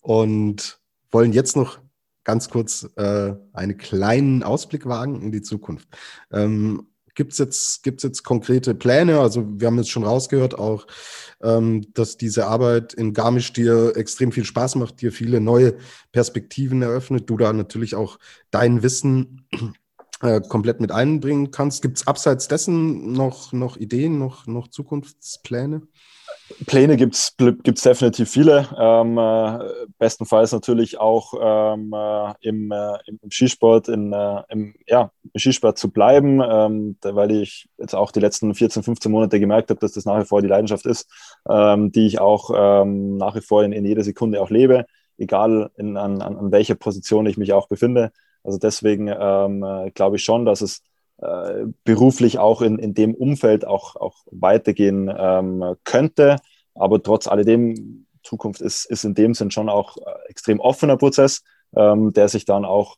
[0.00, 0.78] und
[1.10, 1.78] wollen jetzt noch
[2.22, 5.88] ganz kurz äh, einen kleinen Ausblick wagen in die Zukunft.
[6.30, 9.20] Ähm, Gibt es jetzt, gibt's jetzt konkrete Pläne?
[9.20, 10.86] Also wir haben jetzt schon rausgehört auch,
[11.42, 15.76] ähm, dass diese Arbeit in Garmisch dir extrem viel Spaß macht, dir viele neue
[16.12, 18.18] Perspektiven eröffnet, du da natürlich auch
[18.50, 19.48] dein Wissen
[20.20, 21.80] äh, komplett mit einbringen kannst.
[21.80, 25.82] Gibt es abseits dessen noch, noch Ideen, noch, noch Zukunftspläne?
[26.66, 28.68] Pläne gibt es definitiv viele.
[28.78, 35.10] Ähm, äh, bestenfalls natürlich auch ähm, äh, im, äh, im, Skisport, in, äh, im, ja,
[35.32, 39.70] im Skisport zu bleiben, ähm, weil ich jetzt auch die letzten 14, 15 Monate gemerkt
[39.70, 41.10] habe, dass das nach wie vor die Leidenschaft ist,
[41.48, 44.86] ähm, die ich auch ähm, nach wie vor in, in jeder Sekunde auch lebe,
[45.18, 48.12] egal in, an, an welcher Position ich mich auch befinde.
[48.44, 50.82] Also deswegen ähm, äh, glaube ich schon, dass es
[51.18, 56.36] äh, beruflich auch in, in dem Umfeld auch, auch weitergehen ähm, könnte.
[56.74, 61.42] Aber trotz alledem, Zukunft ist, ist in dem Sinn schon auch äh, extrem offener Prozess,
[61.76, 62.96] ähm, der sich dann auch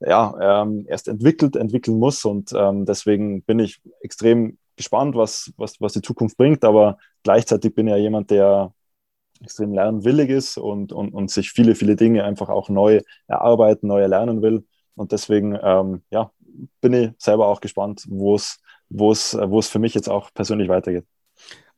[0.00, 2.24] ja, ähm, erst entwickelt, entwickeln muss.
[2.24, 6.64] Und ähm, deswegen bin ich extrem gespannt, was, was, was die Zukunft bringt.
[6.64, 8.74] Aber gleichzeitig bin ich ja jemand, der
[9.42, 14.00] extrem lernwillig ist und, und, und sich viele, viele Dinge einfach auch neu erarbeiten, neu
[14.00, 14.66] erlernen will.
[14.94, 16.30] Und deswegen, ähm, ja,
[16.80, 18.58] bin ich selber auch gespannt, wo es,
[18.88, 21.04] wo es, wo es für mich jetzt auch persönlich weitergeht.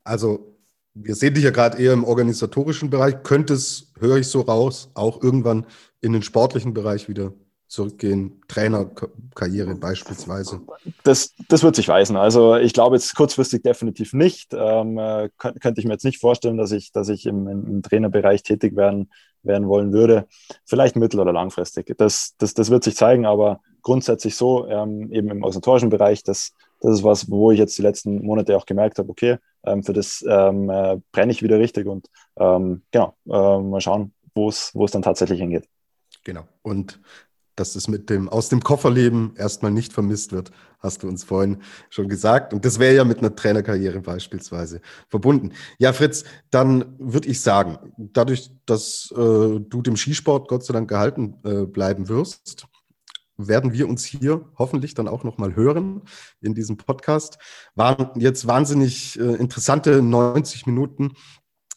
[0.05, 0.57] Also,
[0.95, 3.23] wir sehen dich ja gerade eher im organisatorischen Bereich.
[3.23, 5.67] Könnte es, höre ich so raus, auch irgendwann
[6.01, 7.33] in den sportlichen Bereich wieder
[7.69, 10.63] zurückgehen, Trainerkarriere beispielsweise?
[11.05, 12.17] Das, das wird sich weisen.
[12.17, 14.55] Also ich glaube jetzt kurzfristig definitiv nicht.
[14.55, 18.43] Ähm, äh, könnte ich mir jetzt nicht vorstellen, dass ich, dass ich im, im Trainerbereich
[18.43, 19.11] tätig werden,
[19.43, 20.27] werden wollen würde.
[20.65, 21.95] Vielleicht mittel- oder langfristig.
[21.99, 26.53] Das, das, das wird sich zeigen, aber grundsätzlich so, ähm, eben im organisatorischen Bereich, das,
[26.81, 29.93] das ist was, wo ich jetzt die letzten Monate auch gemerkt habe, okay, ähm, für
[29.93, 34.73] das ähm, äh, brenne ich wieder richtig und ähm, genau, äh, mal schauen, wo es
[34.93, 35.69] dann tatsächlich hingeht.
[36.25, 36.47] Genau.
[36.63, 37.01] Und
[37.59, 41.59] dass es mit dem aus dem Kofferleben erstmal nicht vermisst wird, hast du uns vorhin
[41.91, 42.53] schon gesagt.
[42.55, 45.53] Und das wäre ja mit einer Trainerkarriere beispielsweise verbunden.
[45.79, 50.89] Ja, Fritz, dann würde ich sagen, dadurch, dass äh, du dem Skisport Gott sei Dank
[50.89, 52.67] gehalten äh, bleiben wirst,
[53.39, 56.03] werden wir uns hier hoffentlich dann auch nochmal hören
[56.41, 57.39] in diesem Podcast.
[57.75, 61.15] Waren jetzt wahnsinnig äh, interessante 90 Minuten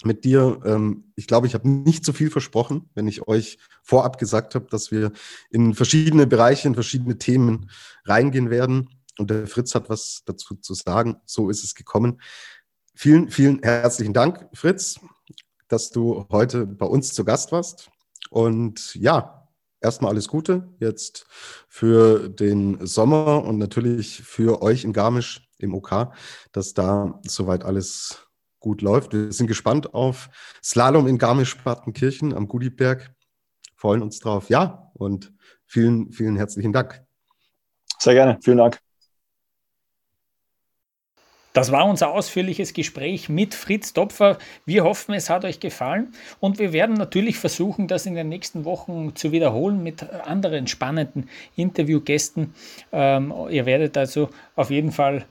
[0.03, 0.59] mit dir.
[0.65, 4.65] Ähm, ich glaube, ich habe nicht so viel versprochen, wenn ich euch vorab gesagt habe,
[4.69, 5.11] dass wir
[5.49, 7.69] in verschiedene Bereiche, in verschiedene Themen
[8.05, 8.89] reingehen werden.
[9.17, 11.17] Und der Fritz hat was dazu zu sagen.
[11.25, 12.21] So ist es gekommen.
[12.95, 14.99] Vielen, vielen herzlichen Dank, Fritz,
[15.67, 17.89] dass du heute bei uns zu Gast warst.
[18.29, 19.40] Und ja,
[19.81, 21.25] erstmal alles Gute jetzt
[21.67, 26.13] für den Sommer und natürlich für euch in Garmisch im OK,
[26.51, 28.27] dass da soweit alles
[28.59, 29.13] gut läuft.
[29.13, 30.29] Wir sind gespannt auf
[30.63, 33.13] Slalom in Garmisch-Partenkirchen am Gudiberg.
[33.75, 34.49] Freuen uns drauf.
[34.49, 35.33] Ja, und
[35.65, 37.03] vielen, vielen herzlichen Dank.
[37.97, 38.39] Sehr gerne.
[38.41, 38.79] Vielen Dank.
[41.53, 44.37] Das war unser ausführliches Gespräch mit Fritz Topfer.
[44.65, 48.63] Wir hoffen, es hat euch gefallen und wir werden natürlich versuchen, das in den nächsten
[48.63, 52.53] Wochen zu wiederholen mit anderen spannenden Interviewgästen.
[52.93, 55.25] Ähm, ihr werdet also auf jeden Fall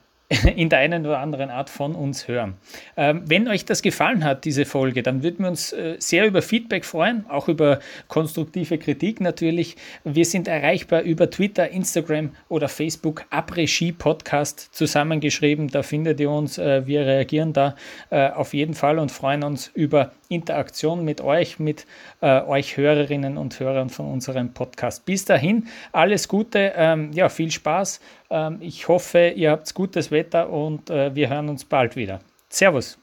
[0.56, 2.54] in der einen oder anderen Art von uns hören.
[2.96, 6.40] Ähm, wenn euch das gefallen hat, diese Folge, dann würden wir uns äh, sehr über
[6.40, 9.76] Feedback freuen, auch über konstruktive Kritik natürlich.
[10.04, 15.66] Wir sind erreichbar über Twitter, Instagram oder Facebook, Après-Ski Podcast zusammengeschrieben.
[15.66, 16.58] Da findet ihr uns.
[16.58, 17.74] Äh, wir reagieren da
[18.10, 21.86] äh, auf jeden Fall und freuen uns über Interaktion mit euch, mit
[22.20, 25.04] euch Hörerinnen und Hörern von unserem Podcast.
[25.04, 28.00] Bis dahin, alles Gute, ähm, ja, viel Spaß.
[28.30, 32.20] Ähm, ich hoffe, ihr habt gutes Wetter und äh, wir hören uns bald wieder.
[32.48, 32.99] Servus.